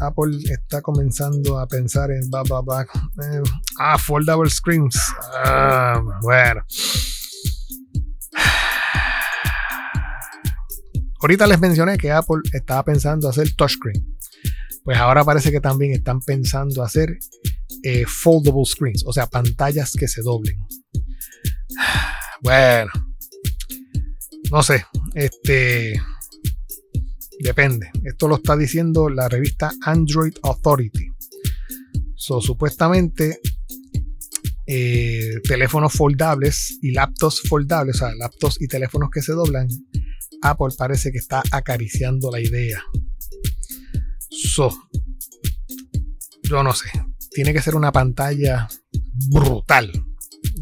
Apple 0.00 0.38
está 0.44 0.82
comenzando 0.82 1.58
a 1.58 1.66
pensar 1.66 2.10
en 2.10 2.22
eh, 2.24 3.42
ah, 3.78 3.98
foldable 3.98 4.50
screens. 4.50 4.98
Ah, 5.44 6.02
bueno. 6.22 6.62
Ahorita 11.20 11.46
les 11.46 11.60
mencioné 11.60 11.96
que 11.96 12.10
Apple 12.10 12.42
estaba 12.52 12.84
pensando 12.84 13.28
hacer 13.28 13.54
touchscreen. 13.54 14.16
Pues 14.84 14.98
ahora 14.98 15.24
parece 15.24 15.50
que 15.50 15.60
también 15.60 15.92
están 15.92 16.20
pensando 16.20 16.82
hacer 16.82 17.18
eh, 17.82 18.04
foldable 18.06 18.64
screens, 18.64 19.04
o 19.06 19.12
sea, 19.12 19.26
pantallas 19.26 19.92
que 19.92 20.08
se 20.08 20.22
doblen. 20.22 20.58
Bueno, 22.42 22.90
no 24.50 24.62
sé, 24.62 24.84
este 25.14 25.98
depende. 27.40 27.90
Esto 28.04 28.28
lo 28.28 28.36
está 28.36 28.54
diciendo 28.56 29.08
la 29.08 29.28
revista 29.28 29.72
Android 29.82 30.34
Authority. 30.42 31.08
So, 32.14 32.40
supuestamente 32.40 33.40
eh, 34.66 35.40
teléfonos 35.44 35.92
foldables 35.92 36.78
y 36.82 36.92
laptops 36.92 37.42
foldables, 37.48 37.96
o 37.96 37.98
sea, 38.00 38.14
laptops 38.16 38.60
y 38.60 38.68
teléfonos 38.68 39.10
que 39.10 39.22
se 39.22 39.32
doblan, 39.32 39.68
Apple 40.42 40.74
parece 40.76 41.12
que 41.12 41.18
está 41.18 41.42
acariciando 41.50 42.30
la 42.30 42.40
idea. 42.40 42.82
Yo 46.42 46.62
no 46.62 46.72
sé. 46.72 46.86
tiene 47.30 47.52
que 47.52 47.60
ser 47.60 47.74
una 47.74 47.92
pantalla 47.92 48.68
brutal. 49.30 49.92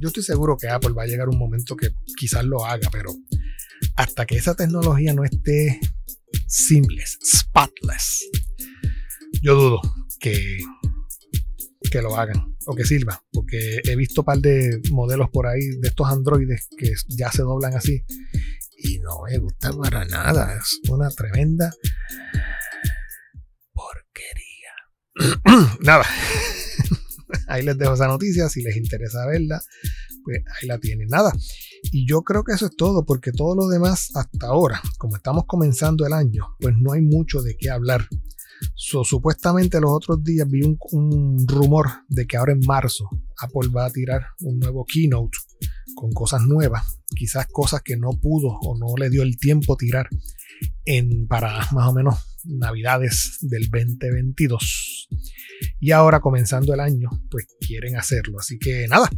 Yo 0.01 0.09
estoy 0.09 0.25
seguro 0.25 0.57
que 0.57 0.69
Apple 0.69 0.93
va 0.93 1.05
a 1.05 1.07
llegar 1.07 1.29
un 1.29 1.39
momento 1.39 1.77
que 1.77 1.91
quizás 2.17 2.45
lo 2.45 2.67
haga, 2.67 2.89
pero 2.91 3.15
hasta 3.95 4.27
que 4.27 4.37
esa 4.37 4.57
tecnología 4.57 5.15
no 5.15 5.25
esté 5.25 5.79
seamless, 6.49 7.19
spotless, 7.25 8.29
yo 9.43 9.55
dudo 9.55 9.81
que, 10.19 10.59
que 11.91 12.03
lo 12.03 12.17
hagan 12.17 12.57
o 12.67 12.75
que 12.75 12.85
sirva, 12.85 13.23
porque 13.33 13.81
he 13.85 13.95
visto 13.95 14.23
un 14.23 14.25
par 14.25 14.39
de 14.39 14.81
modelos 14.91 15.29
por 15.31 15.47
ahí 15.47 15.61
de 15.81 15.89
estos 15.89 16.09
androides 16.09 16.69
que 16.77 16.93
ya 17.09 17.31
se 17.31 17.43
doblan 17.43 17.75
así 17.75 18.03
y 18.85 18.99
no 19.01 19.22
me 19.22 19.39
gusta 19.39 19.72
para 19.72 20.05
nada. 20.05 20.57
Es 20.57 20.78
una 20.91 21.09
tremenda 21.11 21.72
porquería. 23.72 24.72
nada. 25.80 26.05
ahí 27.49 27.62
les 27.62 27.78
dejo 27.78 27.95
esa 27.95 28.07
noticia. 28.07 28.49
Si 28.49 28.62
les 28.62 28.76
interesa 28.76 29.26
verla, 29.26 29.61
pues 30.22 30.39
ahí 30.61 30.68
la 30.68 30.78
tienen. 30.78 31.09
Nada. 31.09 31.32
Y 31.93 32.07
yo 32.07 32.22
creo 32.22 32.45
que 32.45 32.53
eso 32.53 32.66
es 32.66 32.76
todo, 32.76 33.05
porque 33.05 33.32
todo 33.32 33.55
lo 33.57 33.68
demás 33.68 34.11
hasta 34.14 34.47
ahora, 34.47 34.80
como 34.99 35.16
estamos 35.16 35.45
comenzando 35.47 36.07
el 36.07 36.12
año, 36.12 36.57
pues 36.61 36.74
no 36.78 36.93
hay 36.93 37.01
mucho 37.01 37.41
de 37.43 37.57
qué 37.59 37.70
hablar. 37.70 38.07
supuestamente 38.76 39.80
los 39.80 39.91
otros 39.93 40.22
días 40.22 40.49
vi 40.49 40.62
un, 40.62 40.78
un, 40.93 41.49
rumor 41.49 41.87
de 42.09 42.26
que 42.26 42.37
ahora 42.37 42.53
en 42.53 42.61
marzo 42.66 43.09
Apple 43.39 43.70
va 43.74 43.87
a 43.87 43.91
tirar 43.91 44.22
un 44.41 44.59
nuevo 44.59 44.85
keynote 44.87 45.37
con 45.95 46.13
cosas 46.13 46.43
nuevas, 46.43 47.01
quizás 47.17 47.47
cosas 47.51 47.83
que 47.83 47.97
no 47.97 48.11
pudo 48.11 48.49
o 48.49 48.77
no 48.79 48.97
le 48.97 49.11
dio 49.11 49.23
el 49.23 49.39
tiempo 49.39 49.77
tirar 49.77 50.09
en, 50.85 51.27
para 51.27 51.59
más 51.73 51.89
o 51.89 51.93
menos 51.93 52.39
navidades 52.45 53.39
del 53.41 53.69
2022. 53.71 55.09
Y 55.81 55.91
ahora 55.93 56.21
comenzando 56.21 56.75
el 56.75 56.81
año, 56.81 57.11
pues 57.31 57.47
quieren 57.61 57.97
hacerlo. 57.97 58.39
Así 58.39 58.59
que 58.59 58.87
nada, 58.89 59.09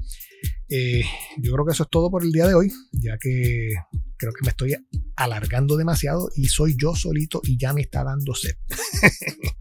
eh, 0.69 1.03
yo 1.39 1.53
creo 1.53 1.67
que 1.67 1.73
eso 1.73 1.85
es 1.85 1.91
todo 1.91 2.11
por 2.11 2.23
el 2.25 2.33
día 2.33 2.47
de 2.47 2.55
hoy, 2.55 2.73
ya 2.93 3.19
que 3.19 3.71
creo 4.17 4.33
que 4.33 4.45
me 4.45 4.51
estoy 4.51 4.77
alargando 5.17 5.77
demasiado 5.77 6.29
y 6.35 6.47
soy 6.47 6.77
yo 6.81 6.95
solito 6.95 7.41
y 7.45 7.59
ya 7.59 7.73
me 7.73 7.83
está 7.83 8.05
dando 8.05 8.35
sed. 8.35 8.57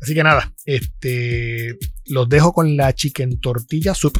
Así 0.00 0.14
que 0.14 0.22
nada, 0.22 0.54
este, 0.64 1.78
los 2.06 2.28
dejo 2.28 2.52
con 2.52 2.76
la 2.76 2.94
chicken 2.94 3.40
tortilla 3.40 3.94
soup 3.94 4.18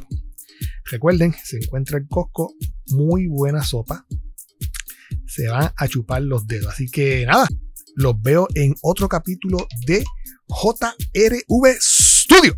Recuerden, 0.90 1.34
se 1.42 1.58
encuentra 1.58 1.98
en 1.98 2.06
Costco, 2.06 2.54
muy 2.88 3.26
buena 3.26 3.62
sopa. 3.62 4.06
Se 5.26 5.48
van 5.48 5.72
a 5.76 5.88
chupar 5.88 6.22
los 6.22 6.46
dedos. 6.46 6.72
Así 6.72 6.88
que 6.90 7.24
nada, 7.26 7.46
los 7.96 8.20
veo 8.20 8.48
en 8.54 8.74
otro 8.82 9.08
capítulo 9.08 9.66
de 9.86 10.04
JRV 10.48 11.76
Studio. 11.80 12.56